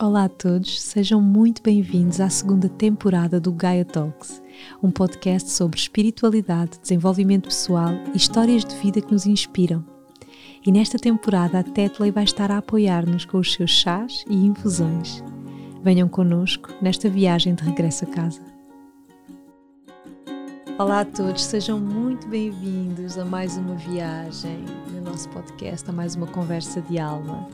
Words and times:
Olá 0.00 0.26
a 0.26 0.28
todos, 0.28 0.80
sejam 0.80 1.20
muito 1.20 1.60
bem-vindos 1.60 2.20
à 2.20 2.30
segunda 2.30 2.68
temporada 2.68 3.40
do 3.40 3.50
Gaia 3.50 3.84
Talks, 3.84 4.40
um 4.80 4.92
podcast 4.92 5.50
sobre 5.50 5.76
espiritualidade, 5.76 6.78
desenvolvimento 6.80 7.48
pessoal 7.48 7.90
e 8.14 8.16
histórias 8.16 8.64
de 8.64 8.76
vida 8.76 9.00
que 9.00 9.10
nos 9.10 9.26
inspiram. 9.26 9.84
E 10.64 10.70
nesta 10.70 11.00
temporada 11.00 11.58
a 11.58 11.64
Tetley 11.64 12.12
vai 12.12 12.22
estar 12.22 12.48
a 12.52 12.58
apoiar-nos 12.58 13.24
com 13.24 13.38
os 13.38 13.52
seus 13.52 13.72
chás 13.72 14.24
e 14.30 14.36
infusões. 14.36 15.20
Venham 15.82 16.08
connosco 16.08 16.72
nesta 16.80 17.10
viagem 17.10 17.56
de 17.56 17.64
regresso 17.64 18.04
a 18.04 18.06
casa. 18.06 18.40
Olá 20.78 21.00
a 21.00 21.04
todos, 21.04 21.42
sejam 21.42 21.80
muito 21.80 22.28
bem-vindos 22.28 23.18
a 23.18 23.24
mais 23.24 23.56
uma 23.56 23.74
viagem 23.74 24.64
no 24.92 25.00
nosso 25.00 25.28
podcast, 25.30 25.90
a 25.90 25.92
mais 25.92 26.14
uma 26.14 26.28
conversa 26.28 26.80
de 26.82 27.00
alma. 27.00 27.48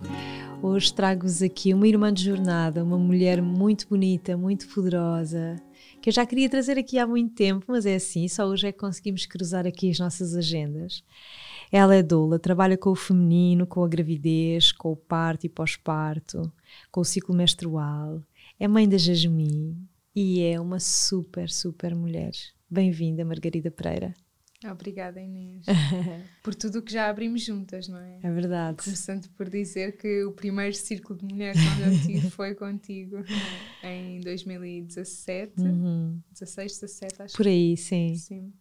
Hoje 0.67 0.95
trago-vos 0.95 1.43
aqui 1.43 1.75
uma 1.75 1.87
irmã 1.87 2.11
de 2.11 2.25
jornada, 2.25 2.83
uma 2.83 2.97
mulher 2.97 3.43
muito 3.43 3.87
bonita, 3.87 4.35
muito 4.35 4.67
poderosa, 4.69 5.63
que 6.01 6.09
eu 6.09 6.13
já 6.13 6.25
queria 6.25 6.49
trazer 6.49 6.79
aqui 6.79 6.99
há 6.99 7.07
muito 7.07 7.35
tempo, 7.35 7.67
mas 7.69 7.85
é 7.85 7.97
assim, 7.97 8.27
só 8.29 8.47
hoje 8.47 8.69
é 8.69 8.73
que 8.73 8.79
conseguimos 8.79 9.27
cruzar 9.27 9.67
aqui 9.67 9.91
as 9.91 9.99
nossas 9.99 10.35
agendas. 10.35 11.05
Ela 11.71 11.97
é 11.97 12.03
doula, 12.03 12.39
trabalha 12.39 12.79
com 12.79 12.89
o 12.89 12.95
feminino, 12.95 13.67
com 13.67 13.85
a 13.85 13.89
gravidez, 13.89 14.73
com 14.73 14.93
o 14.93 14.97
parto 14.97 15.45
e 15.45 15.51
pós-parto, 15.51 16.51
com 16.91 17.03
o 17.03 17.05
ciclo 17.05 17.35
menstrual. 17.35 18.23
É 18.59 18.67
mãe 18.67 18.89
da 18.89 18.97
Jasmine 18.97 19.77
e 20.17 20.41
é 20.41 20.59
uma 20.59 20.81
super, 20.81 21.51
super 21.51 21.95
mulher. 21.95 22.33
Bem-vinda, 22.71 23.23
Margarida 23.23 23.71
Pereira. 23.71 24.15
Obrigada, 24.71 25.21
Inês, 25.21 25.67
por 26.43 26.55
tudo 26.55 26.79
o 26.79 26.83
que 26.83 26.93
já 26.93 27.09
abrimos 27.09 27.43
juntas, 27.43 27.87
não 27.87 27.99
é? 27.99 28.19
É 28.23 28.31
verdade. 28.31 28.83
Começando 28.83 29.29
por 29.31 29.51
dizer 29.51 29.97
que 29.97 30.25
o 30.25 30.33
primeiro 30.33 30.75
círculo 30.75 31.19
de 31.19 31.27
mulheres 31.27 31.61
onde 31.61 31.83
eu 31.83 32.03
tive 32.03 32.31
foi 32.31 32.55
contigo 32.55 33.17
em 33.83 34.21
2017, 34.21 35.61
uhum. 35.61 36.21
16, 36.33 36.81
17, 36.81 37.23
acho. 37.23 37.37
Por 37.37 37.47
aí, 37.47 37.77
sim. 37.77 38.15
Sim. 38.15 38.53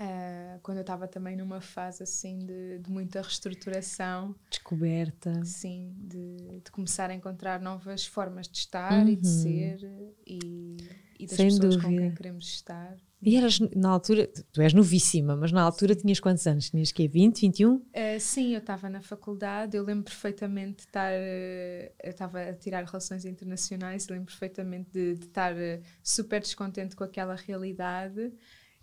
Uh, 0.00 0.60
quando 0.62 0.76
eu 0.76 0.82
estava 0.82 1.08
também 1.08 1.36
numa 1.36 1.60
fase 1.60 2.04
assim 2.04 2.38
de, 2.38 2.78
de, 2.78 2.88
muita 2.88 3.20
reestruturação. 3.20 4.32
Descoberta. 4.48 5.44
Sim, 5.44 5.92
de, 5.98 6.60
de, 6.60 6.70
começar 6.70 7.10
a 7.10 7.14
encontrar 7.14 7.60
novas 7.60 8.06
formas 8.06 8.46
de 8.46 8.58
estar 8.58 8.92
uhum. 8.92 9.08
e 9.08 9.16
de 9.16 9.26
uhum. 9.26 9.42
ser 9.42 10.14
e, 10.24 10.76
e 11.18 11.26
das 11.26 11.36
Sem 11.36 11.46
pessoas 11.48 11.74
dúvida. 11.74 11.82
com 11.82 11.96
quem 11.96 12.14
queremos 12.14 12.46
estar. 12.46 12.96
E 13.20 13.36
eras, 13.36 13.58
na 13.74 13.90
altura, 13.90 14.30
tu 14.52 14.62
és 14.62 14.72
novíssima, 14.72 15.36
mas 15.36 15.50
na 15.50 15.60
altura 15.60 15.94
tinhas 15.94 16.20
quantos 16.20 16.46
anos? 16.46 16.70
Tinhas 16.70 16.92
que 16.92 17.08
20, 17.08 17.40
21? 17.40 17.74
Uh, 17.74 17.82
sim, 18.20 18.52
eu 18.52 18.60
estava 18.60 18.88
na 18.88 19.00
faculdade, 19.00 19.76
eu 19.76 19.82
lembro 19.82 20.04
perfeitamente 20.04 20.76
de 20.76 20.82
estar, 20.82 21.12
uh, 21.12 21.92
eu 22.02 22.10
estava 22.10 22.40
a 22.40 22.54
tirar 22.54 22.84
relações 22.84 23.24
internacionais, 23.24 24.06
lembro 24.08 24.26
perfeitamente 24.26 24.90
de, 24.92 25.14
de 25.16 25.26
estar 25.26 25.52
uh, 25.52 25.82
super 26.02 26.40
descontente 26.40 26.94
com 26.94 27.02
aquela 27.02 27.34
realidade 27.34 28.32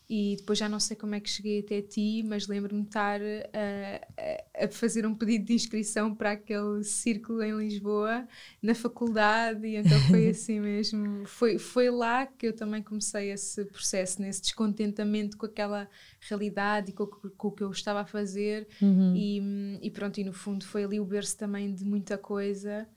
e 0.07 0.35
depois 0.37 0.59
já 0.59 0.69
não 0.69 0.79
sei 0.79 0.95
como 0.95 1.15
é 1.15 1.19
que 1.19 1.29
cheguei 1.29 1.59
até 1.59 1.81
ti, 1.81 2.23
mas 2.23 2.47
lembro-me 2.47 2.81
de 2.81 2.87
estar 2.87 3.19
a, 3.21 4.65
a, 4.65 4.67
fazer 4.67 5.05
um 5.05 5.15
pedido 5.15 5.45
de 5.45 5.53
inscrição 5.53 6.13
para 6.13 6.31
aquele 6.31 6.83
círculo 6.83 7.41
em 7.41 7.57
Lisboa, 7.57 8.27
na 8.61 8.75
faculdade, 8.75 9.65
e 9.65 9.77
então 9.77 9.99
foi 10.01 10.29
assim 10.29 10.59
mesmo. 10.59 11.25
Foi, 11.25 11.57
foi 11.57 11.89
lá 11.89 12.27
que 12.27 12.47
eu 12.47 12.53
também 12.53 12.83
comecei 12.83 13.31
esse 13.31 13.65
processo, 13.65 14.21
nesse 14.21 14.41
descontentamento 14.41 15.37
com 15.37 15.47
aquela 15.47 15.89
realidade 16.19 16.91
e 16.91 16.93
com, 16.93 17.07
com 17.07 17.47
o 17.47 17.51
que 17.51 17.63
eu 17.63 17.71
estava 17.71 18.01
a 18.01 18.05
fazer, 18.05 18.67
uhum. 18.79 19.13
e, 19.15 19.79
e 19.81 19.89
pronto, 19.89 20.19
e 20.19 20.23
no 20.23 20.33
fundo 20.33 20.65
foi 20.65 20.83
ali 20.83 20.99
o 20.99 21.05
berço 21.05 21.35
também 21.35 21.73
de 21.73 21.83
muita 21.83 22.17
coisa 22.17 22.87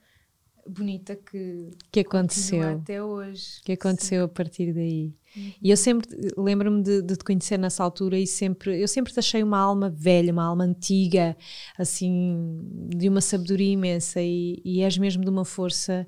bonita 0.67 1.15
que, 1.15 1.71
que 1.91 2.01
aconteceu 2.01 2.61
até 2.61 3.03
hoje. 3.03 3.61
Que 3.63 3.71
aconteceu 3.71 4.19
Sim. 4.19 4.25
a 4.25 4.27
partir 4.27 4.73
daí. 4.73 5.13
Uhum. 5.35 5.53
E 5.61 5.69
eu 5.69 5.77
sempre 5.77 6.07
lembro-me 6.37 6.81
de, 6.81 7.01
de, 7.01 7.15
te 7.15 7.23
conhecer 7.23 7.57
nessa 7.57 7.83
altura 7.83 8.17
e 8.17 8.25
sempre 8.25 8.81
eu 8.81 8.87
sempre 8.87 9.13
te 9.13 9.19
achei 9.19 9.43
uma 9.43 9.59
alma 9.59 9.89
velha, 9.89 10.33
uma 10.33 10.43
alma 10.43 10.63
antiga, 10.63 11.37
assim, 11.77 12.61
de 12.95 13.07
uma 13.07 13.21
sabedoria 13.21 13.71
imensa 13.71 14.21
e, 14.21 14.61
e 14.65 14.81
és 14.81 14.97
mesmo 14.97 15.23
de 15.23 15.29
uma 15.29 15.45
força, 15.45 16.07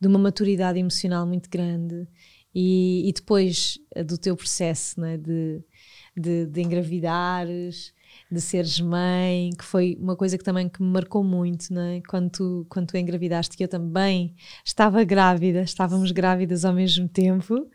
de 0.00 0.08
uma 0.08 0.18
maturidade 0.18 0.78
emocional 0.78 1.26
muito 1.26 1.50
grande. 1.50 2.06
E, 2.54 3.08
e 3.08 3.12
depois 3.12 3.78
do 4.06 4.18
teu 4.18 4.36
processo 4.36 5.00
né, 5.00 5.16
de, 5.16 5.62
de, 6.16 6.46
de 6.46 6.60
engravidares, 6.60 7.94
de 8.30 8.40
seres 8.40 8.80
mãe, 8.80 9.50
que 9.56 9.64
foi 9.64 9.96
uma 10.00 10.16
coisa 10.16 10.38
que 10.38 10.44
também 10.44 10.68
que 10.68 10.82
me 10.82 10.88
marcou 10.88 11.22
muito, 11.22 11.72
né? 11.72 12.00
quando, 12.08 12.30
tu, 12.30 12.66
quando 12.68 12.86
tu 12.88 12.96
engravidaste, 12.96 13.56
que 13.56 13.64
eu 13.64 13.68
também 13.68 14.34
estava 14.64 15.04
grávida, 15.04 15.62
estávamos 15.62 16.10
grávidas 16.12 16.64
ao 16.64 16.72
mesmo 16.72 17.08
tempo, 17.08 17.68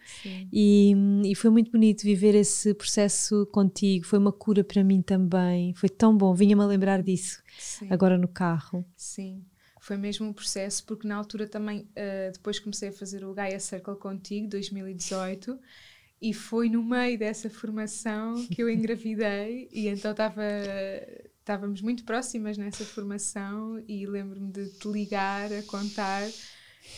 e, 0.52 0.96
e 1.26 1.36
foi 1.36 1.50
muito 1.50 1.72
bonito 1.72 2.04
viver 2.04 2.34
esse 2.36 2.74
processo 2.74 3.46
contigo, 3.48 4.06
foi 4.06 4.18
uma 4.18 4.32
cura 4.32 4.64
para 4.64 4.84
mim 4.84 5.02
também, 5.02 5.74
foi 5.76 5.90
tão 5.90 6.16
bom, 6.18 6.34
vinha-me 6.34 6.64
a 6.64 6.66
lembrar 6.66 7.04
disso 7.04 7.42
Sim. 7.60 7.88
agora 7.90 8.18
no 8.18 8.28
carro. 8.28 8.86
Sim 8.96 9.44
foi 9.88 9.96
mesmo 9.96 10.28
um 10.28 10.34
processo, 10.34 10.84
porque 10.86 11.08
na 11.08 11.16
altura 11.16 11.48
também, 11.48 11.80
uh, 11.80 12.32
depois 12.34 12.60
comecei 12.60 12.90
a 12.90 12.92
fazer 12.92 13.24
o 13.24 13.34
Gaia 13.34 13.58
Circle 13.58 13.96
contigo, 13.96 14.50
2018, 14.50 15.58
e 16.22 16.34
foi 16.34 16.70
no 16.70 16.84
meio 16.84 17.18
dessa 17.18 17.50
formação 17.50 18.46
que 18.48 18.62
eu 18.62 18.70
engravidei 18.70 19.70
e 19.72 19.88
então 19.88 20.12
estava 20.12 20.44
estávamos 21.40 21.82
muito 21.82 22.04
próximas 22.04 22.58
nessa 22.58 22.84
formação 22.84 23.82
e 23.88 24.06
lembro-me 24.06 24.52
de 24.52 24.70
te 24.72 24.88
ligar 24.88 25.52
a 25.54 25.64
contar 25.64 26.28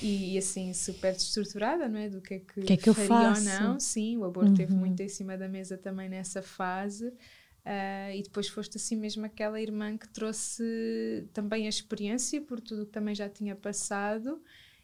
e, 0.01 0.37
assim 0.37 0.73
super 0.73 1.15
estruturada 1.15 1.87
não 1.87 1.99
é 1.99 2.09
do 2.09 2.21
que 2.21 2.35
é 2.35 2.39
que, 2.39 2.61
que, 2.61 2.73
é 2.73 2.77
que 2.77 2.89
eu 2.89 2.93
faço? 2.93 3.41
ou 3.41 3.45
não 3.45 3.79
sim 3.79 4.17
o 4.17 4.23
aborto 4.23 4.51
uhum. 4.51 4.55
teve 4.55 4.73
muito 4.73 5.01
em 5.01 5.09
cima 5.09 5.37
da 5.37 5.47
mesa 5.47 5.77
também 5.77 6.07
nessa 6.07 6.41
fase 6.41 7.07
uh, 7.07 8.15
e 8.15 8.21
depois 8.23 8.47
foste 8.47 8.77
assim 8.77 8.95
mesmo 8.95 9.25
aquela 9.25 9.59
irmã 9.59 9.97
que 9.97 10.07
trouxe 10.07 11.27
também 11.33 11.65
a 11.65 11.69
experiência 11.69 12.41
por 12.41 12.61
tudo 12.61 12.85
que 12.85 12.91
também 12.91 13.13
já 13.13 13.27
tinha 13.27 13.55
passado 13.55 14.41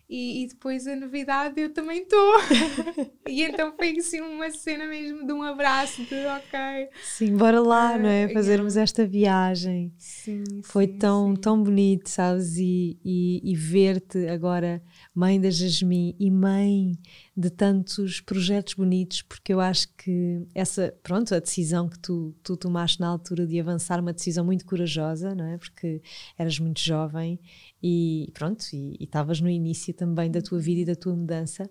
e, 0.10 0.44
e, 0.44 0.48
depois 0.48 0.86
a 0.86 0.96
novidade 0.96 1.60
eu 1.60 1.74
também 1.74 2.04
estou. 2.04 2.36
e 3.28 3.44
então 3.44 3.74
foi 3.76 3.98
assim 3.98 4.22
uma 4.22 4.52
cena 4.52 4.86
mesmo 4.86 5.26
de 5.26 5.34
um 5.34 5.42
abraço, 5.42 6.04
de 6.04 6.26
ok. 6.28 6.90
Sim, 7.04 7.36
bora 7.36 7.60
lá, 7.60 7.96
uh, 7.96 8.00
não 8.00 8.10
é? 8.10 8.30
Fazermos 8.30 8.78
esta 8.78 9.06
viagem. 9.06 9.92
Sim, 9.98 10.44
foi 10.64 10.88
sim, 10.88 10.98
tão, 10.98 11.36
sim. 11.36 11.42
tão 11.42 11.64
bonito, 11.64 12.10
sabes? 12.10 12.56
E, 12.58 13.00
e, 13.04 13.52
e 13.52 13.56
ver-te 13.56 14.28
agora, 14.28 14.82
mãe 15.16 15.40
da 15.40 15.50
Jasmine 15.50 16.14
e 16.20 16.30
mãe 16.30 17.00
de 17.36 17.50
tantos 17.50 18.20
projetos 18.20 18.74
bonitos, 18.74 19.22
porque 19.22 19.54
eu 19.54 19.62
acho 19.62 19.88
que 19.96 20.46
essa, 20.54 20.94
pronto, 21.02 21.34
a 21.34 21.40
decisão 21.40 21.88
que 21.88 21.98
tu, 21.98 22.36
tu 22.44 22.58
tomaste 22.58 23.00
na 23.00 23.08
altura 23.08 23.48
de 23.48 23.58
avançar, 23.58 24.02
uma 24.02 24.12
decisão 24.12 24.44
muito 24.44 24.66
corajosa, 24.66 25.34
não 25.34 25.46
é? 25.46 25.58
Porque 25.58 26.02
eras 26.38 26.60
muito 26.60 26.82
jovem 26.82 27.40
e 27.82 28.30
pronto, 28.34 28.66
e 28.74 28.98
estavas 29.00 29.40
no 29.40 29.50
início 29.50 29.94
também 29.94 30.30
da 30.30 30.42
tua 30.42 30.60
vida 30.60 30.82
e 30.82 30.86
da 30.86 30.96
tua 30.96 31.16
mudança. 31.16 31.70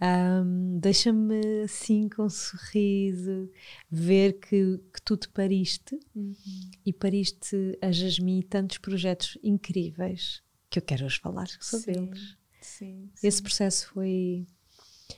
Um, 0.00 0.78
Deixa-me 0.78 1.62
assim 1.64 2.08
com 2.08 2.22
um 2.22 2.30
sorriso 2.30 3.50
ver 3.90 4.34
que, 4.34 4.78
que 4.94 5.02
tu 5.04 5.16
te 5.16 5.28
pariste 5.28 5.98
uhum. 6.14 6.36
e 6.86 6.92
pariste 6.92 7.76
a 7.82 7.90
Jasmine 7.90 8.44
tantos 8.44 8.78
projetos 8.78 9.36
incríveis 9.42 10.40
que 10.70 10.78
eu 10.78 10.82
quero 10.82 11.06
hoje 11.06 11.18
falar 11.18 11.48
sobre 11.60 11.94
sim, 11.94 12.04
eles. 12.04 12.37
Sim, 12.78 13.10
sim. 13.12 13.26
Esse 13.26 13.42
processo 13.42 13.88
foi, 13.88 14.46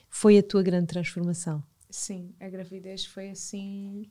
foi 0.09 0.39
a 0.39 0.43
tua 0.43 0.63
grande 0.63 0.87
transformação. 0.87 1.63
Sim, 1.91 2.35
a 2.41 2.49
gravidez 2.49 3.05
foi 3.05 3.29
assim 3.31 4.11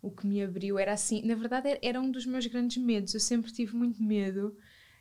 o 0.00 0.10
que 0.10 0.26
me 0.26 0.42
abriu. 0.42 0.78
Era 0.78 0.94
assim, 0.94 1.20
na 1.22 1.34
verdade, 1.34 1.78
era 1.82 2.00
um 2.00 2.10
dos 2.10 2.24
meus 2.24 2.46
grandes 2.46 2.82
medos. 2.82 3.12
Eu 3.12 3.20
sempre 3.20 3.52
tive 3.52 3.76
muito 3.76 4.02
medo 4.02 4.56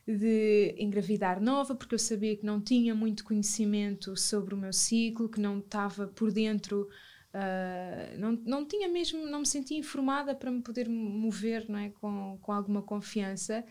de 0.05 0.75
engravidar 0.77 1.41
nova, 1.41 1.75
porque 1.75 1.95
eu 1.95 1.99
sabia 1.99 2.35
que 2.35 2.45
não 2.45 2.59
tinha 2.59 2.93
muito 2.93 3.23
conhecimento 3.23 4.17
sobre 4.17 4.53
o 4.53 4.57
meu 4.57 4.73
ciclo, 4.73 5.29
que 5.29 5.39
não 5.39 5.59
estava 5.59 6.07
por 6.07 6.31
dentro, 6.31 6.89
uh, 7.33 8.17
não, 8.19 8.31
não 8.45 8.65
tinha 8.65 8.89
mesmo, 8.89 9.25
não 9.27 9.39
me 9.39 9.45
sentia 9.45 9.77
informada 9.77 10.35
para 10.35 10.51
me 10.51 10.61
poder 10.61 10.89
mover 10.89 11.69
não 11.69 11.79
é, 11.79 11.89
com, 11.89 12.37
com 12.41 12.51
alguma 12.51 12.81
confiança. 12.81 13.63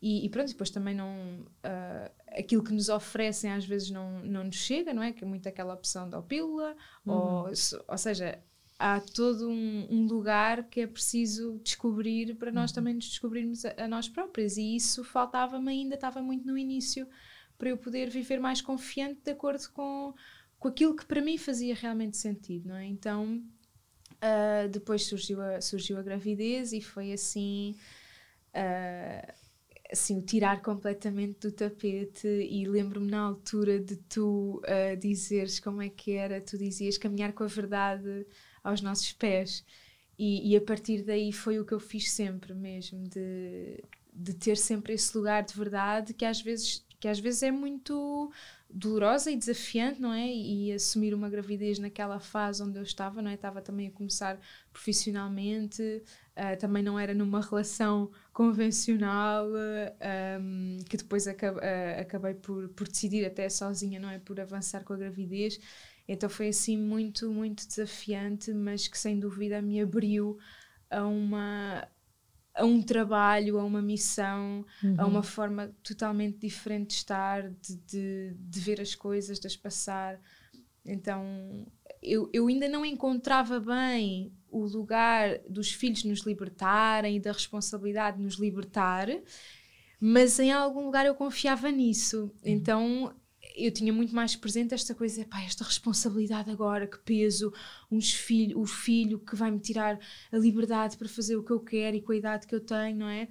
E, 0.00 0.26
e 0.26 0.28
pronto, 0.28 0.48
depois 0.48 0.68
também 0.68 0.94
não. 0.94 1.40
Uh, 1.64 2.21
aquilo 2.36 2.62
que 2.62 2.72
nos 2.72 2.88
oferecem 2.88 3.52
às 3.52 3.64
vezes 3.64 3.90
não, 3.90 4.20
não 4.20 4.44
nos 4.44 4.56
chega, 4.56 4.92
não 4.92 5.02
é? 5.02 5.12
Que 5.12 5.24
é 5.24 5.26
muito 5.26 5.48
aquela 5.48 5.74
opção 5.74 6.08
da 6.08 6.20
pílula, 6.22 6.76
uhum. 7.04 7.12
ou, 7.12 7.46
ou 7.88 7.98
seja, 7.98 8.38
há 8.78 9.00
todo 9.00 9.48
um, 9.48 9.86
um, 9.90 10.06
lugar 10.06 10.64
que 10.64 10.80
é 10.80 10.86
preciso 10.86 11.60
descobrir 11.62 12.34
para 12.34 12.50
nós 12.50 12.70
uhum. 12.70 12.74
também 12.74 12.94
nos 12.94 13.08
descobrirmos 13.08 13.64
a, 13.64 13.74
a 13.78 13.88
nós 13.88 14.08
próprias. 14.08 14.56
E 14.56 14.76
isso 14.76 15.04
faltava-me 15.04 15.70
ainda, 15.70 15.94
estava 15.94 16.20
muito 16.20 16.46
no 16.46 16.58
início, 16.58 17.06
para 17.56 17.68
eu 17.68 17.76
poder 17.76 18.10
viver 18.10 18.40
mais 18.40 18.60
confiante 18.60 19.20
de 19.24 19.30
acordo 19.30 19.70
com, 19.72 20.14
com 20.58 20.68
aquilo 20.68 20.96
que 20.96 21.04
para 21.04 21.20
mim 21.20 21.38
fazia 21.38 21.74
realmente 21.74 22.16
sentido, 22.16 22.68
não 22.68 22.76
é? 22.76 22.86
Então, 22.86 23.42
uh, 24.16 24.68
depois 24.68 25.06
surgiu 25.06 25.40
a, 25.40 25.60
surgiu 25.60 25.98
a 25.98 26.02
gravidez 26.02 26.72
e 26.72 26.80
foi 26.80 27.12
assim. 27.12 27.76
Uh, 28.54 29.41
assim, 29.92 30.18
o 30.18 30.22
tirar 30.22 30.62
completamente 30.62 31.40
do 31.40 31.52
tapete 31.52 32.26
e 32.26 32.66
lembro-me 32.66 33.10
na 33.10 33.20
altura 33.20 33.78
de 33.78 33.96
tu 33.96 34.62
uh, 34.64 34.96
dizeres 34.96 35.60
como 35.60 35.82
é 35.82 35.88
que 35.90 36.12
era, 36.12 36.40
tu 36.40 36.56
dizias 36.56 36.96
caminhar 36.96 37.32
com 37.32 37.44
a 37.44 37.46
verdade 37.46 38.26
aos 38.64 38.80
nossos 38.80 39.12
pés. 39.12 39.64
E, 40.18 40.52
e, 40.52 40.56
a 40.56 40.60
partir 40.60 41.02
daí 41.02 41.32
foi 41.32 41.58
o 41.58 41.64
que 41.64 41.72
eu 41.72 41.80
fiz 41.80 42.10
sempre 42.10 42.54
mesmo, 42.54 43.06
de, 43.08 43.82
de 44.12 44.34
ter 44.34 44.56
sempre 44.56 44.94
esse 44.94 45.16
lugar 45.16 45.42
de 45.42 45.54
verdade 45.54 46.14
que 46.14 46.24
às 46.24 46.40
vezes, 46.40 46.84
que 47.00 47.08
às 47.08 47.18
vezes 47.18 47.42
é 47.42 47.50
muito 47.50 48.30
dolorosa 48.72 49.30
e 49.30 49.36
desafiante, 49.36 50.00
não 50.00 50.12
é? 50.12 50.26
E, 50.26 50.72
assumir 50.72 51.14
uma 51.14 51.28
gravidez 51.28 51.78
naquela 51.78 52.18
fase 52.18 52.62
onde 52.62 52.78
eu 52.78 52.82
estava, 52.82 53.20
não 53.20 53.30
é? 53.30 53.34
Estava 53.34 53.60
também 53.60 53.88
a 53.88 53.90
começar 53.90 54.40
profissionalmente, 54.72 55.82
uh, 55.82 56.58
também 56.58 56.82
não 56.82 56.98
era 56.98 57.12
numa 57.12 57.40
relação 57.40 58.10
convencional, 58.32 59.46
uh, 59.48 60.40
um, 60.40 60.78
que 60.88 60.96
depois 60.96 61.26
acab 61.26 61.58
uh, 61.58 62.00
acabei 62.00 62.34
por, 62.34 62.68
por 62.70 62.88
decidir 62.88 63.24
até 63.26 63.48
sozinha, 63.48 64.00
não 64.00 64.08
é? 64.08 64.18
Por 64.18 64.40
avançar 64.40 64.82
com 64.84 64.92
a 64.94 64.96
gravidez. 64.96 65.60
Então 66.08 66.28
foi 66.28 66.48
assim 66.48 66.76
muito, 66.76 67.30
muito 67.30 67.66
desafiante, 67.66 68.52
mas 68.52 68.88
que 68.88 68.98
sem 68.98 69.20
dúvida 69.20 69.62
me 69.62 69.80
abriu 69.80 70.38
a 70.90 71.06
uma 71.06 71.88
a 72.54 72.64
um 72.64 72.82
trabalho, 72.82 73.58
a 73.58 73.64
uma 73.64 73.80
missão, 73.80 74.64
uhum. 74.82 74.94
a 74.98 75.06
uma 75.06 75.22
forma 75.22 75.74
totalmente 75.82 76.38
diferente 76.38 76.88
de 76.88 76.94
estar, 76.94 77.50
de, 77.50 77.76
de, 77.86 78.36
de, 78.38 78.60
ver 78.60 78.80
as 78.80 78.94
coisas, 78.94 79.38
de 79.38 79.46
as 79.46 79.56
passar. 79.56 80.20
Então 80.84 81.66
eu, 82.02 82.28
eu 82.32 82.48
ainda 82.48 82.68
não 82.68 82.84
encontrava 82.84 83.60
bem 83.60 84.32
o 84.50 84.66
lugar 84.66 85.38
dos 85.48 85.72
filhos 85.72 86.04
nos 86.04 86.20
libertarem 86.20 87.16
e 87.16 87.20
da 87.20 87.32
responsabilidade 87.32 88.18
de 88.18 88.24
nos 88.24 88.34
libertar, 88.34 89.08
mas 89.98 90.38
em 90.38 90.52
algum 90.52 90.84
lugar 90.84 91.06
eu 91.06 91.14
confiava 91.14 91.70
nisso. 91.70 92.24
Uhum. 92.24 92.30
Então 92.44 93.14
eu 93.56 93.72
tinha 93.72 93.92
muito 93.92 94.14
mais 94.14 94.36
presente 94.36 94.74
esta 94.74 94.94
coisa, 94.94 95.24
pá, 95.24 95.42
esta 95.42 95.64
responsabilidade 95.64 96.50
agora, 96.50 96.86
que 96.86 96.98
peso, 96.98 97.52
uns 97.90 98.12
filho, 98.12 98.58
o 98.58 98.66
filho 98.66 99.18
que 99.18 99.36
vai 99.36 99.50
me 99.50 99.60
tirar 99.60 99.98
a 100.30 100.36
liberdade 100.38 100.96
para 100.96 101.08
fazer 101.08 101.36
o 101.36 101.42
que 101.42 101.52
eu 101.52 101.60
quero 101.60 101.96
e 101.96 102.02
com 102.02 102.12
a 102.12 102.16
idade 102.16 102.46
que 102.46 102.54
eu 102.54 102.60
tenho, 102.60 102.96
não 102.98 103.08
é? 103.08 103.28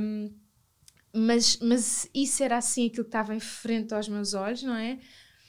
Um, 0.00 0.32
mas, 1.12 1.58
mas 1.60 2.08
isso 2.14 2.42
era 2.42 2.56
assim 2.56 2.86
aquilo 2.86 3.04
que 3.04 3.08
estava 3.08 3.34
em 3.34 3.40
frente 3.40 3.92
aos 3.94 4.08
meus 4.08 4.34
olhos, 4.34 4.62
não 4.62 4.74
é? 4.74 4.98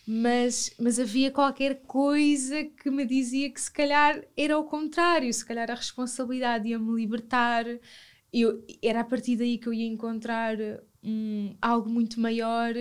Mas, 0.08 0.74
mas 0.80 1.00
havia 1.00 1.32
qualquer 1.32 1.82
coisa 1.84 2.64
que 2.64 2.90
me 2.90 3.06
dizia 3.06 3.50
que 3.52 3.62
se 3.62 3.72
calhar 3.72 4.24
era 4.36 4.58
o 4.58 4.64
contrário, 4.64 5.32
se 5.32 5.46
calhar 5.46 5.70
a 5.70 5.76
responsabilidade 5.76 6.68
ia-me 6.68 7.00
libertar, 7.00 7.66
eu, 8.34 8.66
era 8.82 9.02
a 9.02 9.04
partir 9.04 9.36
daí 9.36 9.58
que 9.58 9.68
eu 9.68 9.74
ia 9.74 9.86
encontrar 9.86 10.58
um, 11.04 11.56
algo 11.62 11.90
muito 11.90 12.20
maior 12.20 12.74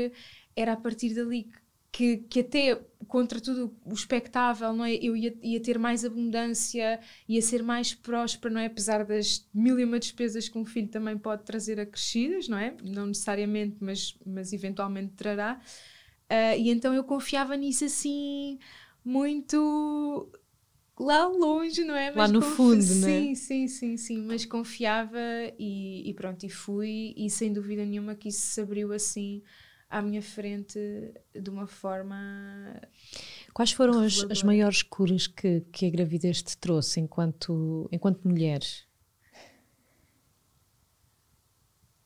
era 0.60 0.72
a 0.72 0.76
partir 0.76 1.14
dali 1.14 1.50
que, 1.92 2.18
que 2.18 2.40
até 2.40 2.80
contra 3.08 3.40
tudo 3.40 3.74
o 3.84 3.92
espectável, 3.92 4.72
não 4.72 4.84
é? 4.84 4.94
Eu 4.94 5.16
ia, 5.16 5.36
ia 5.42 5.60
ter 5.60 5.78
mais 5.78 6.04
abundância, 6.04 7.00
ia 7.28 7.42
ser 7.42 7.62
mais 7.62 7.92
próspera, 7.92 8.54
não 8.54 8.60
é? 8.60 8.66
Apesar 8.66 9.04
das 9.04 9.48
mil 9.52 9.78
e 9.78 9.84
uma 9.84 9.98
despesas 9.98 10.48
que 10.48 10.56
um 10.56 10.64
filho 10.64 10.88
também 10.88 11.18
pode 11.18 11.42
trazer 11.42 11.80
acrescidas, 11.80 12.46
não 12.48 12.56
é? 12.56 12.76
Não 12.82 13.06
necessariamente, 13.06 13.76
mas, 13.80 14.16
mas 14.24 14.52
eventualmente 14.52 15.14
trará. 15.14 15.60
Uh, 16.30 16.56
e 16.58 16.70
então 16.70 16.94
eu 16.94 17.02
confiava 17.02 17.56
nisso 17.56 17.84
assim, 17.84 18.58
muito 19.04 20.30
lá 20.96 21.26
longe, 21.26 21.82
não 21.82 21.96
é? 21.96 22.10
Mas 22.10 22.16
lá 22.16 22.28
no 22.28 22.40
fundo, 22.40 22.80
sim, 22.80 23.00
não 23.00 23.08
é? 23.08 23.12
Sim, 23.12 23.34
sim, 23.34 23.66
sim, 23.66 23.96
sim, 23.96 24.22
mas 24.22 24.44
confiava 24.44 25.18
e, 25.58 26.08
e 26.08 26.14
pronto, 26.14 26.46
e 26.46 26.48
fui, 26.48 27.14
e 27.16 27.28
sem 27.28 27.52
dúvida 27.52 27.84
nenhuma 27.84 28.14
que 28.14 28.28
isso 28.28 28.46
se 28.46 28.60
abriu 28.60 28.92
assim 28.92 29.42
à 29.90 30.00
minha 30.00 30.22
frente 30.22 30.78
de 31.34 31.50
uma 31.50 31.66
forma. 31.66 32.80
Quais 33.52 33.72
foram 33.72 34.00
as, 34.00 34.24
as, 34.30 34.42
maiores 34.44 34.82
curas 34.82 35.26
que, 35.26 35.62
que 35.72 35.86
a 35.86 35.90
gravidez 35.90 36.42
te 36.42 36.56
trouxe 36.56 37.00
enquanto, 37.00 37.88
enquanto 37.90 38.26
mulher? 38.26 38.60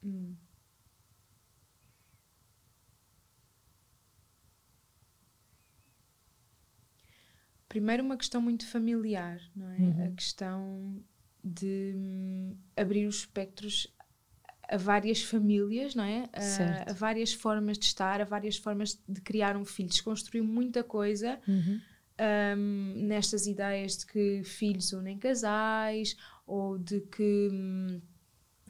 Hum. 0.03 0.35
Primeiro, 7.69 8.05
uma 8.05 8.17
questão 8.17 8.41
muito 8.41 8.67
familiar, 8.67 9.41
não 9.55 9.69
é? 9.71 9.79
Uhum. 9.79 10.07
A 10.07 10.11
questão 10.13 11.05
de 11.43 11.93
hum, 11.95 12.57
abrir 12.77 13.07
os 13.07 13.17
espectros 13.17 13.93
a 14.69 14.77
várias 14.77 15.23
famílias, 15.23 15.95
não 15.95 16.05
é? 16.05 16.29
A, 16.33 16.91
a, 16.91 16.93
várias 16.93 17.33
formas 17.33 17.79
de 17.79 17.87
estar, 17.87 18.21
a 18.21 18.25
várias 18.25 18.57
formas 18.57 18.99
de 19.09 19.21
criar 19.21 19.57
um 19.57 19.65
filho. 19.65 19.89
Desconstruiu 19.89 20.45
muita 20.45 20.83
coisa 20.83 21.39
uhum. 21.47 21.81
um, 22.57 23.07
nestas 23.07 23.47
ideias 23.47 23.99
de 23.99 24.07
que 24.07 24.43
filhos 24.45 24.93
unem 24.93 25.19
casais 25.19 26.17
ou 26.47 26.79
de 26.79 27.01
que 27.01 27.49
hum, 27.53 28.01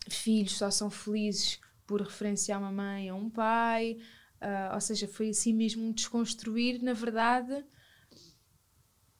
filhos 0.08 0.56
só 0.56 0.70
são 0.70 0.90
felizes 0.90 1.60
por 1.86 2.00
referência 2.00 2.54
a 2.54 2.58
uma 2.58 2.72
mãe 2.72 3.10
ou 3.10 3.18
um 3.18 3.30
pai. 3.30 3.98
Uh, 4.40 4.74
ou 4.74 4.80
seja, 4.80 5.08
foi 5.08 5.30
assim 5.30 5.54
mesmo 5.54 5.86
um 5.86 5.92
desconstruir, 5.92 6.82
na 6.82 6.92
verdade, 6.92 7.64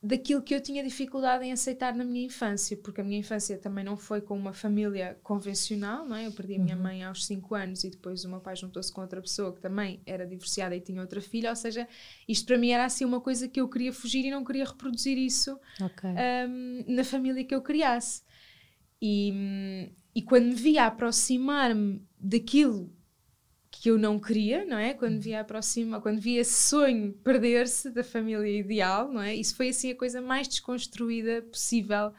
daquilo 0.04 0.42
que 0.42 0.54
eu 0.54 0.60
tinha 0.60 0.84
dificuldade 0.84 1.44
em 1.44 1.52
aceitar 1.52 1.94
na 1.94 2.04
minha 2.04 2.26
infância, 2.26 2.76
porque 2.76 3.00
a 3.00 3.04
minha 3.04 3.18
infância 3.18 3.56
também 3.56 3.82
não 3.82 3.96
foi 3.96 4.20
com 4.20 4.36
uma 4.36 4.52
família 4.52 5.18
convencional, 5.22 6.06
não 6.06 6.14
é? 6.14 6.26
Eu 6.26 6.32
perdi 6.32 6.56
a 6.56 6.58
minha 6.58 6.76
uhum. 6.76 6.82
mãe 6.82 7.02
aos 7.02 7.24
5 7.24 7.54
anos 7.54 7.84
e 7.84 7.90
depois 7.90 8.22
o 8.22 8.28
meu 8.28 8.38
pai 8.38 8.54
juntou-se 8.54 8.92
com 8.92 9.00
outra 9.00 9.22
pessoa 9.22 9.54
que 9.54 9.62
também 9.62 10.02
era 10.04 10.26
divorciada 10.26 10.76
e 10.76 10.80
tinha 10.80 11.00
outra 11.00 11.22
filha, 11.22 11.48
ou 11.48 11.56
seja, 11.56 11.88
isto 12.28 12.44
para 12.44 12.58
mim 12.58 12.68
era 12.68 12.84
assim 12.84 13.06
uma 13.06 13.18
coisa 13.18 13.48
que 13.48 13.58
eu 13.58 13.66
queria 13.66 13.94
fugir 13.94 14.26
e 14.26 14.30
não 14.30 14.44
queria 14.44 14.66
reproduzir 14.66 15.16
isso 15.16 15.58
okay. 15.80 16.10
um, 16.10 16.84
na 16.86 17.02
família 17.02 17.42
que 17.42 17.54
eu 17.54 17.62
criasse. 17.62 18.22
E, 19.00 19.90
e 20.14 20.20
quando 20.20 20.44
me 20.44 20.54
via 20.54 20.84
aproximar-me 20.84 22.06
daquilo 22.20 22.92
que 23.84 23.90
eu 23.90 23.98
não 23.98 24.18
queria, 24.18 24.64
não 24.64 24.78
é? 24.78 24.94
Quando 24.94 25.20
via 25.20 25.42
aproxima, 25.42 26.00
quando 26.00 26.18
via 26.18 26.40
esse 26.40 26.70
sonho 26.70 27.12
perder-se 27.22 27.90
da 27.90 28.02
família 28.02 28.58
ideal, 28.58 29.12
não 29.12 29.20
é? 29.20 29.34
Isso 29.34 29.54
foi 29.54 29.68
assim 29.68 29.90
a 29.90 29.94
coisa 29.94 30.22
mais 30.22 30.48
desconstruída 30.48 31.42
possível 31.42 32.10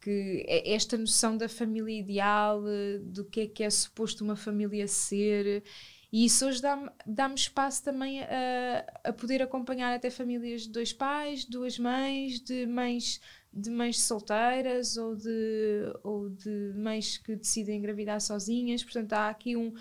que 0.00 0.46
é 0.48 0.72
esta 0.72 0.96
noção 0.96 1.36
da 1.36 1.46
família 1.46 2.00
ideal, 2.00 2.62
do 3.02 3.22
que 3.22 3.42
é 3.42 3.46
que 3.46 3.62
é 3.62 3.68
suposto 3.68 4.24
uma 4.24 4.34
família 4.34 4.88
ser, 4.88 5.62
e 6.10 6.24
isso 6.24 6.46
hoje 6.46 6.62
dá-me 6.62 6.88
dá 7.04 7.30
espaço 7.34 7.84
também 7.84 8.22
a, 8.22 8.86
a 9.04 9.12
poder 9.12 9.42
acompanhar 9.42 9.94
até 9.94 10.08
famílias 10.08 10.62
de 10.62 10.70
dois 10.70 10.90
pais, 10.90 11.44
duas 11.44 11.78
mães, 11.78 12.40
de 12.40 12.64
mães 12.64 13.20
de 13.52 13.68
mães 13.68 14.00
solteiras 14.00 14.96
ou 14.96 15.14
de, 15.14 15.92
ou 16.02 16.30
de 16.30 16.72
mães 16.74 17.18
que 17.18 17.36
decidem 17.36 17.76
engravidar 17.76 18.22
sozinhas, 18.22 18.82
portanto 18.82 19.12
há 19.12 19.28
aqui 19.28 19.54
um 19.54 19.74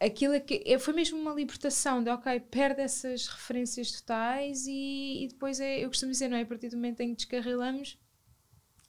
aquilo 0.00 0.34
é 0.34 0.40
que 0.40 0.62
é, 0.64 0.78
foi 0.78 0.94
mesmo 0.94 1.18
uma 1.18 1.32
libertação 1.32 2.02
de 2.02 2.10
ok, 2.10 2.40
perde 2.40 2.80
essas 2.80 3.26
referências 3.26 3.92
totais 3.92 4.66
e, 4.66 5.24
e, 5.24 5.28
depois 5.28 5.60
é, 5.60 5.84
eu 5.84 5.88
costumo 5.88 6.12
dizer, 6.12 6.28
não 6.28 6.36
é? 6.36 6.42
A 6.42 6.46
partir 6.46 6.68
do 6.68 6.76
momento 6.76 7.00
em 7.00 7.10
que 7.10 7.16
descarrilamos, 7.16 7.98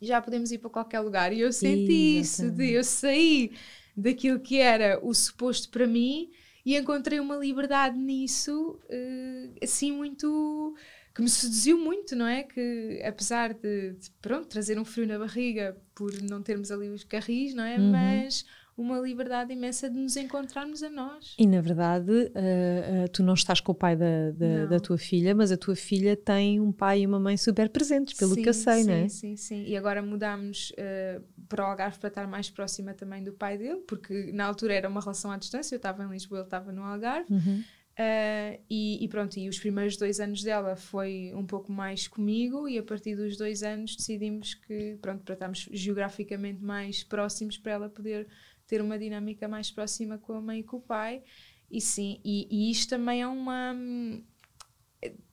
já 0.01 0.21
podemos 0.21 0.51
ir 0.51 0.59
para 0.59 0.69
qualquer 0.69 0.99
lugar. 0.99 1.33
E 1.33 1.41
eu 1.41 1.51
senti 1.51 2.19
isso, 2.19 2.49
de 2.51 2.71
eu 2.71 2.83
saí 2.83 3.51
daquilo 3.95 4.39
que 4.39 4.57
era 4.57 4.99
o 5.03 5.13
suposto 5.13 5.69
para 5.69 5.85
mim 5.85 6.31
e 6.65 6.77
encontrei 6.77 7.19
uma 7.19 7.35
liberdade 7.35 7.97
nisso, 7.97 8.79
uh, 8.85 9.55
assim, 9.61 9.91
muito. 9.91 10.75
que 11.13 11.21
me 11.21 11.29
seduziu 11.29 11.77
muito, 11.77 12.15
não 12.15 12.27
é? 12.27 12.43
Que 12.43 13.01
apesar 13.03 13.53
de, 13.53 13.93
de, 13.93 14.11
pronto, 14.21 14.47
trazer 14.47 14.79
um 14.79 14.85
frio 14.85 15.07
na 15.07 15.17
barriga 15.17 15.75
por 15.93 16.13
não 16.21 16.41
termos 16.41 16.71
ali 16.71 16.89
os 16.89 17.03
carris, 17.03 17.53
não 17.53 17.63
é? 17.63 17.77
Uhum. 17.77 17.91
Mas 17.91 18.45
uma 18.79 18.98
liberdade 18.98 19.51
imensa 19.51 19.89
de 19.89 19.98
nos 19.98 20.15
encontrarmos 20.15 20.81
a 20.81 20.89
nós. 20.89 21.36
E 21.38 21.45
na 21.45 21.59
verdade, 21.59 22.12
uh, 22.12 23.03
uh, 23.03 23.09
tu 23.12 23.21
não 23.21 23.33
estás 23.33 23.59
com 23.59 23.74
o 23.74 23.75
pai 23.75 23.93
da, 23.93 24.31
da, 24.31 24.65
da, 24.67 24.79
tua 24.79 24.98
filha, 24.98 25.36
mas 25.36 25.51
a 25.51 25.57
tua 25.57 25.75
filha 25.75 26.15
tem 26.15 26.62
um 26.62 26.71
pai 26.71 27.01
e 27.01 27.05
uma 27.05 27.19
mãe 27.19 27.36
super 27.36 27.67
presentes, 27.69 28.13
pelo 28.13 28.36
sim, 28.36 28.41
que 28.41 28.48
eu 28.48 28.53
sei, 28.53 28.83
sim, 28.83 28.88
não 28.88 28.93
é? 28.93 29.09
Sim, 29.09 29.36
sim, 29.36 29.65
E 29.65 29.75
agora 29.75 30.01
mudámos 30.01 30.71
uh, 30.71 31.21
para 31.50 31.65
o 31.65 31.67
Algarve 31.67 32.00
para 32.00 32.07
estar 32.07 32.25
mais 32.25 32.50
próxima 32.50 32.93
também 32.93 33.21
do 33.21 33.33
pai 33.33 33.57
dele, 33.57 33.81
porque 33.86 34.31
na 34.31 34.45
altura 34.45 34.74
era 34.74 34.88
uma 34.88 35.01
relação 35.01 35.29
à 35.29 35.38
distância, 35.38 35.75
eu 35.75 35.77
estava 35.77 36.05
em 36.05 36.09
Lisboa, 36.09 36.39
ele 36.39 36.48
estava 36.48 36.71
no 36.71 36.81
Algarve. 36.81 37.33
Uhum. 37.33 37.62
Uh, 38.00 38.57
e, 38.69 39.03
e, 39.03 39.07
pronto, 39.09 39.38
e 39.38 39.50
os 39.50 39.59
primeiros 39.59 39.98
dois 39.98 40.21
anos 40.21 40.41
dela 40.41 40.77
foi 40.77 41.33
um 41.36 41.45
pouco 41.45 41.69
mais 41.69 42.07
comigo, 42.07 42.65
e 42.65 42.77
a 42.77 42.83
partir 42.83 43.13
dos 43.13 43.36
dois 43.36 43.62
anos 43.62 43.93
decidimos 43.93 44.53
que, 44.53 44.98
pronto, 45.01 45.21
para 45.25 45.33
estarmos 45.33 45.67
geograficamente 45.74 46.63
mais 46.63 47.03
próximos 47.03 47.57
para 47.57 47.74
ela 47.74 47.89
poder 47.89 48.25
ter 48.69 48.81
uma 48.81 48.99
dinâmica 48.99 49.47
mais 49.47 49.71
próxima 49.71 50.19
com 50.19 50.33
a 50.33 50.41
mãe 50.41 50.59
e 50.59 50.63
com 50.63 50.77
o 50.77 50.81
pai. 50.81 51.23
E 51.69 51.81
sim, 51.81 52.21
e, 52.23 52.47
e 52.49 52.71
isto 52.71 52.89
também 52.91 53.21
é 53.21 53.27
uma. 53.27 53.75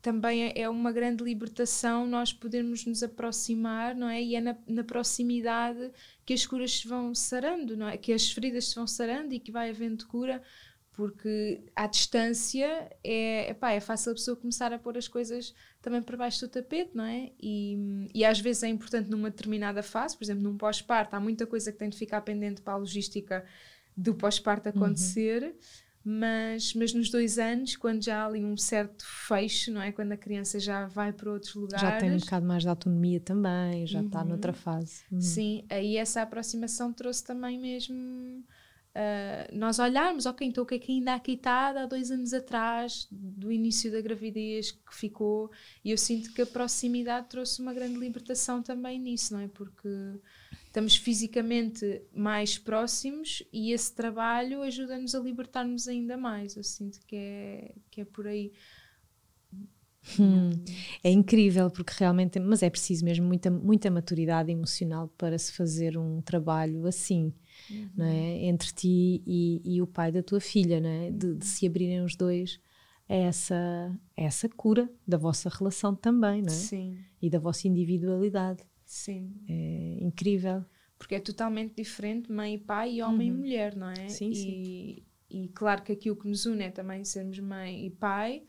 também 0.00 0.44
é, 0.44 0.60
é 0.62 0.68
uma 0.68 0.90
grande 0.90 1.22
libertação 1.22 2.06
nós 2.06 2.32
podermos 2.32 2.86
nos 2.86 3.02
aproximar, 3.02 3.94
não 3.94 4.08
é? 4.08 4.22
E 4.22 4.34
é 4.34 4.40
na, 4.40 4.56
na, 4.66 4.82
proximidade 4.82 5.92
que 6.24 6.32
as 6.32 6.46
curas 6.46 6.78
se 6.78 6.88
vão 6.88 7.14
sarando, 7.14 7.76
não 7.76 7.88
é? 7.88 7.98
Que 7.98 8.12
as 8.12 8.30
feridas 8.30 8.68
se 8.68 8.74
vão 8.74 8.86
sarando 8.86 9.34
e 9.34 9.38
que 9.38 9.52
vai 9.52 9.70
havendo 9.70 10.06
cura, 10.06 10.42
porque 10.96 11.62
à 11.76 11.86
distância 11.86 12.90
é, 13.04 13.50
epá, 13.50 13.72
é 13.72 13.80
fácil 13.80 14.12
a 14.12 14.14
pessoa 14.14 14.36
começar 14.36 14.72
a 14.72 14.78
pôr 14.78 14.96
as 14.96 15.06
coisas 15.06 15.54
também 15.82 16.00
por 16.00 16.16
baixo 16.16 16.40
do 16.40 16.50
tapete, 16.50 16.90
não 16.94 17.04
é? 17.04 17.30
E, 17.38 18.08
e 18.14 18.24
às 18.24 18.40
vezes 18.40 18.62
é 18.62 18.68
importante 18.68 19.10
numa 19.10 19.30
determinada 19.30 19.82
fase, 19.82 20.16
por 20.16 20.24
exemplo, 20.24 20.42
num 20.42 20.56
pós-parto, 20.56 21.14
há 21.14 21.20
muita 21.20 21.46
coisa 21.46 21.70
que 21.70 21.78
tem 21.78 21.90
de 21.90 21.98
ficar 21.98 22.22
pendente 22.22 22.62
para 22.62 22.72
a 22.72 22.78
logística 22.78 23.44
do 23.94 24.14
pós-parto 24.14 24.70
uhum. 24.70 24.74
acontecer. 24.74 25.42
Uhum 25.42 25.86
mas, 26.08 26.72
mas 26.72 26.94
nos 26.94 27.10
dois 27.10 27.36
anos, 27.36 27.74
quando 27.74 28.04
já 28.04 28.22
há 28.22 28.26
ali 28.26 28.44
um 28.44 28.56
certo 28.56 29.04
fecho, 29.04 29.72
não 29.72 29.82
é? 29.82 29.90
Quando 29.90 30.12
a 30.12 30.16
criança 30.16 30.60
já 30.60 30.86
vai 30.86 31.12
para 31.12 31.32
outros 31.32 31.52
lugares. 31.56 31.80
Já 31.80 31.98
tem 31.98 32.12
um 32.12 32.18
bocado 32.18 32.46
mais 32.46 32.62
de 32.62 32.68
autonomia 32.68 33.18
também, 33.18 33.84
já 33.88 33.98
uhum. 33.98 34.06
está 34.06 34.22
noutra 34.22 34.52
fase. 34.52 35.02
Uhum. 35.10 35.20
Sim, 35.20 35.64
aí 35.68 35.96
essa 35.96 36.22
aproximação 36.22 36.92
trouxe 36.92 37.24
também 37.24 37.58
mesmo. 37.58 38.44
Uh, 38.96 39.54
nós 39.54 39.78
olharmos, 39.78 40.24
ok, 40.24 40.48
então 40.48 40.64
o 40.64 40.66
que 40.66 40.76
é 40.76 40.78
que 40.78 40.90
ainda 40.90 41.12
aqui 41.12 41.32
está 41.32 41.68
há 41.68 41.84
dois 41.84 42.10
anos 42.10 42.32
atrás, 42.32 43.06
do 43.10 43.52
início 43.52 43.92
da 43.92 44.00
gravidez 44.00 44.70
que 44.70 44.94
ficou, 44.94 45.50
e 45.84 45.90
eu 45.90 45.98
sinto 45.98 46.32
que 46.32 46.40
a 46.40 46.46
proximidade 46.46 47.28
trouxe 47.28 47.60
uma 47.60 47.74
grande 47.74 47.98
libertação 47.98 48.62
também 48.62 48.98
nisso, 48.98 49.34
não 49.34 49.40
é? 49.40 49.48
Porque 49.48 49.86
estamos 50.64 50.96
fisicamente 50.96 52.00
mais 52.14 52.56
próximos 52.56 53.42
e 53.52 53.70
esse 53.70 53.94
trabalho 53.94 54.62
ajuda-nos 54.62 55.14
a 55.14 55.20
libertar-nos 55.20 55.86
ainda 55.88 56.16
mais. 56.16 56.56
Eu 56.56 56.64
sinto 56.64 56.98
que 57.06 57.16
é, 57.16 57.74
que 57.90 58.00
é 58.00 58.04
por 58.06 58.26
aí. 58.26 58.50
Hum, 60.18 60.50
é 61.02 61.10
incrível 61.10 61.70
porque 61.70 61.92
realmente, 61.98 62.38
mas 62.38 62.62
é 62.62 62.70
preciso 62.70 63.04
mesmo 63.04 63.26
muita, 63.26 63.50
muita 63.50 63.90
maturidade 63.90 64.50
emocional 64.50 65.08
para 65.18 65.36
se 65.38 65.52
fazer 65.52 65.98
um 65.98 66.20
trabalho 66.22 66.86
assim, 66.86 67.32
uhum. 67.70 67.90
não 67.96 68.06
é? 68.06 68.44
entre 68.44 68.72
ti 68.72 69.22
e, 69.26 69.60
e, 69.64 69.82
o 69.82 69.86
pai 69.86 70.12
da 70.12 70.22
tua 70.22 70.40
filha, 70.40 70.80
não 70.80 70.88
é? 70.88 71.10
de, 71.10 71.34
de 71.34 71.44
se 71.44 71.66
abrirem 71.66 72.02
os 72.02 72.14
dois 72.14 72.60
a 73.08 73.14
essa, 73.14 73.98
a 74.16 74.22
essa 74.22 74.48
cura 74.48 74.88
da 75.06 75.16
vossa 75.16 75.48
relação 75.48 75.94
também, 75.94 76.40
não 76.42 76.52
é? 76.52 76.56
Sim. 76.56 76.98
E 77.20 77.30
da 77.30 77.38
vossa 77.38 77.66
individualidade. 77.66 78.62
Sim. 78.84 79.34
É 79.48 79.98
incrível. 80.00 80.64
Porque 80.98 81.14
é 81.14 81.20
totalmente 81.20 81.74
diferente 81.76 82.32
mãe 82.32 82.54
e 82.54 82.58
pai 82.58 82.94
e 82.94 83.02
homem 83.02 83.30
uhum. 83.30 83.36
e 83.36 83.40
mulher, 83.40 83.76
não 83.76 83.90
é? 83.90 84.08
Sim, 84.08 84.30
e, 84.30 84.34
sim. 84.34 85.06
E 85.28 85.48
claro 85.48 85.82
que 85.82 85.92
aqui 85.92 86.10
o 86.10 86.16
que 86.16 86.28
nos 86.28 86.46
une 86.46 86.64
é 86.64 86.70
também 86.70 87.04
sermos 87.04 87.38
mãe 87.40 87.86
e 87.86 87.90
pai, 87.90 88.44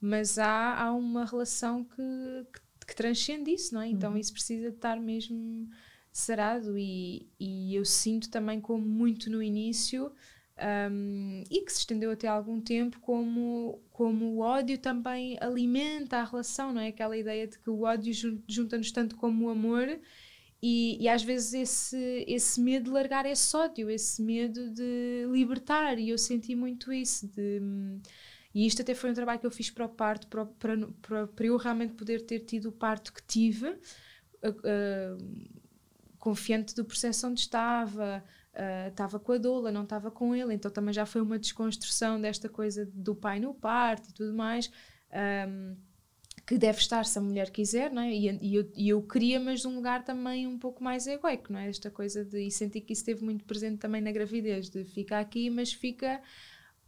mas 0.00 0.38
há, 0.38 0.74
há 0.80 0.92
uma 0.92 1.24
relação 1.24 1.84
que, 1.84 2.46
que, 2.52 2.86
que 2.86 2.96
transcende 2.96 3.50
isso, 3.50 3.74
não 3.74 3.82
é? 3.82 3.88
Então 3.88 4.12
uhum. 4.12 4.18
isso 4.18 4.32
precisa 4.32 4.70
de 4.70 4.76
estar 4.76 5.00
mesmo 5.00 5.68
sarado 6.12 6.78
e, 6.78 7.28
e 7.38 7.74
eu 7.74 7.84
sinto 7.84 8.30
também 8.30 8.60
como 8.60 8.86
muito 8.86 9.30
no 9.30 9.42
início 9.42 10.10
um, 10.90 11.44
e 11.50 11.60
que 11.60 11.70
se 11.70 11.80
estendeu 11.80 12.10
até 12.10 12.26
algum 12.26 12.60
tempo 12.60 12.98
como, 13.00 13.78
como 13.90 14.24
o 14.26 14.38
ódio 14.38 14.78
também 14.78 15.36
alimenta 15.40 16.16
a 16.18 16.24
relação, 16.24 16.72
não 16.72 16.80
é? 16.80 16.88
Aquela 16.88 17.16
ideia 17.16 17.46
de 17.46 17.58
que 17.58 17.68
o 17.68 17.82
ódio 17.82 18.42
junta-nos 18.48 18.90
tanto 18.90 19.16
como 19.16 19.46
o 19.46 19.50
amor 19.50 20.00
e, 20.62 20.96
e, 21.02 21.08
às 21.08 21.22
vezes 21.22 21.52
esse, 21.52 22.24
esse 22.26 22.60
medo 22.60 22.84
de 22.84 22.90
largar 22.90 23.26
esse 23.26 23.54
ódio, 23.54 23.90
esse 23.90 24.22
medo 24.22 24.70
de 24.70 25.26
libertar, 25.30 25.98
e 25.98 26.08
eu 26.08 26.18
senti 26.18 26.54
muito 26.54 26.92
isso. 26.92 27.28
De, 27.28 27.60
e 28.56 28.66
isto 28.66 28.80
até 28.80 28.94
foi 28.94 29.10
um 29.10 29.12
trabalho 29.12 29.38
que 29.38 29.44
eu 29.44 29.50
fiz 29.50 29.68
para 29.68 29.84
o 29.84 29.88
parto, 29.90 30.26
para, 30.28 30.46
para, 30.46 30.88
para, 31.02 31.26
para 31.26 31.46
eu 31.46 31.58
realmente 31.58 31.92
poder 31.92 32.22
ter 32.22 32.40
tido 32.40 32.70
o 32.70 32.72
parto 32.72 33.12
que 33.12 33.22
tive, 33.22 33.68
uh, 33.68 34.48
uh, 34.48 35.58
confiante 36.18 36.74
do 36.74 36.82
processo 36.82 37.26
onde 37.26 37.40
estava, 37.40 38.24
estava 38.88 39.18
uh, 39.18 39.20
com 39.20 39.32
a 39.32 39.36
doula, 39.36 39.70
não 39.70 39.82
estava 39.82 40.10
com 40.10 40.34
ele, 40.34 40.54
então 40.54 40.70
também 40.70 40.94
já 40.94 41.04
foi 41.04 41.20
uma 41.20 41.38
desconstrução 41.38 42.18
desta 42.18 42.48
coisa 42.48 42.90
do 42.94 43.14
pai 43.14 43.40
no 43.40 43.52
parto 43.52 44.08
e 44.08 44.14
tudo 44.14 44.32
mais. 44.32 44.70
Um, 45.12 45.76
que 46.46 46.56
deve 46.56 46.78
estar 46.78 47.04
se 47.04 47.18
a 47.18 47.20
mulher 47.20 47.50
quiser, 47.50 47.90
não 47.90 48.00
é? 48.00 48.10
E, 48.10 48.38
e, 48.40 48.54
eu, 48.54 48.72
e 48.74 48.88
eu 48.88 49.02
queria, 49.02 49.38
mas 49.38 49.60
de 49.60 49.66
um 49.66 49.74
lugar 49.74 50.02
também 50.02 50.46
um 50.46 50.58
pouco 50.58 50.82
mais 50.82 51.06
egoico, 51.06 51.52
não 51.52 51.58
é? 51.58 51.68
Esta 51.68 51.90
coisa 51.90 52.24
de. 52.24 52.46
E 52.46 52.50
senti 52.50 52.80
que 52.80 52.94
isso 52.94 53.02
esteve 53.02 53.22
muito 53.22 53.44
presente 53.44 53.80
também 53.80 54.00
na 54.00 54.12
gravidez, 54.12 54.70
de 54.70 54.82
ficar 54.84 55.18
aqui, 55.18 55.50
mas 55.50 55.74
fica 55.74 56.22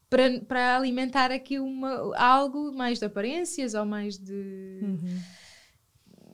para, 0.09 0.41
para 0.41 0.77
alimentar 0.77 1.31
aqui 1.31 1.59
uma, 1.59 2.17
algo 2.17 2.73
mais 2.73 2.99
de 2.99 3.05
aparências 3.05 3.75
ou 3.75 3.85
mais 3.85 4.19
de. 4.19 4.81
Uhum 4.83 5.19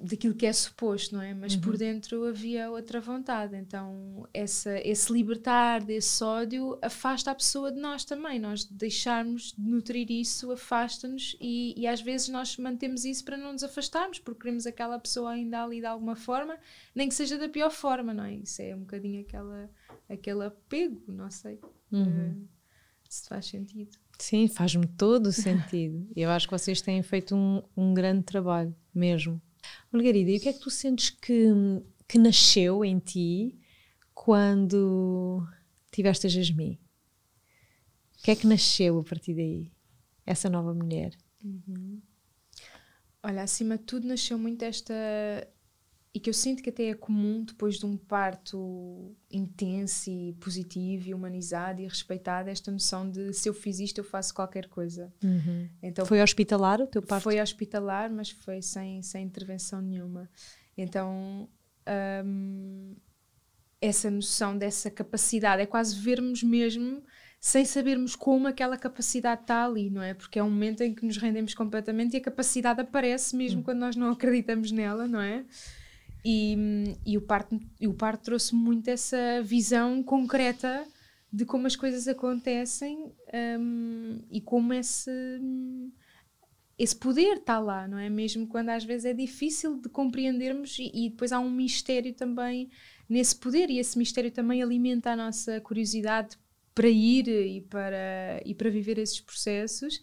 daquilo 0.05 0.35
que 0.35 0.45
é 0.45 0.53
suposto, 0.53 1.15
não 1.15 1.23
é? 1.23 1.33
Mas 1.33 1.55
uhum. 1.55 1.61
por 1.61 1.77
dentro 1.77 2.25
havia 2.27 2.71
outra 2.71 3.01
vontade. 3.01 3.57
Então, 3.57 4.29
essa, 4.35 4.79
esse 4.87 5.13
libertar 5.13 5.83
desse 5.83 6.23
ódio 6.23 6.79
afasta 6.83 7.31
a 7.31 7.35
pessoa 7.35 7.73
de 7.73 7.81
nós 7.81 8.05
também. 8.05 8.39
Nós 8.39 8.65
deixarmos 8.65 9.55
de 9.57 9.63
nutrir 9.63 10.11
isso 10.11 10.53
afasta-nos 10.53 11.37
e, 11.41 11.75
e, 11.77 11.87
às 11.87 12.01
vezes 12.01 12.29
nós 12.29 12.57
mantemos 12.59 13.05
isso 13.05 13.25
para 13.25 13.37
não 13.37 13.53
nos 13.53 13.63
afastarmos, 13.63 14.19
porque 14.19 14.43
queremos 14.43 14.67
aquela 14.67 14.99
pessoa 14.99 15.31
ainda 15.31 15.65
ali 15.65 15.81
de 15.81 15.87
alguma 15.87 16.15
forma, 16.15 16.59
nem 16.95 17.09
que 17.09 17.15
seja 17.15 17.39
da 17.39 17.49
pior 17.49 17.71
forma, 17.71 18.13
não 18.13 18.25
é? 18.25 18.35
Isso 18.35 18.61
é 18.61 18.75
um 18.75 18.81
bocadinho 18.81 19.23
aquela, 19.23 19.71
aquele 20.09 20.45
apego, 20.45 21.03
não 21.09 21.31
sei. 21.31 21.59
Uhum. 21.91 22.43
Uh, 22.43 22.54
se 23.15 23.29
faz 23.29 23.47
sentido. 23.47 23.91
Sim, 24.19 24.49
faz-me 24.49 24.87
todo 24.87 25.27
o 25.27 25.33
sentido. 25.33 26.09
Eu 26.15 26.31
acho 26.31 26.47
que 26.47 26.53
vocês 26.53 26.81
têm 26.81 27.03
feito 27.03 27.35
um, 27.35 27.63
um 27.77 27.95
grande 27.95 28.23
trabalho, 28.23 28.75
mesmo. 28.95 29.41
Margarida, 29.91 30.31
e 30.31 30.37
o 30.37 30.41
que 30.41 30.49
é 30.49 30.53
que 30.53 30.61
tu 30.61 30.71
sentes 30.71 31.11
que, 31.11 31.49
que 32.09 32.19
nasceu 32.19 32.85
em 32.85 32.99
ti 32.99 33.59
quando 34.13 35.47
tiveste 35.91 36.27
a 36.27 36.31
Jasmine? 36.31 36.81
O 38.19 38.23
que 38.23 38.31
é 38.31 38.37
que 38.37 38.47
nasceu 38.47 38.99
a 38.99 39.05
partir 39.05 39.35
daí? 39.35 39.73
Essa 40.27 40.49
nova 40.49 40.73
mulher? 40.73 41.17
Uhum. 41.43 42.01
Olha, 43.23 43.43
acima 43.43 43.79
de 43.79 43.85
tudo 43.85 44.07
nasceu 44.07 44.39
muito 44.39 44.63
esta 44.63 44.95
e 46.15 46.21
que 46.21 46.31
eu 46.31 46.35
sinto 46.35 46.63
que 46.63 46.71
até 46.71 46.85
é 46.85 46.95
comum 46.95 47.43
depois 47.43 47.77
de 47.77 47.85
um 47.85 47.97
parto 47.97 49.17
intenso 49.29 50.09
e 50.09 50.33
positivo 50.35 51.09
e 51.09 51.15
humanizado 51.15 51.83
e 51.83 51.89
respeitado, 51.89 52.49
esta 52.49 52.71
noção 52.71 53.11
de 53.11 53.33
se 53.33 53.49
eu 53.49 53.53
fiz 53.53 53.81
isto, 53.81 53.99
eu 53.99 54.05
faço 54.05 54.33
qualquer 54.33 54.69
coisa. 54.69 55.13
Uhum. 55.25 55.69
Então, 55.83 56.07
foi 56.07 56.23
hospitalar 56.23 56.81
o 56.81 56.87
teu 56.87 57.03
parto? 57.03 57.25
Foi 57.25 57.41
hospitalar, 57.41 58.13
mas 58.13 58.31
foi 58.31 58.63
sem, 58.63 59.03
sem 59.03 59.25
intervenção 59.25 59.83
nenhuma. 59.83 60.31
Então, 60.79 61.49
hum, 62.25 62.95
essa 63.81 64.09
noção 64.09 64.57
dessa 64.57 64.93
capacidade 64.93 65.63
é 65.63 65.67
quase 65.67 65.97
vermos 65.99 66.45
mesmo 66.45 67.03
sem 67.41 67.65
sabermos 67.65 68.15
como 68.15 68.47
aquela 68.47 68.79
capacidade 68.79 69.43
está 69.43 69.65
ali, 69.65 69.91
não 69.91 70.01
é? 70.01 70.15
Porque 70.15 70.39
é 70.39 70.43
um 70.45 70.49
momento 70.49 70.81
em 70.83 70.95
que 70.95 71.05
nos 71.05 71.17
rendemos 71.17 71.55
completamente 71.55 72.15
e 72.15 72.19
a 72.19 72.21
capacidade 72.21 72.81
aparece 72.81 73.37
mesmo 73.37 73.59
uhum. 73.59 73.65
quando 73.65 73.81
nós 73.81 73.97
não 73.97 74.13
acreditamos 74.13 74.71
nela, 74.71 75.09
não 75.09 75.21
é? 75.21 75.45
E, 76.25 76.57
e 77.05 77.19
o 77.19 77.21
parto, 77.21 77.61
e 77.79 77.87
o 77.87 77.93
parto 77.93 78.25
trouxe 78.25 78.55
muito 78.55 78.89
essa 78.89 79.43
visão 79.43 80.03
concreta 80.03 80.87
de 81.31 81.45
como 81.45 81.67
as 81.67 81.75
coisas 81.75 82.07
acontecem 82.09 83.13
um, 83.61 84.21
e 84.31 84.41
como 84.41 84.73
esse, 84.73 85.11
esse 86.79 86.95
poder 86.95 87.39
está 87.39 87.59
lá, 87.59 87.89
não 87.89 87.99
é? 87.99 88.09
Mesmo 88.09 88.47
quando 88.47 88.69
às 88.69 88.85
vezes 88.85 89.05
é 89.05 89.13
difícil 89.13 89.81
de 89.81 89.89
compreendermos 89.89 90.79
e, 90.79 90.91
e, 90.95 91.11
depois 91.11 91.33
há 91.33 91.41
um 91.41 91.51
mistério 91.51 92.15
também 92.15 92.71
nesse 93.09 93.35
poder 93.35 93.69
e 93.69 93.79
esse 93.79 93.99
mistério 93.99 94.31
também 94.31 94.63
alimenta 94.63 95.11
a 95.11 95.17
nossa 95.17 95.61
curiosidade 95.61 96.39
para 96.73 96.89
ir 96.89 97.29
e 97.29 97.61
para, 97.63 98.41
e 98.45 98.55
para 98.55 98.71
viver 98.71 98.99
esses 98.99 99.21
processos 99.21 100.01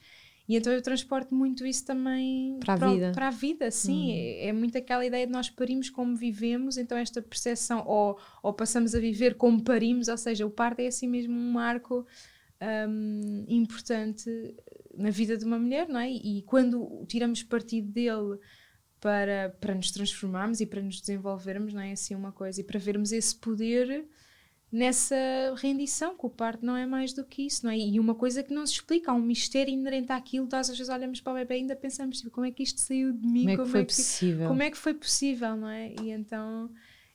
e 0.48 0.56
então 0.56 0.72
eu 0.74 0.82
transporto 0.82 1.34
muito 1.34 1.66
isso 1.66 1.86
também 1.86 2.58
para 2.60 2.74
a 2.74 2.78
para, 2.78 2.92
vida. 2.92 3.12
Para 3.14 3.28
a 3.28 3.32
vida, 3.32 3.72
sim. 3.72 4.12
Hum. 4.12 4.16
É, 4.16 4.48
é, 4.48 4.54
muito 4.54 4.78
aquela 4.78 5.06
ideia 5.06 5.26
de 5.26 5.32
nós 5.32 5.50
parimos 5.50 5.90
como 5.90 6.16
vivemos, 6.16 6.78
então 6.78 6.98
esta 6.98 7.22
percepção, 7.22 7.84
ou, 7.86 8.20
ou 8.42 8.54
passamos 8.54 8.96
a 8.96 9.00
viver 9.00 9.36
como 9.36 9.64
parimos, 9.64 10.08
ou 10.08 10.18
seja, 10.18 10.46
o 10.46 10.50
parto 10.50 10.80
é 10.80 10.88
assim 10.88 11.08
mesmo 11.08 11.34
um 11.34 11.52
marco 11.52 12.06
um, 12.62 13.46
importante 13.48 14.30
na 14.96 15.10
vida 15.10 15.38
de 15.38 15.46
uma 15.46 15.58
mulher, 15.58 15.88
não 15.88 16.00
é? 16.00 16.12
E, 16.12 16.40
e 16.40 16.42
quando 16.44 17.06
tiramos 17.08 17.44
partido 17.44 17.92
dele 17.92 18.38
para, 19.00 19.56
para 19.60 19.74
nos 19.74 19.92
transformarmos 19.92 20.60
e 20.62 20.66
para 20.66 20.82
nos 20.82 21.02
desenvolvermos, 21.02 21.74
não 21.74 21.82
é 21.82 21.92
assim 21.92 22.14
uma 22.14 22.32
coisa, 22.32 22.62
e 22.62 22.64
para 22.64 22.80
vermos 22.80 23.12
esse 23.12 23.36
poder 23.36 24.08
nessa 24.72 25.16
rendição, 25.58 26.16
que 26.18 26.26
o 26.26 26.30
parto 26.30 26.66
não 26.66 26.78
é 26.78 26.86
mais 26.86 27.12
do 27.12 27.26
que 27.26 27.46
isso, 27.46 27.66
não 27.66 27.72
é? 27.72 27.78
E 27.78 28.00
uma 28.00 28.16
coisa 28.16 28.42
que 28.42 28.54
não 28.54 28.66
se 28.66 28.74
explica, 28.74 29.12
há 29.12 29.14
um 29.14 29.22
mistério 29.22 29.74
inerente 29.74 30.12
àquilo, 30.12 30.48
nós 30.50 30.70
às 30.70 30.78
vezes 30.78 30.92
olhamos 30.92 31.20
para 31.20 31.34
o 31.34 31.36
bebê 31.36 31.56
e 31.56 31.58
ainda 31.58 31.76
pensamos, 31.76 32.20
tipo, 32.20 32.32
como 32.32 32.46
é 32.46 32.52
que 32.52 32.64
isto 32.64 32.80
saiu 32.80 33.12
de 33.12 33.28
mim? 33.28 33.42
Como 33.42 33.50
é 33.50 33.52
que 33.52 33.58
como 33.58 33.70
foi 33.70 33.82
é 33.82 33.86
que, 33.86 33.94
possível? 33.94 34.48
Como 34.48 34.64
é 34.64 34.72
que 34.72 34.78
foi 34.78 34.94
possível, 34.94 35.56
não 35.58 35.68
é? 35.68 35.94
E 36.02 36.12
então, 36.12 36.70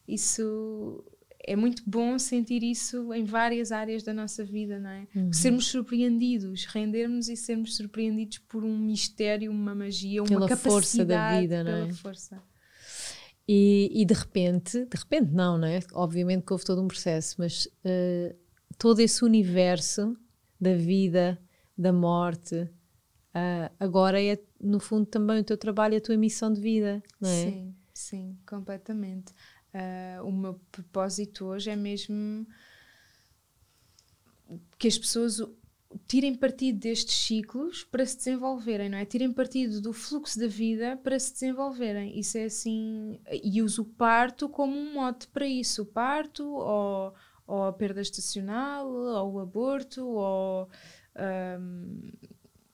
isso 0.07 1.03
é 1.47 1.55
muito 1.57 1.83
bom 1.87 2.19
sentir 2.19 2.63
isso 2.63 3.15
em 3.15 3.25
várias 3.25 3.73
áreas 3.73 4.03
da 4.03 4.13
nossa 4.13 4.45
vida, 4.45 4.79
não 4.79 4.91
é? 4.91 5.07
Uhum. 5.15 5.33
Sermos 5.33 5.67
surpreendidos, 5.69 6.65
rendermos 6.67 7.29
e 7.29 7.37
sermos 7.37 7.77
surpreendidos 7.77 8.39
por 8.39 8.65
um 8.65 8.77
mistério, 8.77 9.51
uma 9.51 9.75
magia, 9.75 10.23
uma 10.23 10.29
Pela 10.29 10.49
capacidade 10.49 10.75
força 10.75 11.05
da 11.05 11.41
vida, 11.41 11.65
não 11.65 11.73
pela 11.73 11.89
é? 11.89 11.93
força. 11.93 12.43
E, 13.49 13.91
e 13.93 14.05
de 14.05 14.15
repente, 14.15 14.85
de 14.87 14.97
repente 14.97 15.31
não, 15.33 15.57
não 15.57 15.69
é? 15.69 15.81
Obviamente 15.93 16.45
que 16.45 16.53
houve 16.53 16.65
todo 16.65 16.83
um 16.83 16.89
processo, 16.89 17.37
mas 17.39 17.69
eh, 17.85 18.35
todo 18.77 19.01
esse 19.01 19.25
universo 19.25 20.17
da 20.61 20.75
vida, 20.75 21.39
da 21.79 21.93
morte, 21.93 22.69
ah, 23.33 23.71
agora 23.79 24.23
é 24.23 24.39
no 24.61 24.81
fundo 24.81 25.07
também 25.07 25.41
o 25.41 25.45
teu 25.45 25.57
trabalho 25.57 25.97
a 25.97 26.01
tua 26.01 26.17
missão 26.17 26.53
de 26.53 26.61
vida, 26.61 27.03
não 27.21 27.29
é? 27.29 27.45
Sim, 27.45 27.75
sim, 27.93 28.39
completamente. 28.47 29.33
Ah, 29.73 30.23
o 30.25 30.33
meu 30.33 30.59
propósito 30.73 31.45
hoje 31.45 31.71
é 31.71 31.77
mesmo 31.77 32.47
que 34.79 34.89
as 34.89 34.99
pessoas 34.99 35.41
tirem 36.09 36.35
partido 36.35 36.79
destes 36.79 37.15
ciclos 37.15 37.85
para 37.85 38.05
se 38.07 38.17
desenvolverem, 38.17 38.89
não 38.89 38.99
é? 38.99 39.05
Tirem 39.05 39.33
partido 39.33 39.81
do 39.81 39.93
fluxo 39.93 40.39
da 40.39 40.47
vida 40.47 40.97
para 41.03 41.19
se 41.19 41.33
desenvolverem. 41.33 42.19
Isso 42.19 42.39
é 42.39 42.45
assim. 42.45 43.21
E 43.31 43.63
uso 43.63 43.83
o 43.83 43.85
parto 43.85 44.49
como 44.49 44.77
um 44.77 44.95
mote 44.95 45.29
para 45.29 45.47
isso. 45.47 45.83
O 45.83 45.87
parto, 45.87 46.45
ou, 46.47 47.15
ou 47.47 47.65
a 47.65 47.73
perda 47.73 48.01
estacional, 48.01 48.89
ou 48.89 49.35
o 49.35 49.41
aborto, 49.41 50.07
ou. 50.07 50.69
ahm, 51.15 52.11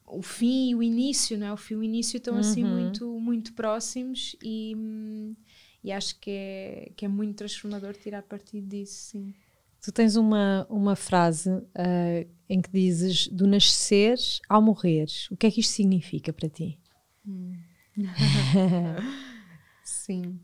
o 0.07 0.23
fim 0.23 0.71
e 0.71 0.75
o 0.75 0.83
início, 0.83 1.38
não 1.38 1.47
é? 1.47 1.52
O 1.52 1.57
fim 1.57 1.75
e 1.75 1.76
o 1.79 1.83
início 1.83 2.19
estão 2.19 2.37
assim 2.37 2.64
Uhum. 2.64 2.71
muito, 2.71 3.19
muito 3.21 3.52
próximos 3.55 4.37
e, 4.43 4.75
hum, 4.76 5.35
e 5.83 5.91
acho 5.93 6.19
que 6.21 6.31
é, 6.31 6.93
que 6.97 7.05
é 7.05 7.09
muito 7.09 7.37
transformador 7.37 7.95
tirar 7.95 8.23
partido 8.23 8.67
disso, 8.69 8.95
sim. 9.11 9.35
Tu 9.83 9.91
tens 9.91 10.15
uma, 10.15 10.65
uma 10.71 10.95
frase 10.95 11.51
ah, 11.75 12.25
em 12.49 12.61
que 12.62 12.71
dizes 12.71 13.27
do 13.27 13.49
nasceres 13.49 14.41
ao 14.49 14.62
morreres. 14.62 15.29
O 15.31 15.37
que 15.37 15.47
é 15.47 15.51
que 15.51 15.61
isto 15.61 15.73
significa 15.73 16.33
para 16.33 16.49
ti? 16.49 16.79
Sim. 19.83 20.39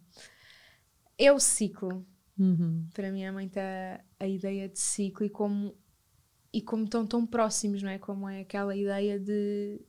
É 1.16 1.33
o 1.33 1.38
ciclo. 1.38 2.04
Uhum. 2.37 2.88
Para 2.92 3.12
mim 3.12 3.23
é 3.23 3.30
muito 3.30 3.57
a, 3.59 4.00
a 4.18 4.26
ideia 4.26 4.68
de 4.68 4.78
ciclo 4.78 5.25
e 5.25 5.30
como, 5.30 5.73
e 6.52 6.61
como 6.61 6.85
estão 6.85 7.07
tão 7.07 7.25
próximos, 7.25 7.83
não 7.83 7.90
é? 7.90 7.99
Como 7.99 8.28
é 8.28 8.40
aquela 8.40 8.75
ideia 8.76 9.21
de 9.21 9.80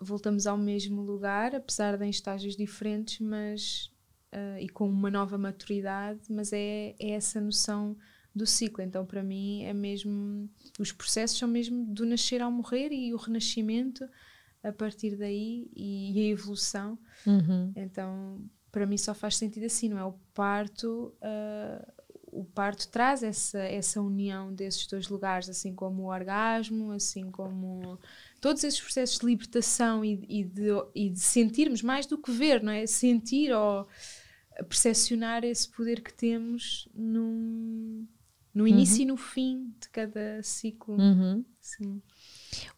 voltamos 0.00 0.46
ao 0.46 0.56
mesmo 0.56 1.02
lugar, 1.02 1.54
apesar 1.54 1.96
de 1.96 2.04
em 2.04 2.10
estágios 2.10 2.56
diferentes, 2.56 3.20
mas 3.20 3.92
ah, 4.32 4.60
e 4.60 4.68
com 4.68 4.88
uma 4.88 5.10
nova 5.10 5.38
maturidade, 5.38 6.20
mas 6.28 6.52
é, 6.52 6.96
é 6.98 7.10
essa 7.10 7.40
noção 7.40 7.96
do 8.38 8.46
ciclo. 8.46 8.82
Então, 8.82 9.04
para 9.04 9.22
mim, 9.22 9.64
é 9.64 9.74
mesmo. 9.74 10.48
Os 10.78 10.92
processos 10.92 11.38
são 11.38 11.48
mesmo 11.48 11.84
do 11.84 12.06
nascer 12.06 12.40
ao 12.40 12.50
morrer 12.50 12.90
e 12.92 13.12
o 13.12 13.16
renascimento 13.16 14.08
a 14.62 14.72
partir 14.72 15.16
daí 15.16 15.70
e, 15.74 16.18
a 16.18 16.32
evolução. 16.32 16.98
Uhum. 17.26 17.72
Então, 17.76 18.40
para 18.72 18.86
mim 18.86 18.96
só 18.96 19.14
faz 19.14 19.36
sentido 19.36 19.66
assim, 19.66 19.88
não 19.88 19.98
é? 19.98 20.04
O 20.04 20.14
parto, 20.34 21.14
ah, 21.22 21.86
o 22.32 22.44
parto 22.44 22.88
traz 22.88 23.22
essa, 23.22 23.58
essa 23.58 24.00
união 24.00 24.52
desses 24.52 24.86
dois 24.86 25.08
lugares, 25.08 25.48
assim 25.48 25.74
como 25.74 26.04
o 26.04 26.12
orgasmo, 26.12 26.92
assim 26.92 27.30
como 27.30 27.98
todos 28.40 28.62
esses 28.64 28.80
processos 28.80 29.18
de 29.18 29.26
libertação 29.26 30.04
e, 30.04 30.24
e 30.28 30.44
de, 30.44 30.68
e 30.94 31.10
de 31.10 31.20
sentirmos 31.20 31.82
mais 31.82 32.06
do 32.06 32.18
que 32.18 32.30
ver, 32.30 32.62
não 32.62 32.72
é? 32.72 32.86
Sentir 32.86 33.52
ou 33.52 33.86
percepcionar 34.68 35.44
esse 35.44 35.68
poder 35.68 36.02
que 36.02 36.12
temos 36.12 36.88
num, 36.94 38.06
no 38.58 38.66
início 38.66 39.02
e 39.02 39.06
no 39.06 39.16
fim 39.16 39.72
de 39.80 39.88
cada 39.88 40.42
ciclo. 40.42 40.96
Uhum. 40.96 41.44
Sim. 41.60 42.02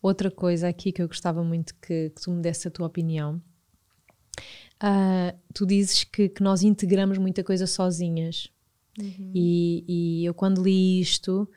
Outra 0.02 0.30
coisa 0.30 0.68
aqui 0.68 0.92
que 0.92 1.00
eu 1.00 1.08
gostava 1.08 1.42
muito 1.42 1.74
que, 1.76 2.10
que 2.10 2.20
tu 2.20 2.30
me 2.30 2.42
desse 2.42 2.68
a 2.68 2.70
tua 2.70 2.86
opinião. 2.86 3.40
Ah, 4.78 5.34
tu 5.54 5.64
dizes 5.64 6.04
que, 6.04 6.28
que 6.28 6.42
nós 6.42 6.62
integramos 6.62 7.16
muita 7.16 7.42
coisa 7.42 7.66
sozinhas. 7.66 8.50
E, 9.34 9.84
e 9.88 10.24
eu, 10.26 10.34
quando 10.34 10.62
li 10.62 11.00
isto, 11.00 11.48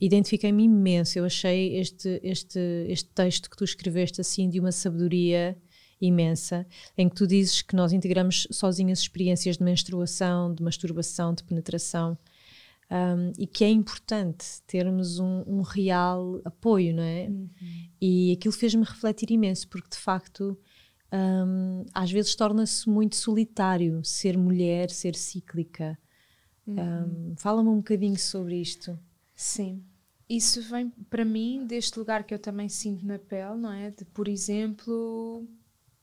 identifiquei-me 0.00 0.64
imenso. 0.64 1.16
Eu 1.16 1.24
achei 1.24 1.76
este, 1.76 2.20
este, 2.24 2.58
este 2.88 3.08
texto 3.10 3.48
que 3.48 3.56
tu 3.56 3.62
escreveste 3.62 4.20
assim 4.20 4.48
de 4.48 4.58
uma 4.58 4.72
sabedoria 4.72 5.56
imensa, 6.00 6.66
em 6.96 7.08
que 7.08 7.14
tu 7.14 7.28
dizes 7.28 7.62
que 7.62 7.76
nós 7.76 7.92
integramos 7.92 8.48
sozinhas 8.50 8.98
experiências 8.98 9.56
de 9.56 9.62
menstruação, 9.62 10.52
de 10.52 10.64
masturbação, 10.64 11.32
de 11.32 11.44
penetração. 11.44 12.18
Um, 12.90 13.32
e 13.38 13.46
que 13.46 13.64
é 13.64 13.68
importante 13.68 14.62
termos 14.66 15.18
um, 15.18 15.44
um 15.46 15.60
real 15.60 16.40
apoio, 16.44 16.94
não 16.94 17.02
é? 17.02 17.30
E 18.00 18.32
aquilo 18.32 18.52
fez-me 18.52 18.82
refletir 18.82 19.30
imenso, 19.30 19.68
porque 19.68 19.90
de 19.90 19.98
facto 19.98 20.58
um, 21.12 21.84
às 21.92 22.10
vezes 22.10 22.34
torna-se 22.34 22.88
muito 22.88 23.16
solitário 23.16 24.02
ser 24.04 24.36
mulher, 24.36 24.90
ser 24.90 25.14
cíclica. 25.14 25.98
Um, 26.66 27.34
Fala-me 27.36 27.68
um 27.70 27.76
bocadinho 27.76 28.18
sobre 28.18 28.56
isto. 28.60 28.98
Sim. 29.34 29.82
Isso 30.28 30.60
vem 30.62 30.90
para 31.08 31.24
mim 31.24 31.66
deste 31.66 31.98
lugar 31.98 32.24
que 32.24 32.34
eu 32.34 32.38
também 32.38 32.68
sinto 32.68 33.06
na 33.06 33.18
pele, 33.18 33.56
não 33.56 33.72
é? 33.72 33.90
De, 33.90 34.04
por 34.04 34.28
exemplo, 34.28 35.48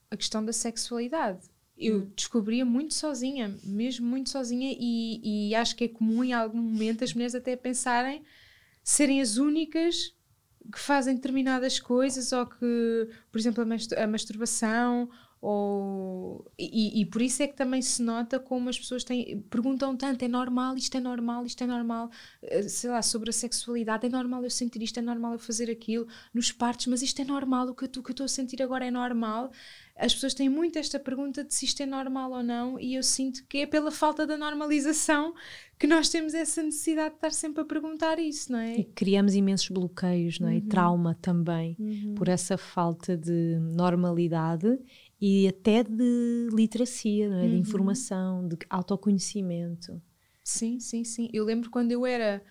a 0.10 0.18
questão 0.18 0.44
da 0.44 0.52
sexualidade. 0.52 1.48
Eu 1.78 2.06
descobria 2.16 2.64
muito 2.66 2.94
sozinha, 2.94 3.54
mesmo 3.64 4.08
muito 4.08 4.30
sozinha, 4.30 4.76
e, 4.80 5.50
e 5.50 5.56
acho 5.56 5.76
que 5.76 5.86
é 5.86 5.88
comum 5.90 6.24
em 6.24 6.32
algum 6.34 6.58
momento 6.62 7.04
as 7.04 7.14
mulheres 7.14 7.36
até 7.36 7.56
pensarem 7.56 8.24
serem 8.84 9.22
as 9.22 9.38
únicas 9.38 10.14
que 10.72 10.80
fazem 10.80 11.16
determinadas 11.16 11.80
coisas, 11.80 12.32
ou 12.32 12.46
que, 12.46 13.10
por 13.32 13.38
exemplo, 13.40 13.62
a, 13.64 13.66
mas- 13.66 13.92
a 13.94 14.08
masturbação, 14.08 15.10
ou, 15.48 16.52
e, 16.58 17.02
e 17.02 17.06
por 17.06 17.22
isso 17.22 17.44
é 17.44 17.48
que 17.48 17.56
também 17.56 17.82
se 17.82 18.02
nota 18.02 18.40
como 18.40 18.68
as 18.70 18.78
pessoas 18.80 19.04
têm, 19.04 19.40
perguntam 19.50 19.96
tanto: 19.96 20.24
é 20.24 20.28
normal, 20.28 20.76
isto 20.76 20.98
é 20.98 21.00
normal, 21.00 21.46
isto 21.46 21.64
é 21.64 21.68
normal, 21.68 22.10
eh, 22.42 22.64
sei 22.64 22.90
lá, 22.90 23.02
sobre 23.02 23.30
a 23.30 23.34
sexualidade, 23.34 24.06
é 24.06 24.10
normal 24.10 24.44
eu 24.44 24.50
sentir 24.50 24.82
isto, 24.82 24.98
é 25.00 25.02
normal 25.02 25.34
eu 25.34 25.40
fazer 25.40 25.70
aquilo, 25.70 26.08
nos 26.34 26.52
partos, 26.52 26.88
mas 26.88 27.02
isto 27.02 27.22
é 27.22 27.26
normal, 27.26 27.68
o 27.70 27.76
que 27.76 27.86
eu 27.86 27.90
estou 28.12 28.26
a 28.26 28.28
sentir 28.28 28.62
agora 28.62 28.86
é 28.86 28.92
normal. 28.92 29.52
As 29.98 30.14
pessoas 30.14 30.34
têm 30.34 30.50
muito 30.50 30.78
esta 30.78 31.00
pergunta 31.00 31.42
de 31.42 31.54
se 31.54 31.64
isto 31.64 31.82
é 31.82 31.86
normal 31.86 32.30
ou 32.32 32.44
não, 32.44 32.78
e 32.78 32.96
eu 32.96 33.04
sinto 33.04 33.46
que 33.48 33.60
é 33.60 33.66
pela 33.66 33.90
falta 33.92 34.28
da 34.28 34.36
normalização 34.36 35.34
que 35.80 35.88
nós 35.88 36.10
temos 36.10 36.34
essa 36.34 36.62
necessidade 36.62 37.12
de 37.12 37.16
estar 37.16 37.32
sempre 37.32 37.62
a 37.62 37.66
perguntar 37.66 38.20
isso, 38.20 38.52
não 38.52 38.60
E 38.60 38.82
é? 38.82 38.84
criamos 38.94 39.36
imensos 39.36 39.70
bloqueios, 39.70 40.38
não 40.40 40.50
é? 40.50 40.56
E 40.58 40.60
Uhum. 40.60 40.68
trauma 40.68 41.16
também, 41.22 41.78
por 42.18 42.28
essa 42.28 42.58
falta 42.58 43.16
de 43.16 43.58
normalidade 43.60 44.68
e 45.20 45.48
até 45.48 45.84
de 45.84 46.50
literacia, 46.52 47.26
é? 47.26 47.30
Uhum. 47.44 47.50
de 47.50 47.56
informação, 47.58 48.48
de 48.48 48.58
autoconhecimento. 48.70 50.02
Sim, 50.44 50.80
sim, 50.80 51.04
sim. 51.04 51.30
Eu 51.34 51.44
lembro 51.44 51.70
quando 51.70 51.92
eu 51.92 52.06
era 52.06 52.44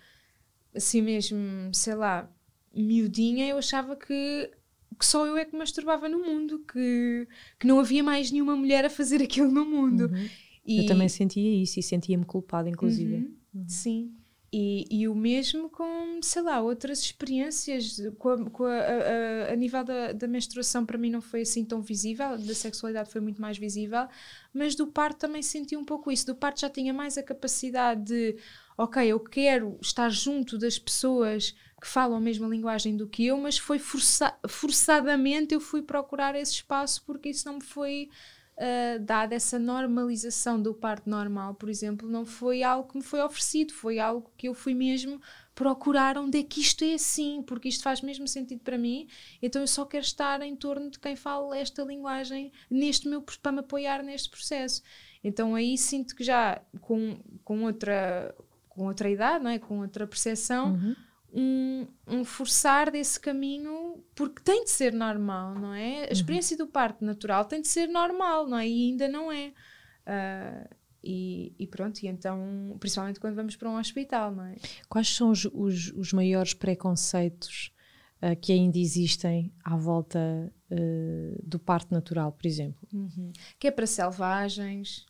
assim 0.75 1.01
mesmo, 1.01 1.37
sei 1.73 1.95
lá, 1.95 2.29
miudinha, 2.73 3.47
eu 3.47 3.57
achava 3.57 3.95
que, 3.95 4.51
que 4.99 5.05
só 5.05 5.25
eu 5.25 5.37
é 5.37 5.45
que 5.45 5.55
masturbava 5.55 6.09
no 6.09 6.19
mundo, 6.19 6.59
que, 6.59 7.27
que 7.59 7.65
não 7.67 7.79
havia 7.79 8.03
mais 8.03 8.31
nenhuma 8.31 8.55
mulher 8.55 8.83
a 8.85 8.89
fazer 8.89 9.21
aquilo 9.23 9.51
no 9.51 9.65
mundo. 9.65 10.11
E- 10.65 10.79
Uhum. 10.79 10.83
Eu 10.83 10.85
também 10.87 11.07
sentia 11.07 11.63
isso 11.63 11.79
e 11.79 11.83
sentia-me 11.83 12.25
culpada, 12.25 12.67
inclusive. 12.69 13.15
Uhum, 13.53 13.65
Sim. 13.67 14.13
E, 14.57 14.85
e 14.89 15.07
o 15.07 15.15
mesmo 15.15 15.69
com, 15.69 16.19
sei 16.21 16.41
lá, 16.41 16.61
outras 16.61 16.99
experiências. 16.99 17.97
Com 18.17 18.29
a, 18.29 18.49
com 18.49 18.63
a, 18.65 18.77
a- 18.77 19.51
a- 19.53 19.55
nível 19.55 19.83
da, 19.83 20.11
da 20.13 20.27
menstruação, 20.27 20.85
para 20.85 20.97
mim 20.97 21.09
não 21.09 21.21
foi 21.21 21.41
assim 21.41 21.65
tão 21.65 21.81
visível, 21.81 22.37
da 22.37 22.53
sexualidade 22.55 23.11
foi 23.11 23.19
muito 23.21 23.41
mais 23.41 23.57
visível, 23.57 24.07
mas 24.53 24.75
do 24.75 24.87
parto 24.87 25.19
também 25.19 25.41
senti 25.41 25.75
um 25.75 25.83
pouco 25.83 26.11
isso. 26.11 26.25
Do 26.25 26.35
parto 26.35 26.61
já 26.61 26.69
tinha 26.69 26.93
mais 26.93 27.17
a 27.17 27.23
capacidade 27.23 28.03
de, 28.03 28.37
ok, 28.77 29.05
eu 29.05 29.19
quero 29.19 29.77
estar 29.81 30.09
junto 30.09 30.57
das 30.57 30.79
pessoas 30.79 31.51
que 31.81 31.87
falam 31.87 32.17
a 32.17 32.21
mesma 32.21 32.47
linguagem 32.47 32.95
do 32.95 33.07
que 33.07 33.25
eu, 33.25 33.37
mas 33.37 33.57
foi 33.57 33.77
força- 33.79 34.37
forçadamente 34.47 35.53
eu 35.53 35.59
fui 35.59 35.81
procurar 35.81 36.33
esse 36.35 36.53
espaço 36.53 37.03
porque 37.05 37.29
isso 37.29 37.45
não 37.47 37.55
me 37.55 37.63
foi 37.63 38.09
uh, 38.57 38.99
dada 38.99 39.35
essa 39.35 39.59
normalização 39.59 40.61
do 40.61 40.73
parto 40.73 41.09
normal, 41.09 41.53
por 41.55 41.69
exemplo, 41.69 42.09
não 42.09 42.25
foi 42.25 42.63
algo 42.63 42.89
que 42.89 42.97
me 42.97 43.03
foi 43.03 43.21
oferecido, 43.21 43.73
foi 43.73 43.99
algo 43.99 44.31
que 44.37 44.47
eu 44.47 44.53
fui 44.53 44.73
mesmo 44.73 45.21
procurar 45.53 46.17
onde 46.17 46.39
é 46.39 46.43
que 46.43 46.59
isto 46.59 46.83
é 46.83 46.93
assim, 46.95 47.41
porque 47.43 47.69
isto 47.69 47.83
faz 47.83 48.01
mesmo 48.01 48.27
sentido 48.27 48.59
para 48.61 48.77
mim, 48.77 49.07
então 49.41 49.61
eu 49.61 49.67
só 49.67 49.85
quero 49.85 50.03
estar 50.03 50.41
em 50.41 50.55
torno 50.55 50.89
de 50.89 50.99
quem 50.99 51.15
fala 51.15 51.57
esta 51.57 51.83
linguagem 51.83 52.51
neste 52.69 53.07
meu, 53.07 53.21
para 53.41 53.51
me 53.51 53.59
apoiar 53.59 54.03
neste 54.03 54.29
processo. 54.29 54.81
Então 55.23 55.55
aí 55.55 55.77
sinto 55.77 56.15
que 56.15 56.23
já 56.23 56.61
com, 56.81 57.17
com, 57.43 57.63
outra, 57.63 58.35
com 58.69 58.85
outra 58.85 59.09
idade, 59.09 59.43
não 59.43 59.49
é? 59.49 59.57
com 59.57 59.79
outra 59.79 60.05
percepção, 60.05 60.77
um, 61.35 61.85
um 62.07 62.23
forçar 62.23 62.89
desse 62.89 63.19
caminho 63.19 64.01
porque 64.15 64.41
tem 64.41 64.63
de 64.63 64.71
ser 64.71 64.93
normal, 64.93 65.53
não 65.53 65.73
é? 65.73 66.05
A 66.05 66.11
experiência 66.11 66.55
do 66.55 66.65
parto 66.65 67.03
natural 67.03 67.43
tem 67.43 67.61
de 67.61 67.67
ser 67.67 67.87
normal, 67.87 68.47
não 68.47 68.57
é? 68.57 68.67
E 68.67 68.89
ainda 68.89 69.07
não 69.09 69.29
é. 69.29 69.53
Ah, 70.05 70.67
e, 71.03 71.53
e, 71.59 71.67
pronto, 71.67 72.01
e 72.01 72.07
então, 72.07 72.75
principalmente 72.79 73.19
quando 73.19 73.35
vamos 73.35 73.55
para 73.55 73.69
um 73.69 73.77
hospital, 73.77 74.31
não 74.33 74.45
é? 74.45 74.55
Quais 74.89 75.07
são 75.09 75.29
os, 75.29 75.45
os, 75.45 75.91
os 75.91 76.11
maiores 76.11 76.55
preconceitos 76.55 77.71
uh, 78.23 78.35
que 78.41 78.51
ainda 78.51 78.79
existem 78.79 79.53
à 79.63 79.77
volta 79.77 80.51
uh, 80.71 81.43
do 81.43 81.59
parto 81.59 81.93
natural, 81.93 82.31
por 82.31 82.47
exemplo? 82.47 82.87
Uhum. 82.91 83.31
Que 83.59 83.67
é 83.67 83.71
para 83.71 83.85
selvagens, 83.85 85.05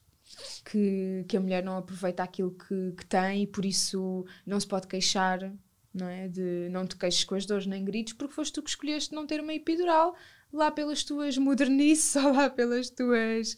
que, 0.66 1.24
que 1.30 1.38
a 1.38 1.40
mulher 1.40 1.64
não 1.64 1.78
aproveita 1.78 2.24
aquilo 2.24 2.52
que, 2.52 2.92
que 2.98 3.06
tem 3.06 3.44
e 3.44 3.48
por 3.48 3.64
isso 3.64 4.26
não 4.46 4.60
se 4.60 4.68
pode 4.68 4.88
queixar, 4.88 5.50
não 5.96 6.08
é? 6.08 6.28
De 6.28 6.68
não 6.70 6.86
te 6.86 6.96
queixes 6.98 7.24
com 7.24 7.36
as 7.36 7.46
dores 7.46 7.66
nem 7.66 7.84
gritos, 7.84 8.14
porque 8.14 8.34
foste 8.34 8.54
tu 8.54 8.62
que 8.62 8.70
escolheste 8.70 9.16
não 9.16 9.26
ter 9.26 9.40
uma 9.40 9.54
epidural 9.54 10.16
lá 10.52 10.70
pelas 10.70 11.04
tuas 11.04 11.38
modernices 11.38 12.16
ou 12.22 12.34
lá 12.34 12.50
pelas 12.50 12.90
tuas 12.90 13.54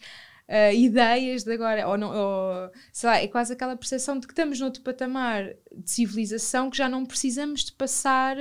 uh, 0.48 0.74
ideias 0.74 1.44
de 1.44 1.52
agora, 1.52 1.88
ou, 1.88 1.98
não, 1.98 2.10
ou 2.10 2.72
sei 2.94 3.10
lá, 3.10 3.18
é 3.18 3.28
quase 3.28 3.54
aquela 3.54 3.76
percepção 3.76 4.20
de 4.20 4.28
que 4.28 4.34
estamos 4.34 4.60
noutro 4.60 4.82
patamar 4.84 5.46
de 5.76 5.90
civilização 5.90 6.70
que 6.70 6.78
já 6.78 6.88
não 6.88 7.06
precisamos 7.06 7.66
de 7.66 7.74
passar 7.74 8.38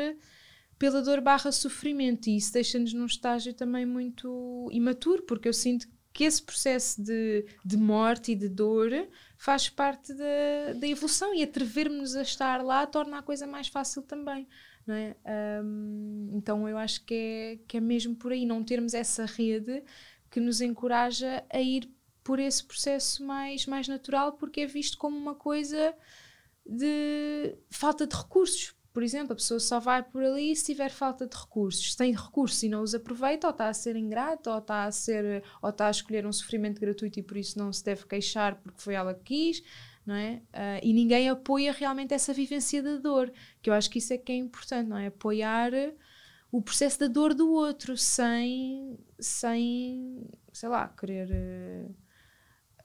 pela 0.79 1.01
dor 1.01 1.21
barra 1.23 1.51
sofrimento 1.51 2.29
e 2.29 2.37
isso 2.37 2.53
deixa-nos 2.53 2.93
num 2.93 3.07
estágio 3.07 3.55
também 3.55 3.87
muito 3.87 4.69
imaturo, 4.71 5.23
porque 5.23 5.49
eu 5.49 5.55
sinto 5.55 5.89
que 6.13 6.25
esse 6.25 6.43
processo 6.43 7.03
de, 7.03 7.45
de 7.65 7.77
morte 7.77 8.33
e 8.33 8.35
de 8.35 8.49
dor 8.49 8.91
faz 9.37 9.68
parte 9.68 10.14
da, 10.14 10.72
da 10.79 10.87
evolução 10.87 11.35
e 11.35 11.42
atrever-nos 11.42 12.14
a 12.16 12.22
estar 12.22 12.62
lá 12.62 12.87
torna 12.87 13.18
a 13.18 13.22
coisa 13.22 13.46
mais 13.46 13.68
fácil 13.68 14.03
também. 14.03 14.49
Não 14.87 14.94
é? 14.94 15.16
Um, 15.62 16.31
então 16.35 16.68
eu 16.68 16.79
acho 16.79 17.05
que 17.05 17.14
é, 17.14 17.59
que 17.66 17.77
é 17.77 17.81
mesmo 17.81 18.14
por 18.14 18.33
aí, 18.33 18.46
não 18.46 18.62
termos 18.62 18.94
essa 18.94 19.25
rede 19.25 19.83
que 20.31 20.38
nos 20.38 20.61
encoraja 20.61 21.44
a 21.51 21.61
ir 21.61 21.90
por 22.22 22.38
esse 22.38 22.64
processo 22.64 23.25
mais, 23.25 23.66
mais 23.66 23.88
natural, 23.88 24.33
porque 24.33 24.61
é 24.61 24.66
visto 24.66 24.99
como 24.99 25.16
uma 25.16 25.35
coisa 25.35 25.94
de 26.64 27.57
falta 27.70 28.07
de 28.07 28.16
recursos. 28.16 28.76
Por 28.97 29.03
exemplo, 29.03 29.35
a 29.35 29.37
pessoa 29.37 29.61
só 29.61 29.79
vai 29.79 30.03
por 30.03 30.25
ali 30.25 30.57
se 30.57 30.73
tiver 30.73 30.89
falta 30.89 31.27
de 31.27 31.37
recursos. 31.37 31.93
Se 31.93 31.99
tem 31.99 32.15
recursos 32.15 32.63
e 32.63 32.69
não 32.71 32.81
os 32.81 32.95
aproveita, 32.95 33.47
ou 33.47 33.51
está 33.51 33.69
a 33.69 33.75
ser 33.75 33.95
ingrato, 33.95 34.49
ou 34.49 34.57
está 34.57 34.85
a, 34.85 34.91
ser, 34.91 35.45
ou 35.61 35.69
está 35.69 35.89
a 35.89 35.91
escolher 35.91 36.27
um 36.27 36.33
sofrimento 36.33 36.81
gratuito 36.81 37.21
e 37.21 37.23
por 37.23 37.37
isso 37.37 37.59
não 37.59 37.71
se 37.71 37.85
deve 37.85 38.07
queixar 38.07 38.55
porque 38.55 38.81
foi 38.81 38.95
ela 38.95 39.13
que 39.13 39.53
quis, 39.53 39.63
não 40.07 40.15
é? 40.15 40.41
Uh, 40.51 40.81
e 40.83 40.95
ninguém 40.95 41.29
apoia 41.29 41.73
realmente 41.73 42.15
essa 42.15 42.33
vivência 42.33 42.83
da 42.83 42.97
dor, 42.97 43.31
que 43.61 43.69
eu 43.69 43.75
acho 43.75 43.91
que 43.91 43.99
isso 43.99 44.15
é 44.15 44.17
que 44.17 44.33
é 44.33 44.37
importante, 44.37 44.89
não 44.89 44.97
é? 44.97 45.09
Apoiar 45.09 45.73
o 46.51 46.63
processo 46.63 46.99
da 47.01 47.07
dor 47.07 47.35
do 47.35 47.53
outro 47.53 47.99
sem, 47.99 48.99
sem 49.21 50.27
sei 50.55 50.69
lá, 50.71 50.89
querer. 50.89 51.29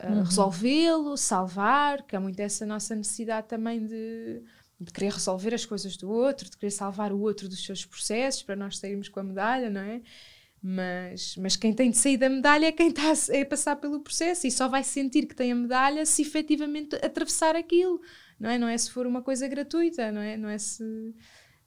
Uh, 0.04 0.08
uhum. 0.08 0.24
resolvê-lo, 0.24 1.16
salvar, 1.16 2.02
que 2.02 2.18
é 2.18 2.20
muito 2.20 2.40
essa 2.42 2.66
nossa 2.66 2.96
necessidade 2.96 3.48
também 3.48 3.86
de, 3.86 4.44
de 4.82 4.92
querer 4.92 5.14
resolver 5.14 5.54
as 5.54 5.64
coisas 5.64 5.96
do 5.96 6.10
outro, 6.10 6.50
de 6.50 6.58
querer 6.58 6.72
salvar 6.72 7.14
o 7.14 7.20
outro 7.20 7.48
dos 7.48 7.64
seus 7.64 7.86
processos 7.86 8.42
para 8.42 8.56
nós 8.56 8.80
sairmos 8.80 9.08
com 9.08 9.20
a 9.20 9.24
medalha, 9.24 9.70
não 9.70 9.82
é? 9.82 10.02
Mas, 10.64 11.36
mas 11.38 11.56
quem 11.56 11.72
tem 11.72 11.92
de 11.92 11.98
sair 11.98 12.18
da 12.18 12.30
medalha 12.30 12.66
é 12.66 12.72
quem 12.72 12.90
está 12.90 13.12
a, 13.12 13.42
a 13.42 13.46
passar 13.46 13.76
pelo 13.76 14.00
processo 14.00 14.48
e 14.48 14.52
só 14.52 14.68
vai 14.68 14.84
sentir 14.84 15.28
que 15.28 15.36
tem 15.36 15.52
a 15.52 15.56
medalha 15.56 16.06
se 16.06 16.24
efetivamente 16.24 16.96
atravessar 16.96 17.56
aquilo, 17.56 18.02
não 18.40 18.50
é? 18.50 18.58
Não 18.58 18.68
é 18.68 18.76
se 18.78 18.92
for 18.92 19.06
uma 19.06 19.22
coisa 19.22 19.48
gratuita, 19.48 20.12
não 20.12 20.22
é? 20.22 20.36
Não 20.36 20.50
é 20.50 20.58
se 20.58 20.84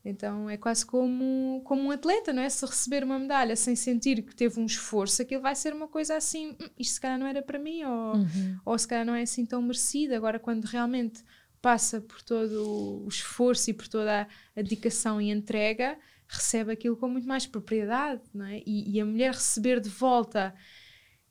então 0.05 0.50
é 0.50 0.59
quase 0.59 0.85
como, 0.85 1.62
como 1.64 1.83
um 1.85 1.90
atleta, 1.90 2.31
não 2.33 2.42
é? 2.42 2.48
Se 2.48 2.66
receber 2.66 3.03
uma 3.03 3.18
medalha 3.18 3.57
sem 3.57 3.74
sentir 3.74 4.22
que 4.22 4.37
teve 4.37 4.61
um 4.61 4.66
esforço, 4.66 5.22
aquilo 5.22 5.40
vai 5.40 5.55
ser 5.55 5.72
uma 5.72 5.88
coisa 5.88 6.14
assim, 6.16 6.50
hum, 6.50 6.68
isto 6.79 6.94
se 6.94 7.00
calhar 7.00 7.18
não 7.18 7.27
era 7.27 7.40
para 7.40 7.59
mim, 7.59 7.83
ou, 7.85 8.16
uhum. 8.16 8.59
ou 8.66 8.79
se 8.79 8.87
calhar 8.87 9.07
não 9.07 9.14
é 9.14 9.22
assim 9.22 9.46
tão 9.46 9.62
merecido. 9.62 10.14
Agora, 10.14 10.38
quando 10.38 10.66
realmente 10.66 11.24
passa 11.64 11.98
por 11.98 12.20
todo 12.20 13.07
o 13.07 13.09
esforço 13.09 13.70
e 13.70 13.72
por 13.72 13.88
toda 13.88 14.29
a, 14.55 14.61
dedicação 14.61 15.18
e 15.18 15.31
entrega, 15.31 15.98
recebe 16.29 16.70
aquilo 16.70 16.94
com 16.94 17.09
muito 17.09 17.27
mais 17.27 17.46
propriedade, 17.46 18.20
não 18.35 18.44
é? 18.44 18.62
E, 18.66 18.94
e, 18.94 19.00
a 19.00 19.07
mulher 19.07 19.33
receber 19.33 19.81
de 19.81 19.88
volta 19.88 20.55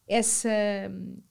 essa, 0.07 0.49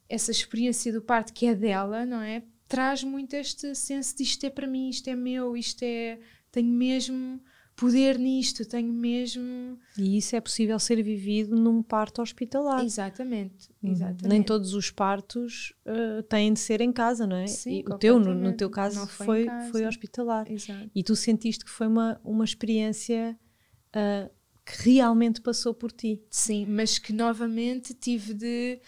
essa 0.08 0.30
experiência 0.30 0.92
do 0.92 1.02
parto 1.02 1.32
que 1.32 1.46
é 1.46 1.54
dela, 1.56 2.06
não 2.06 2.22
é? 2.22 2.44
Traz 2.68 3.02
muito 3.02 3.34
este 3.34 3.74
senso 3.74 4.16
de 4.16 4.22
isto 4.22 4.46
é 4.46 4.50
para 4.50 4.68
mim, 4.68 4.88
isto 4.88 5.10
é 5.10 5.16
meu, 5.16 5.56
isto 5.56 5.82
é 5.82 6.20
tenho 6.52 6.72
mesmo 6.72 7.42
poder 7.83 8.16
nisto, 8.16 8.64
tenho 8.64 8.92
mesmo. 8.92 9.77
E 9.99 10.16
isso 10.16 10.37
é 10.37 10.40
possível 10.40 10.79
ser 10.79 11.03
vivido 11.03 11.57
num 11.57 11.83
parto 11.83 12.23
hospitalar. 12.23 12.85
Exatamente, 12.85 13.68
uhum. 13.83 13.90
exatamente. 13.90 14.29
Nem 14.29 14.40
todos 14.40 14.73
os 14.73 14.92
partos 14.92 15.75
uh, 15.85 16.23
têm 16.23 16.53
de 16.53 16.61
ser 16.61 16.81
em 16.81 16.92
casa, 16.92 17.27
não 17.27 17.35
é? 17.35 17.49
Sim, 17.49 17.83
o 17.88 17.99
teu, 17.99 18.21
no, 18.21 18.33
no, 18.33 18.57
teu 18.57 18.71
caso, 18.71 19.05
foi, 19.09 19.47
foi, 19.47 19.71
foi 19.73 19.87
hospitalar. 19.87 20.49
Exato. 20.49 20.88
E 20.95 21.03
tu 21.03 21.16
sentiste 21.16 21.64
que 21.64 21.71
foi 21.73 21.88
uma, 21.88 22.21
uma 22.23 22.45
experiência 22.45 23.37
uh, 23.88 24.31
que 24.64 24.90
realmente 24.92 25.40
passou 25.40 25.75
por 25.75 25.90
ti. 25.90 26.23
Sim, 26.31 26.66
mas 26.66 27.01
que 27.01 27.12
novamente 27.12 27.95
tive 27.95 28.33
de. 28.33 28.81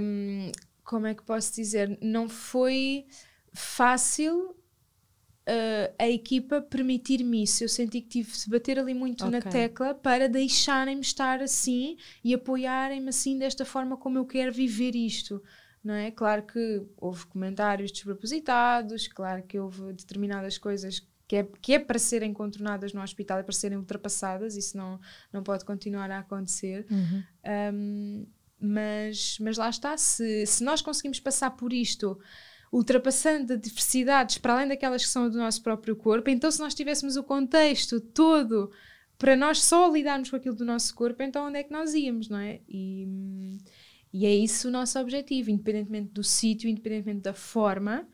Um, 0.00 0.50
como 0.82 1.06
é 1.06 1.14
que 1.14 1.22
posso 1.22 1.54
dizer? 1.54 1.98
Não 2.00 2.30
foi 2.30 3.04
fácil 3.52 4.56
uh, 5.48 5.94
a 5.98 6.08
equipa 6.08 6.60
permitir-me 6.60 7.42
isso. 7.42 7.64
Eu 7.64 7.68
senti 7.68 8.00
que 8.02 8.08
tive 8.08 8.30
de 8.30 8.50
bater 8.50 8.78
ali 8.78 8.94
muito 8.94 9.24
okay. 9.24 9.40
na 9.40 9.40
tecla 9.40 9.94
para 9.94 10.28
deixarem-me 10.28 11.00
estar 11.00 11.42
assim 11.42 11.96
e 12.22 12.34
apoiarem-me 12.34 13.08
assim 13.08 13.38
desta 13.38 13.64
forma 13.64 13.96
como 13.96 14.18
eu 14.18 14.26
quero 14.26 14.52
viver 14.52 14.94
isto. 14.94 15.42
Não 15.82 15.94
é? 15.94 16.10
Claro 16.10 16.42
que 16.42 16.82
houve 16.96 17.24
comentários 17.26 17.90
despropositados, 17.90 19.08
claro 19.08 19.42
que 19.44 19.58
houve 19.58 19.92
determinadas 19.92 20.58
coisas 20.58 21.06
que 21.26 21.36
é, 21.36 21.48
que 21.60 21.74
é 21.74 21.78
para 21.78 21.98
serem 21.98 22.32
contornadas 22.32 22.92
no 22.92 23.02
hospital 23.02 23.40
e 23.40 23.42
para 23.42 23.52
serem 23.52 23.76
ultrapassadas, 23.76 24.56
isso 24.56 24.76
não, 24.76 24.98
não 25.30 25.42
pode 25.42 25.64
continuar 25.64 26.10
a 26.10 26.20
acontecer. 26.20 26.86
Uhum. 26.90 27.22
Um, 27.74 28.26
mas, 28.60 29.38
mas 29.38 29.56
lá 29.56 29.68
está, 29.68 29.96
se, 29.96 30.44
se 30.46 30.64
nós 30.64 30.82
conseguimos 30.82 31.20
passar 31.20 31.50
por 31.52 31.72
isto 31.72 32.18
ultrapassando 32.72 33.56
diversidades 33.56 34.38
para 34.38 34.54
além 34.54 34.68
daquelas 34.68 35.02
que 35.04 35.10
são 35.10 35.28
do 35.28 35.38
nosso 35.38 35.62
próprio 35.62 35.96
corpo, 35.96 36.28
então 36.30 36.50
se 36.50 36.60
nós 36.60 36.74
tivéssemos 36.74 37.16
o 37.16 37.22
contexto 37.22 38.00
todo 38.00 38.70
para 39.18 39.36
nós 39.36 39.62
só 39.62 39.90
lidarmos 39.90 40.30
com 40.30 40.36
aquilo 40.36 40.54
do 40.54 40.64
nosso 40.64 40.94
corpo, 40.94 41.22
então 41.22 41.48
onde 41.48 41.58
é 41.58 41.64
que 41.64 41.72
nós 41.72 41.92
íamos, 41.92 42.28
não 42.28 42.38
é? 42.38 42.60
E, 42.68 43.58
e 44.12 44.24
é 44.24 44.34
isso 44.34 44.68
o 44.68 44.70
nosso 44.70 44.98
objetivo, 44.98 45.50
independentemente 45.50 46.12
do 46.12 46.22
sítio, 46.22 46.70
independentemente 46.70 47.22
da 47.22 47.34
forma, 47.34 48.06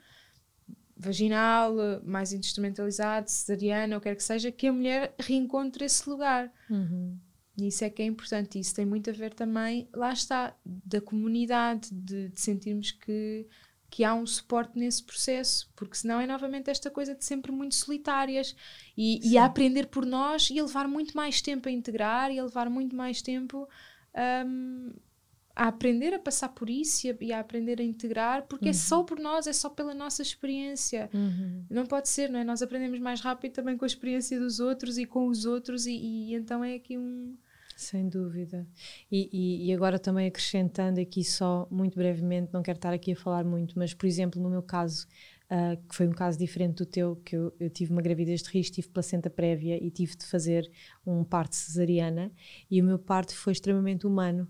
vaginal, 0.96 1.74
mais 2.04 2.32
instrumentalizado, 2.32 3.30
cesariana, 3.30 3.96
ou 3.96 4.00
quer 4.00 4.16
que 4.16 4.22
seja, 4.22 4.50
que 4.50 4.66
a 4.66 4.72
mulher 4.72 5.14
reencontre 5.18 5.84
esse 5.84 6.08
lugar. 6.08 6.50
Uhum. 6.70 7.18
E 7.58 7.68
isso 7.68 7.84
é 7.84 7.90
que 7.90 8.02
é 8.02 8.06
importante. 8.06 8.58
Isso 8.58 8.74
tem 8.74 8.86
muito 8.86 9.10
a 9.10 9.12
ver 9.12 9.34
também, 9.34 9.88
lá 9.92 10.12
está, 10.12 10.56
da 10.64 11.00
comunidade, 11.00 11.90
de, 11.92 12.28
de 12.30 12.40
sentirmos 12.40 12.92
que 12.92 13.46
que 13.94 14.02
há 14.02 14.12
um 14.12 14.26
suporte 14.26 14.76
nesse 14.76 15.04
processo, 15.04 15.70
porque 15.76 15.94
senão 15.94 16.20
é 16.20 16.26
novamente 16.26 16.68
esta 16.68 16.90
coisa 16.90 17.14
de 17.14 17.24
sempre 17.24 17.52
muito 17.52 17.76
solitárias 17.76 18.56
e, 18.96 19.20
e 19.22 19.38
a 19.38 19.44
aprender 19.44 19.86
por 19.86 20.04
nós 20.04 20.50
e 20.50 20.58
a 20.58 20.64
levar 20.64 20.88
muito 20.88 21.16
mais 21.16 21.40
tempo 21.40 21.68
a 21.68 21.70
integrar 21.72 22.32
e 22.32 22.40
a 22.40 22.42
levar 22.42 22.68
muito 22.68 22.96
mais 22.96 23.22
tempo 23.22 23.68
um, 24.44 24.90
a 25.54 25.68
aprender 25.68 26.12
a 26.12 26.18
passar 26.18 26.48
por 26.48 26.68
isso 26.68 27.06
e 27.06 27.10
a, 27.10 27.16
e 27.20 27.32
a 27.32 27.38
aprender 27.38 27.80
a 27.80 27.84
integrar, 27.84 28.48
porque 28.48 28.64
é 28.64 28.72
uhum. 28.72 28.76
é 28.76 28.80
só 28.80 29.04
por 29.04 29.20
nós, 29.20 29.46
é 29.46 29.52
só 29.52 29.70
pela 29.70 29.94
nossa 29.94 30.22
experiência. 30.22 31.08
Uhum. 31.14 31.64
Não 31.70 31.86
pode 31.86 32.08
ser, 32.08 32.28
não 32.28 32.40
é? 32.40 32.42
Nós 32.42 32.62
aprendemos 32.62 32.98
mais 32.98 33.20
rápido 33.20 33.52
também 33.52 33.76
com 33.76 33.84
a 33.84 33.86
experiência 33.86 34.40
dos 34.40 34.58
outros 34.58 34.98
e 34.98 35.06
com 35.06 35.28
os 35.28 35.46
outros, 35.46 35.86
e, 35.86 35.92
e 35.92 36.34
então 36.34 36.64
é 36.64 36.74
aqui 36.74 36.98
um 36.98 37.36
sem 37.84 38.08
dúvida. 38.08 38.66
E, 39.10 39.28
e, 39.32 39.68
e, 39.68 39.72
agora 39.74 39.98
também 39.98 40.26
acrescentando 40.26 41.00
aqui 41.00 41.22
só 41.22 41.66
muito 41.70 41.96
brevemente, 41.96 42.52
não 42.52 42.62
quero 42.62 42.78
estar 42.78 42.92
aqui 42.92 43.12
a 43.12 43.16
falar 43.16 43.44
muito, 43.44 43.78
mas 43.78 43.94
por 43.94 44.06
exemplo, 44.06 44.40
no 44.40 44.50
meu 44.50 44.62
caso, 44.62 45.06
uh, 45.50 45.76
que 45.88 45.94
foi 45.94 46.08
um 46.08 46.12
caso 46.12 46.38
diferente 46.38 46.76
do 46.76 46.86
teu, 46.86 47.16
que 47.16 47.36
eu, 47.36 47.54
eu, 47.60 47.70
tive 47.70 47.92
uma 47.92 48.02
gravidez 48.02 48.42
de 48.42 48.50
risco, 48.50 48.74
tive 48.74 48.88
placenta 48.88 49.30
prévia 49.30 49.82
e 49.82 49.90
tive 49.90 50.16
de 50.16 50.26
fazer 50.26 50.70
um 51.06 51.24
parto 51.24 51.54
cesariana, 51.54 52.32
e 52.70 52.80
o 52.80 52.84
meu 52.84 52.98
parto 52.98 53.34
foi 53.36 53.52
extremamente 53.52 54.06
humano. 54.06 54.48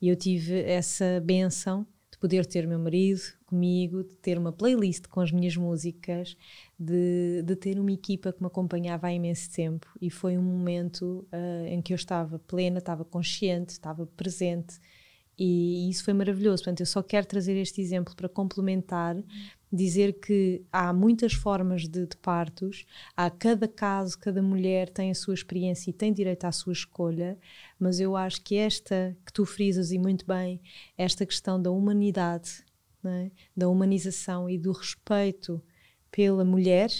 E 0.00 0.08
eu 0.08 0.16
tive 0.16 0.60
essa 0.62 1.20
benção 1.24 1.86
de 2.18 2.20
poder 2.20 2.44
ter 2.44 2.66
meu 2.66 2.78
marido 2.78 3.20
comigo, 3.46 4.02
de 4.02 4.14
ter 4.16 4.36
uma 4.36 4.52
playlist 4.52 5.06
com 5.06 5.20
as 5.20 5.30
minhas 5.30 5.56
músicas, 5.56 6.36
de, 6.78 7.42
de 7.42 7.56
ter 7.56 7.78
uma 7.78 7.92
equipa 7.92 8.32
que 8.32 8.42
me 8.42 8.48
acompanhava 8.48 9.06
há 9.06 9.12
imenso 9.12 9.50
tempo. 9.52 9.86
E 10.02 10.10
foi 10.10 10.36
um 10.36 10.42
momento 10.42 11.24
uh, 11.32 11.66
em 11.66 11.80
que 11.80 11.92
eu 11.92 11.96
estava 11.96 12.38
plena, 12.40 12.78
estava 12.78 13.04
consciente, 13.04 13.72
estava 13.72 14.04
presente. 14.04 14.80
E, 15.38 15.88
isso 15.88 16.04
foi 16.04 16.12
maravilhoso. 16.14 16.64
Portanto, 16.64 16.80
eu 16.80 16.86
só 16.86 17.02
quero 17.02 17.26
trazer 17.26 17.56
este 17.56 17.80
exemplo 17.80 18.14
para 18.16 18.28
complementar, 18.28 19.16
dizer 19.72 20.14
que 20.14 20.62
há 20.72 20.92
muitas 20.92 21.32
formas 21.34 21.82
de, 21.82 22.06
de, 22.06 22.16
partos, 22.16 22.86
há 23.16 23.30
cada 23.30 23.68
caso, 23.68 24.18
cada 24.18 24.42
mulher 24.42 24.88
tem 24.88 25.10
a 25.10 25.14
sua 25.14 25.34
experiência 25.34 25.90
e 25.90 25.92
tem 25.92 26.12
direito 26.12 26.44
à 26.44 26.52
sua 26.52 26.72
escolha, 26.72 27.38
mas 27.78 28.00
eu 28.00 28.16
acho 28.16 28.42
que 28.42 28.56
esta 28.56 29.16
que 29.24 29.32
tu 29.32 29.44
frisas 29.44 29.92
e 29.92 29.98
muito 29.98 30.26
bem, 30.26 30.60
esta 30.96 31.24
questão 31.26 31.60
da 31.60 31.70
humanidade, 31.70 32.64
é? 33.04 33.30
da 33.56 33.68
humanização 33.68 34.50
e 34.50 34.58
do 34.58 34.72
respeito 34.72 35.62
pela 36.10 36.44
mulher 36.44 36.90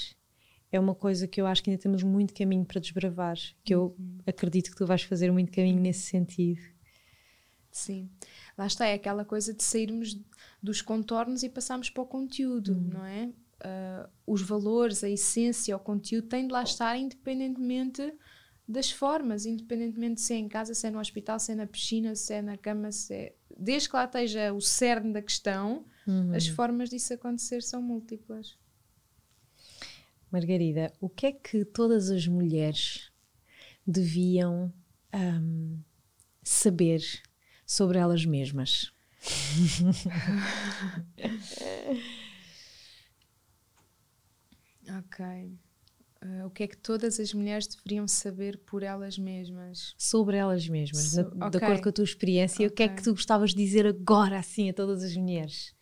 é 0.71 0.79
uma 0.79 0.95
coisa 0.95 1.27
que 1.27 1.41
eu 1.41 1.47
acho 1.47 1.63
que 1.63 1.71
ainda 1.71 1.83
temos 1.83 2.03
muito 2.03 2.35
caminho 2.35 2.65
para 2.65 2.81
desbravar. 2.81 3.37
Que 3.65 3.75
eu 3.75 3.97
uhum. 3.99 4.19
acredito 4.27 4.71
que 4.71 4.77
tu 4.77 4.87
vais 4.87 5.03
fazer 5.03 5.33
muito 5.33 5.51
caminho 5.51 5.81
nesse 5.81 6.03
sentido. 6.03 6.61
Sim, 7.79 8.11
lá 8.57 8.67
está, 8.67 8.87
é 8.87 8.95
aquela 8.95 9.25
coisa 9.25 9.55
de 9.55 9.63
sairmos 9.63 10.19
dos 10.61 10.83
contornos 10.83 11.45
e 11.45 11.49
passarmos 11.49 11.89
para 11.89 12.03
o 12.03 12.07
conteúdo, 12.07 12.73
uhum. 12.73 12.91
não 12.93 13.05
é? 13.05 13.27
Uh, 13.61 14.09
os 14.27 14.43
valores, 14.43 15.05
a 15.05 15.09
essência, 15.09 15.77
o 15.77 15.81
conteúdo 15.81 16.27
tem 16.27 16.47
de 16.47 16.53
lá 16.53 16.65
estar 16.65 16.97
independentemente 16.97 18.13
das 18.67 18.91
formas, 18.91 19.47
independentemente 19.47 20.21
se 20.21 20.35
é 20.35 20.39
em 20.39 20.49
casa, 20.49 20.75
se 20.75 20.89
é 20.89 20.91
no 20.91 20.99
hospital, 20.99 21.39
se 21.39 21.53
é 21.53 21.55
na 21.55 21.67
piscina, 21.67 22.17
se 22.17 22.35
é 22.35 22.43
na 22.43 22.57
cama, 22.57 22.91
se 22.91 23.15
é... 23.15 23.35
desde 23.57 23.89
que 23.89 23.97
lá 23.97 24.05
esteja 24.05 24.53
o 24.53 24.61
cerne 24.61 25.13
da 25.13 25.23
questão, 25.23 25.87
uhum. 26.07 26.35
as 26.35 26.49
formas 26.49 26.91
disso 26.91 27.15
acontecer 27.15 27.63
são 27.63 27.81
múltiplas. 27.81 28.59
Margarida, 30.31 30.93
o 31.01 31.09
que 31.09 31.27
é 31.27 31.33
que 31.33 31.65
todas 31.65 32.11
as 32.11 32.27
mulheres 32.27 33.11
deviam 33.87 34.73
um, 35.15 35.79
saber 36.43 37.01
sobre 37.69 37.99
elas 37.99 38.25
mesmas? 38.25 38.91
ok. 44.99 45.59
Uh, 46.21 46.47
o 46.47 46.51
que 46.51 46.65
é 46.65 46.67
que 46.67 46.77
todas 46.77 47.21
as 47.21 47.33
mulheres 47.33 47.69
deveriam 47.69 48.09
saber 48.09 48.59
por 48.59 48.83
elas 48.83 49.17
mesmas? 49.19 49.95
Sobre 49.97 50.37
elas 50.37 50.67
mesmas, 50.67 51.11
so, 51.11 51.21
okay. 51.21 51.51
de 51.51 51.57
acordo 51.59 51.83
com 51.83 51.89
a 51.91 51.93
tua 51.93 52.05
experiência, 52.05 52.67
okay. 52.67 52.69
o 52.69 52.73
que 52.73 52.83
é 52.83 52.89
que 52.89 53.03
tu 53.05 53.13
gostavas 53.13 53.51
de 53.51 53.57
dizer 53.57 53.87
agora 53.87 54.39
assim 54.39 54.71
a 54.71 54.73
todas 54.73 55.05
as 55.05 55.15
mulheres? 55.15 55.73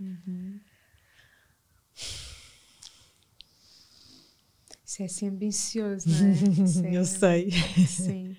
Uhum. 0.00 0.58
Isso 4.86 5.02
é 5.02 5.04
assim 5.04 5.28
ambicioso, 5.28 6.08
não 6.08 6.86
é? 6.86 6.94
é 6.94 6.96
Eu 6.96 7.04
sei. 7.04 7.50
Sim. 7.86 8.36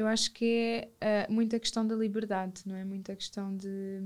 Eu 0.00 0.06
acho 0.06 0.32
que 0.32 0.88
é 0.98 1.26
uh, 1.28 1.30
muita 1.30 1.60
questão 1.60 1.86
da 1.86 1.94
liberdade, 1.94 2.62
não 2.64 2.74
é? 2.74 2.82
Muita 2.86 3.14
questão 3.14 3.54
de, 3.54 4.00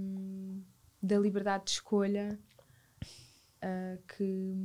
da 1.01 1.17
liberdade 1.17 1.67
de 1.67 1.71
escolha 1.71 2.37
uh, 3.63 4.03
que, 4.09 4.57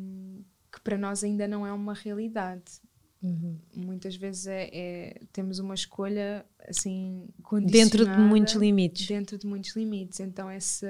que 0.71 0.81
para 0.81 0.97
nós 0.97 1.23
ainda 1.23 1.47
não 1.47 1.67
é 1.67 1.71
uma 1.71 1.93
realidade. 1.93 2.81
Uhum. 3.21 3.59
Muitas 3.75 4.15
vezes 4.15 4.47
é, 4.47 4.69
é, 4.73 5.21
temos 5.31 5.59
uma 5.59 5.75
escolha 5.75 6.43
assim 6.67 7.27
dentro 7.67 8.05
de 8.05 8.17
muitos 8.17 8.55
limites. 8.55 9.05
Dentro 9.05 9.37
de 9.37 9.45
muitos 9.45 9.75
limites. 9.75 10.19
Então 10.21 10.51
esse 10.51 10.87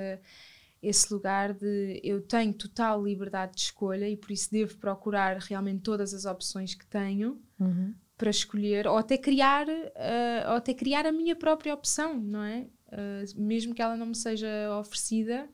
esse 0.82 1.13
lugar 1.13 1.54
de 1.54 1.99
eu 2.02 2.21
tenho 2.21 2.54
total 2.54 3.04
liberdade 3.04 3.56
de 3.56 3.62
escolha 3.63 4.08
e 4.08 4.15
por 4.15 4.32
isso 4.32 4.49
devo 4.49 4.78
procurar 4.78 5.38
realmente 5.39 5.82
todas 5.82 6.13
as 6.13 6.23
opções 6.23 6.73
que 6.73 6.86
tenho 6.86 7.41
uhum. 7.60 7.93
Para 8.19 8.29
escolher 8.29 8.86
ou 8.86 8.97
até 8.97 9.17
criar 9.17 9.65
uh, 9.67 10.49
ou 10.49 10.55
até 10.58 10.73
criar 10.73 11.05
a 11.05 11.12
minha 11.12 11.38
própria 11.38 11.73
opção, 11.73 12.19
não 12.19 12.43
é? 12.43 12.67
Uh, 12.89 13.41
mesmo 13.41 13.73
que 13.73 13.82
ela 13.82 13.95
não 13.95 14.08
me 14.08 14.15
seja 14.15 14.47
oferecida, 14.77 15.49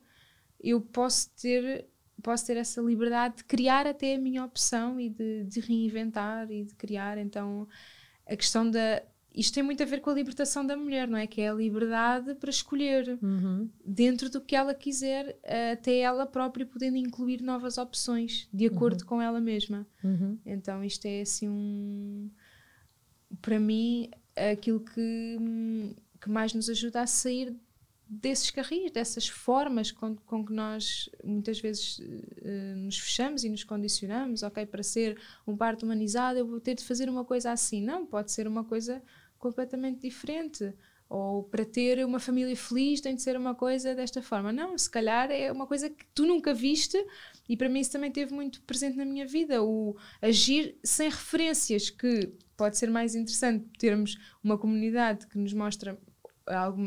eu 0.60 0.80
posso 0.80 1.30
ter 1.40 1.86
posso 2.22 2.46
ter 2.46 2.56
essa 2.56 2.80
liberdade 2.80 3.36
de 3.36 3.44
criar 3.44 3.86
até 3.86 4.16
a 4.16 4.18
minha 4.18 4.44
opção 4.44 4.98
e 4.98 5.08
de, 5.08 5.44
de 5.44 5.60
reinventar 5.60 6.50
e 6.50 6.64
de 6.64 6.74
criar. 6.74 7.18
Então, 7.18 7.68
a 8.26 8.34
questão 8.34 8.68
da. 8.68 9.00
Isto 9.32 9.54
tem 9.54 9.62
muito 9.62 9.82
a 9.82 9.86
ver 9.86 10.00
com 10.00 10.08
a 10.10 10.14
libertação 10.14 10.66
da 10.66 10.76
mulher, 10.76 11.06
não 11.06 11.18
é? 11.18 11.26
Que 11.26 11.42
é 11.42 11.50
a 11.50 11.54
liberdade 11.54 12.34
para 12.36 12.48
escolher 12.48 13.18
uhum. 13.22 13.70
dentro 13.84 14.30
do 14.30 14.40
que 14.40 14.56
ela 14.56 14.74
quiser, 14.74 15.38
até 15.72 15.98
ela 15.98 16.26
própria 16.26 16.64
podendo 16.64 16.96
incluir 16.96 17.42
novas 17.42 17.76
opções 17.76 18.48
de 18.50 18.66
acordo 18.66 19.02
uhum. 19.02 19.06
com 19.06 19.22
ela 19.22 19.38
mesma. 19.38 19.86
Uhum. 20.02 20.38
Então, 20.44 20.82
isto 20.82 21.04
é 21.04 21.20
assim 21.20 21.48
um. 21.48 22.30
Para 23.46 23.60
mim, 23.60 24.10
aquilo 24.34 24.80
que, 24.80 25.94
que 26.20 26.28
mais 26.28 26.52
nos 26.52 26.68
ajuda 26.68 27.02
a 27.02 27.06
sair 27.06 27.54
desses 28.08 28.50
carris, 28.50 28.90
dessas 28.90 29.28
formas 29.28 29.92
com, 29.92 30.16
com 30.16 30.44
que 30.44 30.52
nós 30.52 31.08
muitas 31.22 31.60
vezes 31.60 32.00
uh, 32.00 32.76
nos 32.76 32.98
fechamos 32.98 33.44
e 33.44 33.48
nos 33.48 33.62
condicionamos, 33.62 34.42
ok, 34.42 34.66
para 34.66 34.82
ser 34.82 35.16
um 35.46 35.56
parto 35.56 35.84
humanizado 35.84 36.40
eu 36.40 36.44
vou 36.44 36.58
ter 36.58 36.74
de 36.74 36.82
fazer 36.82 37.08
uma 37.08 37.24
coisa 37.24 37.52
assim. 37.52 37.80
Não, 37.80 38.04
pode 38.04 38.32
ser 38.32 38.48
uma 38.48 38.64
coisa 38.64 39.00
completamente 39.38 40.00
diferente. 40.00 40.74
Ou 41.08 41.44
para 41.44 41.64
ter 41.64 42.04
uma 42.04 42.18
família 42.18 42.56
feliz 42.56 43.00
tem 43.00 43.14
de 43.14 43.22
ser 43.22 43.36
uma 43.36 43.54
coisa 43.54 43.94
desta 43.94 44.20
forma. 44.20 44.52
Não, 44.52 44.76
se 44.76 44.90
calhar 44.90 45.30
é 45.30 45.52
uma 45.52 45.68
coisa 45.68 45.88
que 45.88 46.04
tu 46.12 46.26
nunca 46.26 46.52
viste 46.52 46.98
e 47.48 47.56
para 47.56 47.68
mim 47.68 47.78
isso 47.78 47.92
também 47.92 48.10
teve 48.10 48.34
muito 48.34 48.60
presente 48.62 48.96
na 48.96 49.04
minha 49.04 49.24
vida. 49.24 49.62
O 49.62 49.96
agir 50.20 50.76
sem 50.82 51.08
referências, 51.08 51.90
que 51.90 52.34
pode 52.56 52.78
ser 52.78 52.90
mais 52.90 53.14
interessante 53.14 53.66
termos 53.78 54.16
uma 54.42 54.56
comunidade 54.58 55.26
que 55.26 55.38
nos 55.38 55.52
mostra 55.52 55.98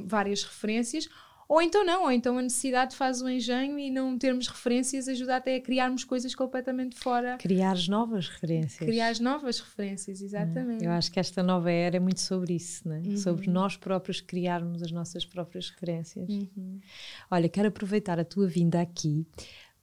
várias 0.06 0.44
referências, 0.44 1.10
ou 1.50 1.60
então 1.64 1.84
não, 1.84 2.04
ou 2.04 2.12
então 2.12 2.38
a 2.38 2.44
necessidade 2.44 2.96
faz 2.96 3.24
o 3.24 3.28
engenho 3.28 3.80
e 3.80 3.90
não 3.90 4.16
termos 4.20 4.48
referências 4.48 5.08
ajuda 5.08 5.38
até 5.38 5.56
a 5.56 5.60
criarmos 5.60 6.04
coisas 6.04 6.36
completamente 6.36 6.96
fora. 6.96 7.38
Criar 7.38 7.76
novas 7.88 8.30
referências. 8.30 8.78
Criar 8.78 9.20
novas 9.20 9.60
referências, 9.60 10.22
exatamente. 10.22 10.86
Eu 10.86 10.92
acho 10.92 11.12
que 11.12 11.20
esta 11.20 11.42
nova 11.42 11.72
era 11.72 11.98
é 11.98 12.00
muito 12.00 12.20
sobre 12.20 12.54
isso, 12.54 12.88
né? 12.88 13.02
Uhum. 13.04 13.18
sobre 13.18 13.50
nós 13.50 13.76
próprios 13.76 14.22
criarmos 14.22 14.84
as 14.84 14.92
nossas 14.92 15.26
próprias 15.26 15.72
referências. 15.72 16.30
Uhum. 16.30 16.80
Olha, 17.32 17.50
quero 17.50 17.70
aproveitar 17.70 18.20
a 18.20 18.24
tua 18.24 18.46
vinda 18.46 18.80
aqui 18.80 19.26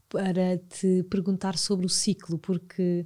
para 0.08 0.58
te 0.58 1.02
perguntar 1.10 1.58
sobre 1.58 1.84
o 1.84 1.88
ciclo, 1.88 2.38
porque 2.38 3.04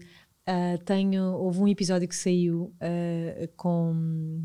uh, 0.50 0.78
tenho, 0.84 1.32
houve 1.34 1.60
um 1.60 1.68
episódio 1.68 2.08
que 2.08 2.16
saiu 2.16 2.74
uh, 2.82 3.48
com. 3.56 4.42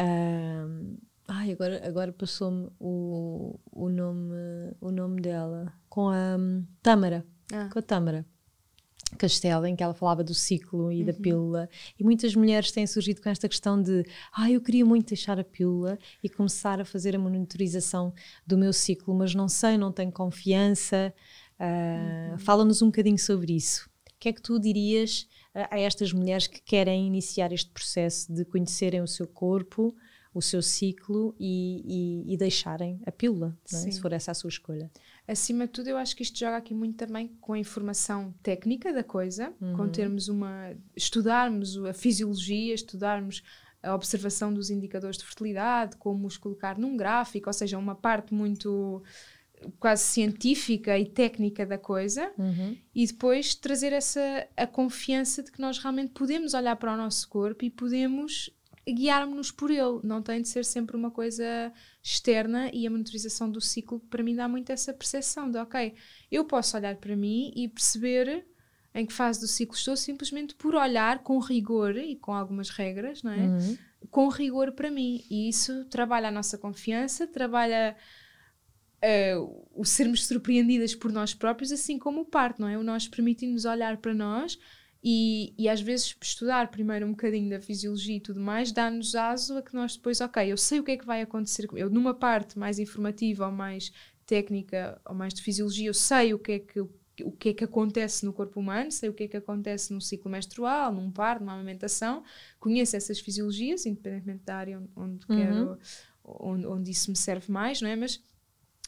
Uh, 0.00 0.98
Ai, 1.30 1.52
agora, 1.52 1.86
agora 1.86 2.10
passou-me 2.10 2.70
o, 2.80 3.60
o, 3.70 3.90
nome, 3.90 4.34
o 4.80 4.90
nome 4.90 5.20
dela. 5.20 5.70
Com 5.86 6.08
a 6.08 6.38
um, 6.38 6.64
Tâmara. 6.82 7.22
Ah. 7.52 7.68
Com 7.70 7.78
a 7.78 7.82
Tâmara. 7.82 8.24
Castelo, 9.18 9.66
em 9.66 9.76
que 9.76 9.82
ela 9.82 9.92
falava 9.92 10.24
do 10.24 10.34
ciclo 10.34 10.90
e 10.90 11.00
uhum. 11.00 11.06
da 11.06 11.12
pílula. 11.12 11.68
E 11.98 12.04
muitas 12.04 12.34
mulheres 12.34 12.72
têm 12.72 12.86
surgido 12.86 13.20
com 13.20 13.28
esta 13.28 13.46
questão 13.46 13.80
de 13.80 14.04
ah, 14.34 14.50
eu 14.50 14.60
queria 14.60 14.86
muito 14.86 15.08
deixar 15.08 15.38
a 15.38 15.44
pílula 15.44 15.98
e 16.22 16.30
começar 16.30 16.80
a 16.80 16.84
fazer 16.84 17.14
a 17.14 17.18
monitorização 17.18 18.12
do 18.46 18.56
meu 18.56 18.72
ciclo, 18.72 19.14
mas 19.14 19.34
não 19.34 19.48
sei, 19.48 19.76
não 19.76 19.92
tenho 19.92 20.10
confiança. 20.10 21.12
Uh, 21.60 22.32
uhum. 22.32 22.38
Fala-nos 22.38 22.80
um 22.80 22.86
bocadinho 22.86 23.18
sobre 23.18 23.54
isso. 23.54 23.88
O 24.18 24.20
que 24.20 24.30
é 24.30 24.32
que 24.32 24.42
tu 24.42 24.58
dirias 24.58 25.28
a, 25.54 25.76
a 25.76 25.78
estas 25.78 26.12
mulheres 26.12 26.48
que 26.48 26.60
querem 26.60 27.06
iniciar 27.06 27.52
este 27.52 27.70
processo 27.70 28.32
de 28.32 28.44
conhecerem 28.44 29.00
o 29.00 29.06
seu 29.06 29.28
corpo, 29.28 29.94
o 30.34 30.42
seu 30.42 30.60
ciclo 30.60 31.36
e, 31.38 32.24
e, 32.26 32.34
e 32.34 32.36
deixarem 32.36 33.00
a 33.06 33.12
pílula, 33.12 33.56
é? 33.64 33.76
se 33.76 34.00
for 34.00 34.12
essa 34.12 34.32
a 34.32 34.34
sua 34.34 34.48
escolha. 34.48 34.90
Acima 35.26 35.66
de 35.66 35.72
tudo, 35.72 35.88
eu 35.88 35.96
acho 35.96 36.16
que 36.16 36.24
isto 36.24 36.36
joga 36.36 36.56
aqui 36.56 36.74
muito 36.74 36.96
também 36.96 37.28
com 37.40 37.52
a 37.52 37.58
informação 37.60 38.34
técnica 38.42 38.92
da 38.92 39.04
coisa, 39.04 39.54
uhum. 39.60 39.76
com 39.76 39.88
termos 39.88 40.26
uma. 40.26 40.74
estudarmos 40.96 41.76
a 41.84 41.92
fisiologia, 41.92 42.74
estudarmos 42.74 43.44
a 43.80 43.94
observação 43.94 44.52
dos 44.52 44.68
indicadores 44.68 45.16
de 45.16 45.24
fertilidade, 45.24 45.96
como 45.96 46.26
os 46.26 46.36
colocar 46.36 46.76
num 46.76 46.96
gráfico, 46.96 47.48
ou 47.48 47.52
seja, 47.52 47.78
uma 47.78 47.94
parte 47.94 48.34
muito 48.34 49.00
quase 49.78 50.04
científica 50.04 50.98
e 50.98 51.06
técnica 51.06 51.66
da 51.66 51.78
coisa 51.78 52.32
uhum. 52.38 52.76
e 52.94 53.06
depois 53.06 53.54
trazer 53.54 53.92
essa 53.92 54.46
a 54.56 54.66
confiança 54.66 55.42
de 55.42 55.50
que 55.50 55.60
nós 55.60 55.78
realmente 55.78 56.12
podemos 56.12 56.54
olhar 56.54 56.76
para 56.76 56.94
o 56.94 56.96
nosso 56.96 57.28
corpo 57.28 57.64
e 57.64 57.70
podemos 57.70 58.50
guiarmos-nos 58.92 59.50
por 59.50 59.70
ele, 59.70 60.00
não 60.02 60.22
tem 60.22 60.40
de 60.40 60.48
ser 60.48 60.64
sempre 60.64 60.96
uma 60.96 61.10
coisa 61.10 61.72
externa 62.02 62.70
e 62.72 62.86
a 62.86 62.90
monitorização 62.90 63.50
do 63.50 63.60
ciclo 63.60 64.00
para 64.00 64.22
mim 64.22 64.34
dá 64.34 64.48
muito 64.48 64.70
essa 64.72 64.94
percepção 64.94 65.50
de 65.50 65.58
ok, 65.58 65.94
eu 66.30 66.44
posso 66.44 66.76
olhar 66.76 66.96
para 66.96 67.14
mim 67.14 67.52
e 67.54 67.68
perceber 67.68 68.46
em 68.94 69.04
que 69.04 69.12
fase 69.12 69.40
do 69.40 69.46
ciclo 69.46 69.76
estou 69.76 69.96
simplesmente 69.96 70.54
por 70.54 70.74
olhar 70.74 71.18
com 71.18 71.38
rigor 71.38 71.96
e 71.96 72.16
com 72.16 72.32
algumas 72.32 72.70
regras, 72.70 73.22
não 73.22 73.32
é? 73.32 73.36
Uhum. 73.36 73.78
Com 74.10 74.28
rigor 74.28 74.72
para 74.72 74.90
mim 74.90 75.22
e 75.30 75.48
isso 75.48 75.84
trabalha 75.86 76.28
a 76.28 76.32
nossa 76.32 76.56
confiança, 76.56 77.26
trabalha 77.26 77.94
uh, 79.04 79.66
o 79.74 79.84
sermos 79.84 80.26
surpreendidas 80.26 80.94
por 80.94 81.12
nós 81.12 81.34
próprios, 81.34 81.72
assim 81.72 81.98
como 81.98 82.22
o 82.22 82.24
parto, 82.24 82.60
não 82.60 82.68
é? 82.68 82.78
O 82.78 82.82
nós 82.82 83.08
permitimos 83.08 83.64
olhar 83.64 83.96
para 83.98 84.14
nós 84.14 84.58
e, 85.02 85.54
e 85.56 85.68
às 85.68 85.80
vezes 85.80 86.16
estudar 86.20 86.70
primeiro 86.70 87.06
um 87.06 87.10
bocadinho 87.10 87.48
da 87.48 87.60
fisiologia 87.60 88.16
e 88.16 88.20
tudo 88.20 88.40
mais 88.40 88.72
dá-nos 88.72 89.14
aso 89.14 89.56
a 89.56 89.62
que 89.62 89.74
nós 89.74 89.96
depois, 89.96 90.20
ok, 90.20 90.50
eu 90.50 90.56
sei 90.56 90.80
o 90.80 90.84
que 90.84 90.92
é 90.92 90.96
que 90.96 91.06
vai 91.06 91.22
acontecer. 91.22 91.68
Eu, 91.72 91.88
numa 91.88 92.14
parte 92.14 92.58
mais 92.58 92.78
informativa 92.78 93.46
ou 93.46 93.52
mais 93.52 93.92
técnica 94.26 95.00
ou 95.06 95.14
mais 95.14 95.32
de 95.32 95.42
fisiologia, 95.42 95.88
eu 95.88 95.94
sei 95.94 96.34
o 96.34 96.38
que 96.38 96.52
é 96.52 96.58
que 96.58 96.84
o 97.20 97.32
que 97.32 97.48
é 97.48 97.52
que 97.52 97.64
acontece 97.64 98.24
no 98.24 98.32
corpo 98.32 98.60
humano, 98.60 98.92
sei 98.92 99.08
o 99.08 99.12
que 99.12 99.24
é 99.24 99.28
que 99.28 99.36
acontece 99.36 99.92
no 99.92 100.00
ciclo 100.00 100.30
menstrual, 100.30 100.92
num 100.92 101.10
parto, 101.10 101.40
numa 101.40 101.54
amamentação, 101.54 102.22
conheço 102.60 102.94
essas 102.96 103.18
fisiologias, 103.18 103.86
independentemente 103.86 104.44
da 104.44 104.56
área 104.56 104.78
onde, 104.78 104.90
onde 104.94 105.26
uhum. 105.28 105.36
quero, 105.36 105.78
onde, 106.24 106.66
onde 106.66 106.90
isso 106.92 107.10
me 107.10 107.16
serve 107.16 107.50
mais, 107.50 107.80
não 107.80 107.88
é? 107.88 107.96
Mas 107.96 108.22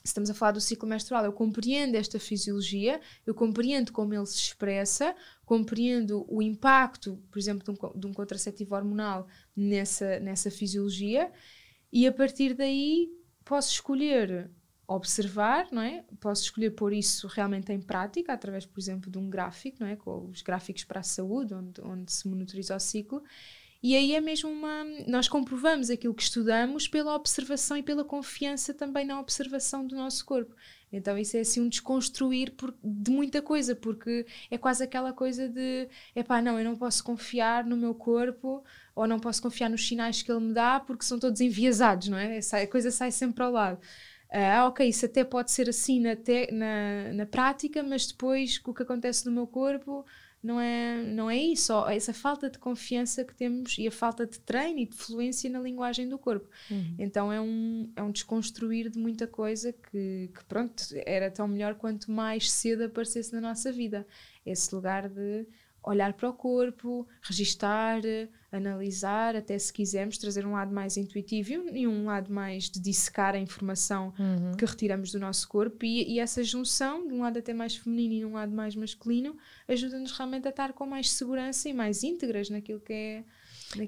estamos 0.02 0.30
a 0.30 0.34
falar 0.34 0.52
do 0.52 0.60
ciclo 0.60 0.88
menstrual, 0.88 1.24
eu 1.24 1.32
compreendo 1.32 1.94
esta 1.94 2.18
fisiologia, 2.18 3.00
eu 3.26 3.34
compreendo 3.34 3.92
como 3.92 4.14
ele 4.14 4.26
se 4.26 4.36
expressa, 4.36 5.14
compreendo 5.44 6.24
o 6.28 6.40
impacto, 6.40 7.22
por 7.30 7.38
exemplo, 7.38 7.64
de 7.64 7.70
um, 7.70 7.98
de 7.98 8.06
um 8.06 8.12
contraceptivo 8.12 8.74
hormonal 8.74 9.26
nessa, 9.54 10.18
nessa 10.20 10.50
fisiologia, 10.50 11.30
e 11.92 12.06
a 12.06 12.12
partir 12.12 12.54
daí 12.54 13.10
posso 13.44 13.72
escolher 13.72 14.50
observar, 14.86 15.68
não 15.70 15.82
é? 15.82 16.04
Posso 16.18 16.42
escolher 16.42 16.70
pôr 16.70 16.92
isso 16.92 17.28
realmente 17.28 17.72
em 17.72 17.80
prática, 17.80 18.32
através, 18.32 18.66
por 18.66 18.80
exemplo, 18.80 19.10
de 19.10 19.18
um 19.18 19.30
gráfico, 19.30 19.76
não 19.80 19.86
é? 19.86 19.94
Com 19.94 20.26
os 20.28 20.42
gráficos 20.42 20.82
para 20.82 21.00
a 21.00 21.04
saúde, 21.04 21.54
onde, 21.54 21.80
onde 21.80 22.12
se 22.12 22.26
monitoriza 22.26 22.74
o 22.74 22.80
ciclo, 22.80 23.22
e 23.82 23.96
aí 23.96 24.14
é 24.14 24.20
mesmo 24.20 24.50
uma. 24.50 24.84
Nós 25.06 25.26
comprovamos 25.28 25.88
aquilo 25.88 26.14
que 26.14 26.22
estudamos 26.22 26.86
pela 26.86 27.14
observação 27.14 27.76
e 27.76 27.82
pela 27.82 28.04
confiança 28.04 28.74
também 28.74 29.06
na 29.06 29.18
observação 29.18 29.86
do 29.86 29.96
nosso 29.96 30.24
corpo. 30.26 30.54
Então 30.92 31.16
isso 31.16 31.36
é 31.36 31.40
assim 31.40 31.60
um 31.60 31.68
desconstruir 31.68 32.52
por, 32.52 32.74
de 32.82 33.10
muita 33.10 33.40
coisa, 33.40 33.74
porque 33.74 34.26
é 34.50 34.58
quase 34.58 34.82
aquela 34.82 35.12
coisa 35.12 35.48
de 35.48 35.88
epá, 36.14 36.42
não, 36.42 36.58
eu 36.58 36.64
não 36.64 36.76
posso 36.76 37.02
confiar 37.02 37.64
no 37.64 37.76
meu 37.76 37.94
corpo 37.94 38.62
ou 38.94 39.06
não 39.06 39.20
posso 39.20 39.40
confiar 39.40 39.70
nos 39.70 39.86
sinais 39.86 40.20
que 40.20 40.30
ele 40.30 40.40
me 40.40 40.52
dá 40.52 40.80
porque 40.80 41.04
são 41.04 41.18
todos 41.18 41.40
enviesados, 41.40 42.08
não 42.08 42.18
é? 42.18 42.38
A 42.38 42.66
coisa 42.66 42.90
sai 42.90 43.10
sempre 43.12 43.42
ao 43.42 43.52
lado. 43.52 43.78
Ah, 44.32 44.66
ok, 44.68 44.86
isso 44.88 45.06
até 45.06 45.24
pode 45.24 45.50
ser 45.50 45.68
assim 45.68 46.00
na, 46.00 46.14
te, 46.14 46.52
na, 46.52 47.12
na 47.14 47.26
prática, 47.26 47.82
mas 47.82 48.06
depois 48.06 48.60
o 48.64 48.74
que 48.74 48.82
acontece 48.82 49.26
no 49.26 49.32
meu 49.32 49.46
corpo 49.46 50.04
não 50.42 50.58
é, 50.58 51.02
não 51.02 51.30
é 51.30 51.36
isso, 51.36 51.72
essa 51.86 52.14
falta 52.14 52.48
de 52.48 52.58
confiança 52.58 53.24
que 53.24 53.34
temos 53.34 53.76
e 53.78 53.86
a 53.86 53.90
falta 53.90 54.26
de 54.26 54.40
treino 54.40 54.78
e 54.78 54.86
de 54.86 54.96
fluência 54.96 55.50
na 55.50 55.60
linguagem 55.60 56.08
do 56.08 56.18
corpo. 56.18 56.48
Uhum. 56.70 56.94
Então 56.98 57.30
é 57.30 57.40
um, 57.40 57.92
é 57.94 58.02
um 58.02 58.10
desconstruir 58.10 58.88
de 58.88 58.98
muita 58.98 59.26
coisa 59.26 59.72
que, 59.72 60.30
que, 60.34 60.44
pronto, 60.46 60.82
era 61.04 61.30
tão 61.30 61.46
melhor 61.46 61.74
quanto 61.74 62.10
mais 62.10 62.50
cedo 62.50 62.84
aparecesse 62.84 63.34
na 63.34 63.40
nossa 63.40 63.70
vida. 63.70 64.06
Esse 64.44 64.74
lugar 64.74 65.10
de 65.10 65.46
olhar 65.82 66.12
para 66.12 66.28
o 66.28 66.32
corpo, 66.32 67.06
registar, 67.22 68.00
analisar, 68.52 69.36
até 69.36 69.58
se 69.58 69.72
quisermos 69.72 70.18
trazer 70.18 70.44
um 70.44 70.52
lado 70.52 70.74
mais 70.74 70.96
intuitivo 70.96 71.68
e 71.72 71.86
um 71.86 72.06
lado 72.06 72.32
mais 72.32 72.64
de 72.64 72.80
dissecar 72.80 73.34
a 73.34 73.38
informação 73.38 74.12
uhum. 74.18 74.56
que 74.56 74.64
retiramos 74.64 75.12
do 75.12 75.20
nosso 75.20 75.48
corpo 75.48 75.84
e, 75.84 76.14
e, 76.14 76.18
essa 76.18 76.42
junção 76.42 77.06
de 77.06 77.14
um 77.14 77.20
lado 77.20 77.38
até 77.38 77.54
mais 77.54 77.76
feminino 77.76 78.14
e 78.14 78.24
um 78.24 78.34
lado 78.34 78.52
mais 78.52 78.74
masculino 78.74 79.36
ajuda-nos 79.68 80.12
realmente 80.12 80.46
a 80.46 80.50
estar 80.50 80.72
com 80.72 80.86
mais 80.86 81.10
segurança 81.10 81.68
e 81.68 81.72
mais 81.72 82.02
íntegras 82.02 82.50
naquilo 82.50 82.80
que 82.80 82.92
é 82.92 83.24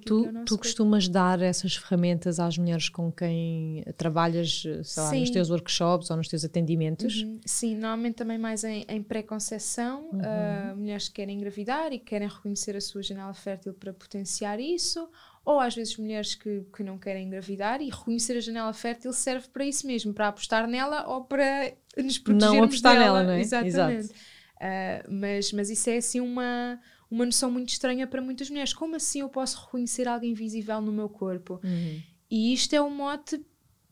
Tu, 0.04 0.26
é 0.26 0.44
tu 0.44 0.56
costumas 0.56 1.08
dar 1.08 1.42
essas 1.42 1.74
ferramentas 1.74 2.38
às 2.38 2.56
mulheres 2.56 2.88
com 2.88 3.10
quem 3.10 3.82
trabalhas, 3.96 4.62
sei 4.84 5.02
lá, 5.02 5.12
nos 5.12 5.30
teus 5.30 5.50
workshops 5.50 6.08
ou 6.08 6.16
nos 6.16 6.28
teus 6.28 6.44
atendimentos? 6.44 7.22
Uhum. 7.22 7.40
Sim, 7.44 7.74
normalmente 7.74 8.14
também 8.14 8.38
mais 8.38 8.62
em, 8.62 8.84
em 8.88 9.02
pré-conceição, 9.02 10.08
uhum. 10.12 10.20
uh, 10.20 10.76
mulheres 10.76 11.08
que 11.08 11.14
querem 11.14 11.36
engravidar 11.36 11.92
e 11.92 11.98
que 11.98 12.04
querem 12.04 12.28
reconhecer 12.28 12.76
a 12.76 12.80
sua 12.80 13.02
janela 13.02 13.34
fértil 13.34 13.74
para 13.74 13.92
potenciar 13.92 14.60
isso, 14.60 15.08
ou 15.44 15.58
às 15.58 15.74
vezes 15.74 15.96
mulheres 15.96 16.36
que, 16.36 16.64
que 16.74 16.84
não 16.84 16.96
querem 16.96 17.26
engravidar 17.26 17.82
e 17.82 17.90
reconhecer 17.90 18.36
a 18.36 18.40
janela 18.40 18.72
fértil 18.72 19.12
serve 19.12 19.48
para 19.48 19.64
isso 19.64 19.84
mesmo, 19.84 20.14
para 20.14 20.28
apostar 20.28 20.68
nela 20.68 21.08
ou 21.08 21.24
para 21.24 21.72
nos 21.96 22.18
protegermos 22.18 22.56
Não 22.56 22.64
apostar 22.64 22.92
dela. 22.96 23.04
nela, 23.04 23.22
não 23.24 23.32
é? 23.32 23.40
Exatamente. 23.40 24.04
Exato. 24.04 24.14
Uh, 24.62 25.12
mas, 25.12 25.52
mas 25.52 25.70
isso 25.70 25.90
é 25.90 25.96
assim 25.96 26.20
uma 26.20 26.78
uma 27.12 27.27
noção 27.27 27.51
muito 27.51 27.68
estranha 27.68 28.07
para 28.07 28.22
muitas 28.22 28.48
mulheres. 28.48 28.72
Como 28.72 28.96
assim 28.96 29.20
eu 29.20 29.29
posso 29.29 29.61
reconhecer 29.66 30.09
alguém 30.09 30.31
invisível 30.31 30.81
no 30.81 30.90
meu 30.90 31.11
corpo? 31.11 31.61
Uhum. 31.62 32.03
E 32.31 32.55
isto 32.55 32.75
é 32.75 32.81
um 32.81 32.88
mote 32.88 33.44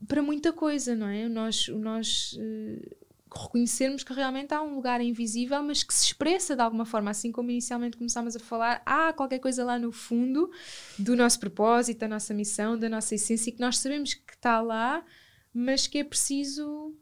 para 0.08 0.22
muita 0.22 0.54
coisa, 0.54 0.96
não 0.96 1.06
é? 1.06 1.28
Nós, 1.28 1.68
nós 1.68 2.32
uh, 2.32 2.96
reconhecermos 3.30 4.02
que 4.02 4.14
realmente 4.14 4.54
há 4.54 4.62
um 4.62 4.74
lugar 4.74 5.02
invisível, 5.02 5.62
mas 5.62 5.82
que 5.82 5.92
se 5.92 6.06
expressa 6.06 6.56
de 6.56 6.62
alguma 6.62 6.86
forma, 6.86 7.10
assim 7.10 7.30
como 7.30 7.50
inicialmente 7.50 7.98
começámos 7.98 8.34
a 8.34 8.40
falar, 8.40 8.80
há 8.86 9.12
qualquer 9.12 9.38
coisa 9.38 9.62
lá 9.62 9.78
no 9.78 9.92
fundo 9.92 10.50
do 10.98 11.14
nosso 11.14 11.38
propósito, 11.38 11.98
da 11.98 12.08
nossa 12.08 12.32
missão, 12.32 12.78
da 12.78 12.88
nossa 12.88 13.14
essência, 13.14 13.52
que 13.52 13.60
nós 13.60 13.76
sabemos 13.76 14.14
que 14.14 14.32
está 14.32 14.62
lá, 14.62 15.04
mas 15.52 15.86
que 15.86 15.98
é 15.98 16.04
preciso 16.04 16.96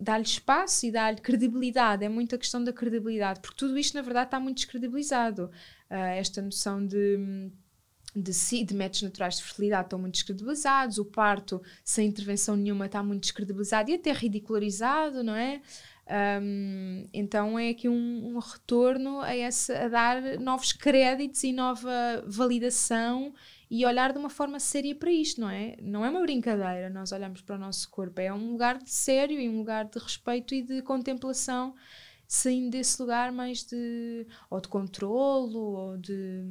dar-lhe 0.00 0.24
espaço 0.24 0.86
e 0.86 0.92
dar-lhe 0.92 1.20
credibilidade. 1.20 2.04
É 2.04 2.08
muito 2.08 2.34
a 2.34 2.38
questão 2.38 2.62
da 2.62 2.72
credibilidade, 2.72 3.40
porque 3.40 3.56
tudo 3.56 3.78
isto, 3.78 3.94
na 3.94 4.02
verdade, 4.02 4.28
está 4.28 4.40
muito 4.40 4.56
descredibilizado. 4.56 5.50
Uh, 5.90 5.94
esta 5.94 6.42
noção 6.42 6.84
de, 6.84 7.50
de, 8.14 8.64
de 8.64 8.74
métodos 8.74 9.02
naturais 9.02 9.36
de 9.36 9.42
fertilidade 9.44 9.86
estão 9.86 9.98
muito 9.98 10.14
descredibilizados, 10.14 10.98
o 10.98 11.04
parto 11.04 11.62
sem 11.84 12.08
intervenção 12.08 12.56
nenhuma 12.56 12.86
está 12.86 13.02
muito 13.02 13.22
descredibilizado 13.22 13.90
e 13.90 13.94
até 13.94 14.12
ridicularizado, 14.12 15.22
não 15.22 15.34
é? 15.34 15.60
Um, 16.40 17.06
então 17.12 17.58
é 17.58 17.68
aqui 17.68 17.86
um, 17.86 18.34
um 18.34 18.38
retorno 18.38 19.20
a, 19.20 19.36
essa, 19.36 19.78
a 19.78 19.88
dar 19.88 20.38
novos 20.38 20.72
créditos 20.72 21.44
e 21.44 21.52
nova 21.52 22.24
validação 22.26 23.34
e 23.70 23.84
olhar 23.84 24.12
de 24.12 24.18
uma 24.18 24.30
forma 24.30 24.58
séria 24.58 24.94
para 24.94 25.10
isto, 25.10 25.40
não 25.40 25.50
é? 25.50 25.76
Não 25.82 26.04
é 26.04 26.10
uma 26.10 26.20
brincadeira, 26.20 26.88
nós 26.88 27.12
olhamos 27.12 27.42
para 27.42 27.56
o 27.56 27.58
nosso 27.58 27.90
corpo, 27.90 28.20
é 28.20 28.32
um 28.32 28.52
lugar 28.52 28.78
de 28.78 28.90
sério 28.90 29.38
e 29.38 29.48
um 29.48 29.58
lugar 29.58 29.84
de 29.84 29.98
respeito 29.98 30.54
e 30.54 30.62
de 30.62 30.82
contemplação, 30.82 31.74
saindo 32.26 32.70
desse 32.70 33.00
lugar 33.00 33.32
mais 33.32 33.64
de 33.64 34.26
ou 34.50 34.60
de 34.60 34.68
controlo 34.68 35.58
ou 35.58 35.98
de 35.98 36.44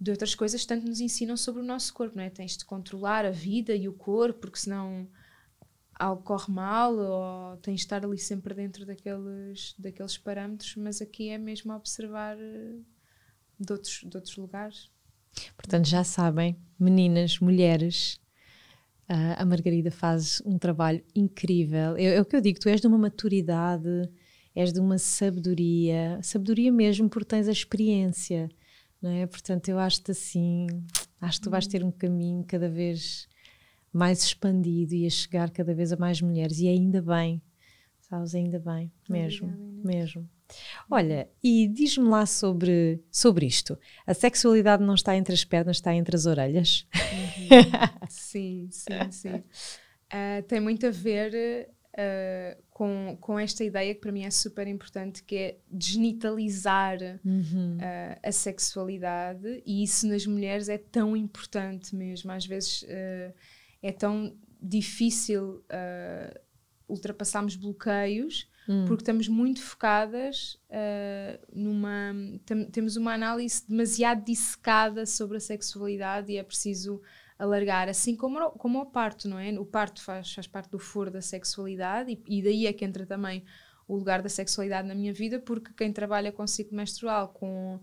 de 0.00 0.10
outras 0.10 0.34
coisas 0.34 0.60
que 0.60 0.66
tanto 0.66 0.86
nos 0.86 1.00
ensinam 1.00 1.36
sobre 1.36 1.62
o 1.62 1.64
nosso 1.64 1.92
corpo, 1.94 2.16
não 2.16 2.24
é? 2.24 2.28
Tens 2.28 2.56
de 2.56 2.64
controlar 2.64 3.24
a 3.24 3.30
vida 3.30 3.74
e 3.74 3.88
o 3.88 3.92
corpo, 3.92 4.40
porque 4.40 4.58
senão 4.58 5.08
algo 5.94 6.22
corre 6.22 6.52
mal 6.52 6.94
ou 6.94 7.56
tens 7.58 7.76
de 7.76 7.86
estar 7.86 8.04
ali 8.04 8.18
sempre 8.18 8.52
dentro 8.54 8.84
daqueles, 8.84 9.74
daqueles 9.78 10.18
parâmetros, 10.18 10.74
mas 10.76 11.00
aqui 11.00 11.30
é 11.30 11.38
mesmo 11.38 11.72
observar 11.72 12.36
eh, 12.38 12.80
de 13.58 13.72
outros, 13.72 14.00
de 14.04 14.16
outros 14.16 14.36
lugares. 14.36 14.90
Portanto, 15.56 15.86
já 15.86 16.04
sabem, 16.04 16.56
meninas, 16.78 17.38
mulheres, 17.38 18.20
uh, 19.08 19.36
a 19.36 19.44
Margarida 19.44 19.90
faz 19.90 20.42
um 20.44 20.58
trabalho 20.58 21.02
incrível. 21.14 21.96
É, 21.96 22.16
é 22.16 22.20
o 22.20 22.24
que 22.24 22.36
eu 22.36 22.40
digo, 22.40 22.58
tu 22.58 22.68
és 22.68 22.80
de 22.80 22.86
uma 22.86 22.98
maturidade, 22.98 24.08
és 24.54 24.72
de 24.72 24.80
uma 24.80 24.98
sabedoria, 24.98 26.18
sabedoria 26.22 26.70
mesmo 26.70 27.08
porque 27.08 27.28
tens 27.28 27.48
a 27.48 27.52
experiência, 27.52 28.48
não 29.02 29.10
é? 29.10 29.26
Portanto, 29.26 29.68
eu 29.68 29.78
acho-te 29.78 30.12
assim, 30.12 30.66
acho 31.20 31.38
que 31.38 31.44
tu 31.44 31.50
vais 31.50 31.66
ter 31.66 31.84
um 31.84 31.90
caminho 31.90 32.44
cada 32.44 32.68
vez 32.68 33.28
mais 33.92 34.24
expandido 34.24 34.94
e 34.94 35.06
a 35.06 35.10
chegar 35.10 35.50
cada 35.50 35.74
vez 35.74 35.92
a 35.92 35.96
mais 35.96 36.20
mulheres 36.20 36.58
e 36.58 36.68
ainda 36.68 37.00
bem, 37.00 37.42
sabes, 38.00 38.34
ainda 38.34 38.58
bem, 38.58 38.92
mesmo, 39.08 39.48
Obrigada, 39.48 39.88
mesmo. 39.88 40.30
Olha, 40.90 41.28
e 41.42 41.66
diz-me 41.68 42.08
lá 42.08 42.26
sobre, 42.26 43.02
sobre 43.10 43.46
isto. 43.46 43.78
A 44.06 44.14
sexualidade 44.14 44.82
não 44.82 44.94
está 44.94 45.16
entre 45.16 45.34
as 45.34 45.44
pernas, 45.44 45.76
está 45.78 45.94
entre 45.94 46.14
as 46.14 46.26
orelhas? 46.26 46.86
Uhum. 46.94 48.08
sim, 48.08 48.68
sim, 48.70 49.10
sim. 49.10 49.34
Uh, 49.36 50.42
tem 50.46 50.60
muito 50.60 50.86
a 50.86 50.90
ver 50.90 51.68
uh, 51.92 52.62
com, 52.70 53.16
com 53.20 53.38
esta 53.38 53.64
ideia 53.64 53.94
que 53.94 54.00
para 54.00 54.12
mim 54.12 54.24
é 54.24 54.30
super 54.30 54.66
importante, 54.66 55.22
que 55.22 55.36
é 55.36 55.58
desnitalizar 55.70 56.98
uhum. 57.24 57.78
uh, 57.78 58.18
a 58.22 58.32
sexualidade, 58.32 59.62
e 59.64 59.82
isso 59.82 60.06
nas 60.06 60.26
mulheres 60.26 60.68
é 60.68 60.78
tão 60.78 61.16
importante 61.16 61.96
mesmo. 61.96 62.30
Às 62.30 62.46
vezes 62.46 62.84
é 63.82 63.92
tão 63.92 64.36
difícil 64.60 65.64
ultrapassarmos 66.88 67.56
bloqueios 67.56 68.48
hum. 68.68 68.84
porque 68.86 69.02
estamos 69.02 69.28
muito 69.28 69.62
focadas 69.62 70.58
uh, 70.70 71.38
numa. 71.52 72.14
Tem, 72.44 72.64
temos 72.66 72.96
uma 72.96 73.14
análise 73.14 73.64
demasiado 73.68 74.24
dissecada 74.24 75.06
sobre 75.06 75.36
a 75.36 75.40
sexualidade 75.40 76.32
e 76.32 76.36
é 76.36 76.42
preciso 76.42 77.00
alargar, 77.38 77.88
assim 77.88 78.14
como, 78.16 78.50
como 78.52 78.80
o 78.80 78.86
parto, 78.86 79.28
não 79.28 79.38
é? 79.38 79.50
O 79.58 79.64
parto 79.64 80.02
faz, 80.02 80.32
faz 80.32 80.46
parte 80.46 80.70
do 80.70 80.78
foro 80.78 81.10
da 81.10 81.20
sexualidade 81.20 82.12
e, 82.12 82.38
e 82.38 82.42
daí 82.42 82.66
é 82.66 82.72
que 82.72 82.84
entra 82.84 83.04
também 83.04 83.44
o 83.86 83.96
lugar 83.96 84.22
da 84.22 84.28
sexualidade 84.28 84.88
na 84.88 84.94
minha 84.94 85.12
vida, 85.12 85.38
porque 85.38 85.72
quem 85.76 85.92
trabalha 85.92 86.32
com 86.32 86.46
ciclo 86.46 86.76
menstrual, 86.76 87.28
com 87.28 87.80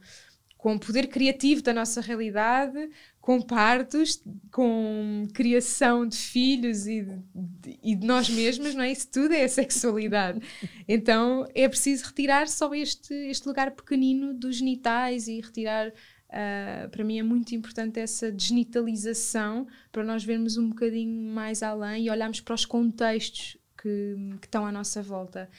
com 0.62 0.76
o 0.76 0.80
poder 0.80 1.08
criativo 1.08 1.63
da 1.63 1.74
nossa 1.74 2.00
realidade, 2.02 2.88
com 3.19 3.41
partos, 3.41 4.23
com 4.52 5.27
criação 5.33 6.08
de 6.08 6.15
filhos 6.15 6.86
e 6.86 7.02
de, 7.02 7.79
e 7.81 7.96
de 7.96 8.06
nós 8.06 8.29
mesmas, 8.29 8.75
não 8.75 8.83
é? 8.83 8.92
Isso 8.92 9.10
tudo 9.10 9.33
é 9.33 9.44
a 9.44 9.50
sexualidade. 9.50 10.40
Então 10.88 11.48
é 11.56 11.67
preciso 11.67 12.06
retirar 12.06 12.48
só 12.48 12.71
este, 12.75 13.12
este 13.12 13.48
lugar 13.48 13.71
pequenino 13.71 14.36
dos 14.36 14.58
genitais 14.58 15.27
e 15.27 15.42
retirar. 15.42 15.88
Uh, 15.90 16.88
para 16.92 17.04
mim 17.04 17.17
é 17.17 17.23
muito 17.23 17.56
importante 17.56 18.00
essa 18.00 18.31
desnitalização 18.31 19.67
para 19.92 20.04
nós 20.04 20.23
vermos 20.23 20.58
um 20.58 20.69
bocadinho 20.69 21.33
mais 21.33 21.63
além 21.63 22.06
e 22.06 22.10
olharmos 22.12 22.40
para 22.40 22.54
os 22.54 22.65
contextos 22.65 23.58
que, 23.75 24.15
que 24.40 24.46
estão 24.46 24.63
à 24.63 24.71
nossa 24.71 25.02
volta. 25.02 25.50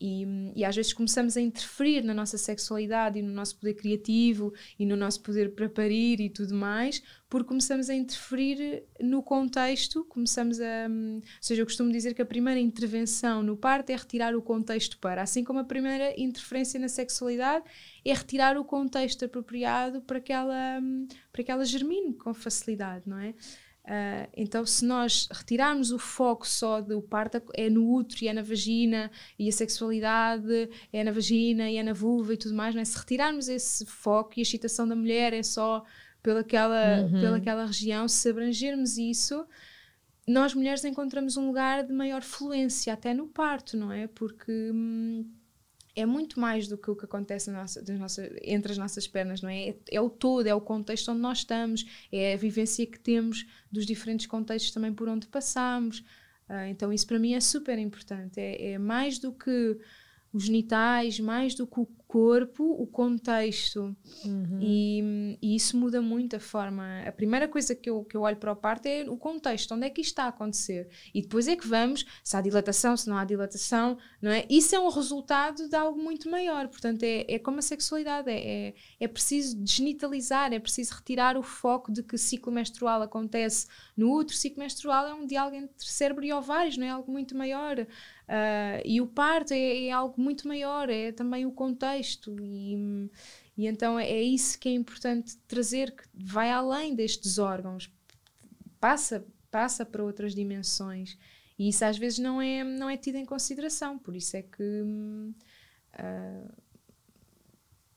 E, 0.00 0.52
e, 0.56 0.64
às 0.64 0.74
vezes 0.74 0.94
começamos 0.94 1.36
a 1.36 1.40
interferir 1.40 2.02
na 2.02 2.14
nossa 2.14 2.38
sexualidade 2.38 3.18
e 3.18 3.22
no 3.22 3.32
nosso 3.32 3.56
poder 3.56 3.74
criativo 3.74 4.52
e 4.78 4.86
no 4.86 4.96
nosso 4.96 5.20
poder 5.20 5.54
para 5.54 5.68
parir 5.68 6.20
e 6.20 6.30
tudo 6.30 6.54
mais, 6.54 7.02
porque 7.28 7.48
começamos 7.48 7.90
a 7.90 7.94
interferir 7.94 8.82
no 8.98 9.22
contexto, 9.22 10.02
começamos 10.04 10.58
a. 10.58 10.88
Ou 10.88 11.22
seja, 11.40 11.60
eu 11.60 11.66
costumo 11.66 11.92
dizer 11.92 12.14
que 12.14 12.22
a 12.22 12.26
primeira 12.26 12.58
intervenção 12.58 13.42
no 13.42 13.56
parto 13.56 13.90
é 13.90 13.96
retirar 13.96 14.34
o 14.34 14.40
contexto 14.40 14.96
para, 14.98 15.20
assim 15.22 15.44
como 15.44 15.58
a 15.58 15.64
primeira 15.64 16.18
interferência 16.18 16.80
na 16.80 16.88
sexualidade 16.88 17.64
é 18.04 18.14
retirar 18.14 18.56
o 18.56 18.64
contexto 18.64 19.26
apropriado 19.26 20.00
para 20.00 20.20
que 20.20 20.32
ela, 20.32 20.80
para 21.30 21.44
que 21.44 21.50
ela 21.50 21.64
germine 21.64 22.14
com 22.14 22.32
facilidade, 22.32 23.04
não 23.06 23.18
é? 23.18 23.34
Uh, 23.90 24.30
então, 24.36 24.64
se 24.64 24.84
nós 24.84 25.26
retirarmos 25.32 25.90
o 25.90 25.98
foco 25.98 26.46
só 26.46 26.80
do 26.80 27.02
parto, 27.02 27.42
é 27.54 27.68
no 27.68 27.92
útero 27.92 28.24
e 28.24 28.28
é 28.28 28.32
na 28.32 28.40
vagina, 28.40 29.10
e 29.36 29.48
a 29.48 29.52
sexualidade 29.52 30.70
é 30.92 31.02
na 31.02 31.10
vagina 31.10 31.68
e 31.68 31.76
é 31.76 31.82
na 31.82 31.92
vulva 31.92 32.34
e 32.34 32.36
tudo 32.36 32.54
mais, 32.54 32.72
não 32.72 32.82
é? 32.82 32.84
se 32.84 32.96
retirarmos 32.96 33.48
esse 33.48 33.84
foco 33.84 34.34
e 34.36 34.40
a 34.40 34.42
excitação 34.42 34.86
da 34.86 34.94
mulher 34.94 35.32
é 35.32 35.42
só 35.42 35.84
pelaquela, 36.22 37.00
uhum. 37.00 37.20
pelaquela 37.20 37.66
região, 37.66 38.06
se 38.06 38.30
abrangermos 38.30 38.96
isso, 38.96 39.44
nós 40.24 40.54
mulheres 40.54 40.84
encontramos 40.84 41.36
um 41.36 41.48
lugar 41.48 41.84
de 41.84 41.92
maior 41.92 42.22
fluência, 42.22 42.92
até 42.92 43.12
no 43.12 43.26
parto, 43.26 43.76
não 43.76 43.90
é? 43.90 44.06
Porque. 44.06 44.52
Hum, 44.72 45.28
é 45.94 46.06
muito 46.06 46.38
mais 46.38 46.68
do 46.68 46.78
que 46.78 46.90
o 46.90 46.96
que 46.96 47.04
acontece 47.04 47.50
nossa, 47.50 47.82
entre 48.42 48.72
as 48.72 48.78
nossas 48.78 49.06
pernas, 49.06 49.42
não 49.42 49.48
é? 49.48 49.70
é? 49.70 49.76
é? 49.90 50.00
o 50.00 50.08
todo, 50.08 50.46
é 50.46 50.54
o 50.54 50.60
contexto 50.60 51.10
onde 51.10 51.20
nós 51.20 51.38
estamos, 51.38 51.84
é 52.12 52.34
a 52.34 52.36
vivência 52.36 52.86
que 52.86 52.98
temos 52.98 53.46
dos 53.70 53.86
diferentes 53.86 54.26
contextos 54.26 54.72
também 54.72 54.92
por 54.92 55.08
onde 55.08 55.26
passamos. 55.26 56.00
Uh, 56.48 56.66
então, 56.68 56.92
isso 56.92 57.06
para 57.06 57.18
mim 57.18 57.34
é 57.34 57.40
super 57.40 57.78
importante. 57.78 58.40
É, 58.40 58.72
é 58.72 58.78
mais 58.78 59.18
do 59.18 59.32
que 59.32 59.78
os 60.32 60.44
genitais, 60.44 61.20
mais 61.20 61.54
do 61.54 61.66
que 61.66 61.80
o 61.80 61.88
corpo, 62.10 62.64
o 62.64 62.88
contexto. 62.88 63.96
Uhum. 64.24 64.58
E, 64.60 65.38
e, 65.40 65.54
isso 65.54 65.76
muda 65.76 66.02
muito 66.02 66.34
a 66.34 66.40
forma. 66.40 67.04
A 67.06 67.12
primeira 67.12 67.46
coisa 67.46 67.72
que 67.72 67.88
eu, 67.88 68.02
que 68.02 68.16
eu 68.16 68.22
olho 68.22 68.36
para 68.36 68.50
o 68.50 68.56
parto 68.56 68.86
é 68.86 69.08
o 69.08 69.16
contexto, 69.16 69.72
onde 69.76 69.86
é 69.86 69.90
que 69.90 70.00
isto 70.00 70.10
está 70.10 70.24
a 70.24 70.28
acontecer. 70.28 70.88
E 71.14 71.22
depois 71.22 71.46
é 71.46 71.54
que 71.54 71.68
vamos, 71.68 72.04
se 72.24 72.36
há 72.36 72.40
dilatação, 72.40 72.96
se 72.96 73.08
não 73.08 73.16
há 73.16 73.24
dilatação, 73.24 73.96
não 74.20 74.32
é? 74.32 74.44
Isso 74.50 74.74
é 74.74 74.80
um 74.80 74.88
resultado 74.88 75.68
de 75.68 75.76
algo 75.76 76.02
muito 76.02 76.28
maior. 76.28 76.66
Portanto, 76.66 77.04
é, 77.04 77.26
é 77.28 77.38
como 77.38 77.60
a 77.60 77.62
sexualidade, 77.62 78.28
é, 78.28 78.70
é, 78.70 78.74
é 78.98 79.06
preciso 79.06 79.56
desgenitalizar, 79.56 80.52
é 80.52 80.58
preciso 80.58 80.94
retirar 80.94 81.36
o 81.36 81.44
foco 81.44 81.92
de 81.92 82.02
que 82.02 82.18
ciclo 82.18 82.52
menstrual 82.52 83.02
acontece 83.02 83.68
no 83.96 84.12
útero. 84.12 84.36
Ciclo 84.36 84.58
menstrual 84.58 85.06
é 85.06 85.14
um 85.14 85.24
diálogo 85.26 85.54
entre 85.54 85.86
cérebro 85.86 86.24
e 86.24 86.32
ovários, 86.32 86.76
não 86.76 86.86
é 86.86 86.90
algo 86.90 87.12
muito 87.12 87.36
maior. 87.36 87.78
Uh, 87.78 88.80
e 88.84 89.00
o 89.00 89.08
parto 89.08 89.52
é, 89.52 89.86
é 89.86 89.90
algo 89.90 90.14
muito 90.20 90.46
maior, 90.46 90.88
é 90.88 91.10
também 91.10 91.44
o 91.46 91.50
contexto 91.50 91.99
contexto 92.00 92.36
e, 92.40 93.10
e 93.56 93.66
então 93.66 93.98
é, 93.98 94.20
isso 94.20 94.58
que 94.58 94.68
é 94.68 94.72
importante 94.72 95.36
trazer, 95.46 95.92
que 95.92 96.04
vai 96.14 96.50
além 96.50 96.94
destes 96.94 97.38
órgãos, 97.38 97.92
passa, 98.80 99.24
passa 99.50 99.84
para 99.84 100.02
outras 100.02 100.34
dimensões 100.34 101.18
e 101.58 101.68
isso 101.68 101.84
às 101.84 101.98
vezes 101.98 102.18
não 102.18 102.40
é, 102.40 102.64
não 102.64 102.88
é 102.88 102.96
tido 102.96 103.16
em 103.16 103.24
consideração, 103.24 103.98
por 103.98 104.16
isso 104.16 104.36
é 104.36 104.42
que 104.42 104.82
uh, 104.82 106.52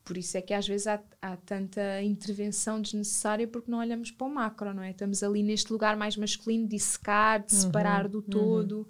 por 0.04 0.18
isso 0.18 0.38
é 0.38 0.42
que 0.42 0.54
às 0.54 0.68
vezes 0.68 0.86
há, 0.86 1.02
há, 1.22 1.38
tanta 1.38 2.02
intervenção 2.02 2.82
desnecessária 2.82 3.48
porque 3.48 3.72
não 3.72 3.80
olhamos 3.80 4.12
para 4.12 4.28
o 4.28 4.30
macro, 4.30 4.74
não 4.74 4.84
é? 4.84 4.92
Estamos 4.92 5.24
ali 5.24 5.42
neste 5.42 5.72
lugar 5.72 5.96
mais 5.96 6.18
masculino 6.18 6.68
de 6.68 6.78
secar, 6.78 7.42
de 7.42 7.54
separar 7.54 8.06
uhum, 8.06 8.12
do 8.12 8.18
uhum. 8.18 8.24
todo, 8.24 8.82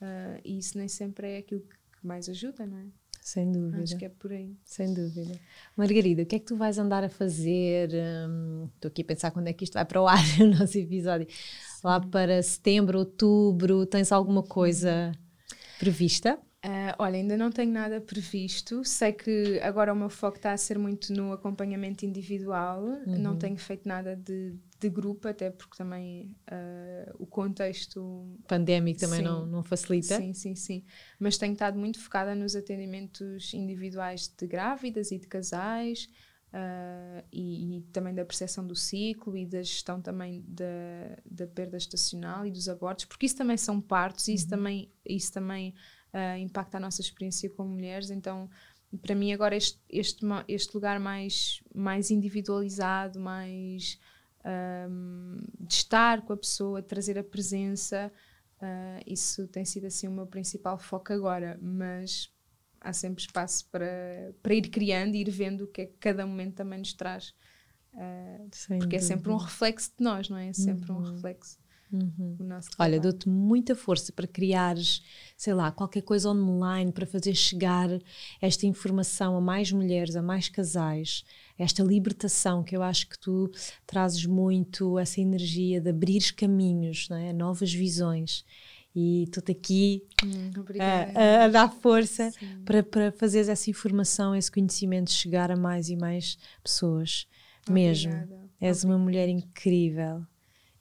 uh, 0.00 0.40
e 0.44 0.56
isso 0.56 0.78
nem 0.78 0.86
sempre 0.86 1.32
é 1.32 1.38
aquilo 1.38 1.62
que 1.62 2.06
mais 2.06 2.28
ajuda, 2.28 2.64
não 2.64 2.78
é? 2.78 2.86
Sem 3.26 3.50
dúvida. 3.50 3.82
Acho 3.82 3.96
que 3.98 4.04
é 4.04 4.08
por 4.08 4.30
aí. 4.30 4.56
Sem 4.64 4.94
dúvida. 4.94 5.34
Margarida, 5.76 6.22
o 6.22 6.26
que 6.26 6.36
é 6.36 6.38
que 6.38 6.44
tu 6.44 6.54
vais 6.54 6.78
andar 6.78 7.02
a 7.02 7.08
fazer? 7.08 7.90
Hum, 7.92 8.68
estou 8.76 8.88
aqui 8.88 9.02
a 9.02 9.04
pensar 9.04 9.32
quando 9.32 9.48
é 9.48 9.52
que 9.52 9.64
isto 9.64 9.74
vai 9.74 9.84
para 9.84 10.00
o 10.00 10.06
ar, 10.06 10.16
o 10.40 10.46
nosso 10.46 10.78
episódio. 10.78 11.26
Sim. 11.28 11.80
Lá 11.82 11.98
para 12.00 12.40
setembro, 12.40 13.00
outubro, 13.00 13.84
tens 13.84 14.12
alguma 14.12 14.44
coisa 14.44 15.10
prevista? 15.76 16.38
Uh, 16.64 16.94
olha, 17.00 17.16
ainda 17.16 17.36
não 17.36 17.50
tenho 17.50 17.72
nada 17.72 18.00
previsto. 18.00 18.84
Sei 18.84 19.12
que 19.12 19.58
agora 19.60 19.92
o 19.92 19.96
meu 19.96 20.08
foco 20.08 20.36
está 20.36 20.52
a 20.52 20.56
ser 20.56 20.78
muito 20.78 21.12
no 21.12 21.32
acompanhamento 21.32 22.06
individual. 22.06 22.80
Uhum. 22.84 23.18
Não 23.18 23.36
tenho 23.36 23.56
feito 23.56 23.88
nada 23.88 24.14
de 24.14 24.54
de 24.78 24.90
grupo, 24.90 25.28
até 25.28 25.50
porque 25.50 25.76
também 25.76 26.36
uh, 26.50 27.14
o 27.18 27.26
contexto 27.26 28.38
pandémico 28.46 29.00
também 29.00 29.22
não, 29.22 29.46
não 29.46 29.62
facilita. 29.62 30.16
Sim, 30.18 30.34
sim, 30.34 30.54
sim. 30.54 30.84
Mas 31.18 31.38
tenho 31.38 31.54
estado 31.54 31.78
muito 31.78 31.98
focada 31.98 32.34
nos 32.34 32.54
atendimentos 32.54 33.54
individuais 33.54 34.32
de 34.36 34.46
grávidas 34.46 35.10
e 35.10 35.18
de 35.18 35.26
casais. 35.26 36.08
Uh, 36.46 37.22
e, 37.30 37.78
e, 37.78 37.82
também 37.92 38.14
da 38.14 38.24
percepção 38.24 38.66
do 38.66 38.74
ciclo 38.74 39.36
e 39.36 39.44
da 39.44 39.62
gestão 39.62 40.00
também 40.00 40.42
da, 40.46 41.18
da 41.28 41.46
perda 41.46 41.76
estacional 41.76 42.46
e 42.46 42.50
dos 42.50 42.66
abortos, 42.66 43.04
porque 43.04 43.26
isso 43.26 43.36
também 43.36 43.58
são 43.58 43.78
partos 43.78 44.28
e 44.28 44.34
isso 44.34 44.44
uhum. 44.44 44.50
também, 44.50 44.92
isso 45.04 45.32
também 45.32 45.74
uh, 46.14 46.38
impacta 46.38 46.78
a 46.78 46.80
nossa 46.80 47.02
experiência 47.02 47.50
como 47.50 47.70
mulheres. 47.70 48.10
Então, 48.10 48.48
para 49.02 49.14
mim, 49.14 49.32
agora, 49.32 49.56
este, 49.56 49.78
este, 49.90 50.24
este 50.48 50.74
lugar 50.74 50.98
mais, 50.98 51.60
mais 51.74 52.10
individualizado, 52.10 53.20
mais 53.20 53.98
um, 54.46 55.36
de 55.60 55.74
estar 55.74 56.22
com 56.22 56.32
a 56.32 56.36
pessoa, 56.36 56.80
de 56.80 56.88
trazer 56.88 57.18
a 57.18 57.24
presença. 57.24 58.12
Uh, 58.60 59.02
isso 59.06 59.46
tem 59.48 59.64
sido 59.64 59.86
assim 59.86 60.08
o 60.08 60.12
meu 60.12 60.26
principal 60.26 60.78
foco 60.78 61.12
agora, 61.12 61.58
mas 61.60 62.32
há 62.80 62.92
sempre 62.92 63.22
espaço 63.22 63.68
para, 63.70 64.32
para 64.42 64.54
ir 64.54 64.68
criando 64.70 65.14
e 65.14 65.20
ir 65.20 65.30
vendo 65.30 65.64
o 65.64 65.66
que 65.66 65.82
é 65.82 65.86
que 65.86 65.96
cada 65.98 66.26
momento 66.26 66.54
também 66.54 66.78
nos 66.78 66.92
traz. 66.92 67.34
Uh, 67.92 68.78
porque 68.78 68.96
é 68.96 69.00
sempre 69.00 69.30
um 69.30 69.36
reflexo 69.36 69.90
de 69.98 70.04
nós, 70.04 70.28
não 70.28 70.36
é? 70.36 70.48
É 70.48 70.52
sempre 70.52 70.90
uhum. 70.92 70.98
um 70.98 71.02
reflexo. 71.02 71.58
Uhum. 71.92 72.36
Olha, 72.78 73.00
dou-te 73.00 73.28
muita 73.28 73.74
força 73.74 74.12
para 74.12 74.26
criares, 74.26 75.02
sei 75.36 75.54
lá, 75.54 75.70
qualquer 75.70 76.02
coisa 76.02 76.30
online 76.30 76.90
para 76.90 77.06
fazer 77.06 77.34
chegar 77.34 77.88
esta 78.40 78.66
informação 78.66 79.36
a 79.36 79.40
mais 79.40 79.70
mulheres, 79.70 80.16
a 80.16 80.22
mais 80.22 80.48
casais, 80.48 81.24
esta 81.58 81.82
libertação 81.82 82.62
que 82.62 82.76
eu 82.76 82.82
acho 82.82 83.08
que 83.08 83.18
tu 83.18 83.50
trazes 83.86 84.26
muito, 84.26 84.98
essa 84.98 85.20
energia 85.20 85.80
de 85.80 85.90
abrir 85.90 86.32
caminhos, 86.34 87.08
é? 87.10 87.32
novas 87.32 87.72
visões. 87.72 88.44
E 88.94 89.24
estou-te 89.24 89.52
aqui 89.52 90.06
hum, 90.24 90.50
a, 90.80 91.44
a, 91.44 91.48
dar 91.48 91.70
força 91.70 92.32
para, 92.64 92.82
para 92.82 93.12
fazeres 93.12 93.48
essa 93.48 93.68
informação, 93.68 94.34
esse 94.34 94.50
conhecimento 94.50 95.10
chegar 95.10 95.50
a 95.50 95.56
mais 95.56 95.90
e 95.90 95.96
mais 95.96 96.38
pessoas. 96.62 97.26
Mesmo. 97.68 98.12
Obrigada. 98.12 98.50
És 98.58 98.78
Obrigada. 98.78 98.86
uma 98.86 98.98
mulher 99.04 99.28
incrível, 99.28 100.24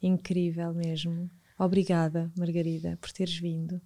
incrível 0.01 0.73
mesmo. 0.73 1.29
Obrigada, 1.59 2.31
Margarida, 2.37 2.97
por 3.01 3.11
teres 3.11 3.37
vindo. 3.37 3.81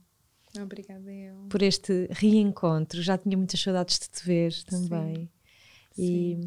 Obrigada 0.62 1.12
eu. 1.12 1.36
Por 1.50 1.62
este 1.62 2.08
reencontro. 2.12 3.02
Já 3.02 3.18
tinha 3.18 3.38
muitas 3.38 3.60
saudades 3.60 4.00
de 4.00 4.10
te 4.10 4.26
ver 4.26 4.64
também. 4.64 5.16
Sim. 5.16 5.30
E, 6.00 6.38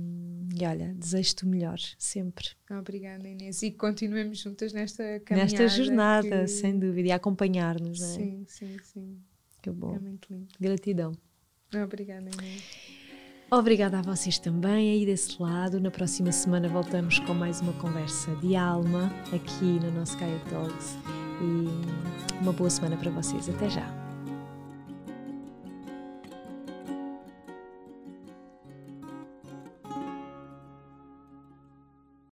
e, 0.60 0.66
olha, 0.66 0.94
desejo-te 0.94 1.44
o 1.44 1.48
melhor, 1.48 1.78
sempre. 1.98 2.48
Obrigada, 2.70 3.28
Inês. 3.28 3.62
E 3.62 3.70
continuemos 3.70 4.38
juntas 4.38 4.72
nesta 4.72 5.20
caminhada. 5.20 5.52
Nesta 5.52 5.68
jornada, 5.68 6.40
que... 6.40 6.48
sem 6.48 6.78
dúvida, 6.78 7.08
e 7.08 7.12
acompanhar-nos, 7.12 8.00
não 8.00 8.06
é? 8.06 8.10
Sim, 8.10 8.44
sim, 8.48 8.76
sim. 8.82 9.18
Que 9.60 9.70
bom. 9.70 9.94
É 9.94 9.98
muito 9.98 10.32
lindo. 10.32 10.48
Gratidão. 10.58 11.12
Obrigada, 11.74 12.28
Inês. 12.30 12.62
Obrigada 13.50 13.98
a 13.98 14.02
vocês 14.02 14.38
também 14.38 14.90
aí 14.92 15.04
desse 15.04 15.40
lado. 15.40 15.78
Na 15.78 15.90
próxima 15.90 16.32
semana 16.32 16.68
voltamos 16.68 17.18
com 17.18 17.34
mais 17.34 17.60
uma 17.60 17.74
conversa 17.74 18.34
de 18.36 18.56
alma 18.56 19.12
aqui 19.30 19.78
no 19.78 19.90
nosso 19.92 20.18
Gaia 20.18 20.40
Talks. 20.48 20.96
E 21.42 22.42
uma 22.42 22.52
boa 22.54 22.70
semana 22.70 22.96
para 22.96 23.10
vocês. 23.10 23.50
Até 23.50 23.68
já. 23.68 24.01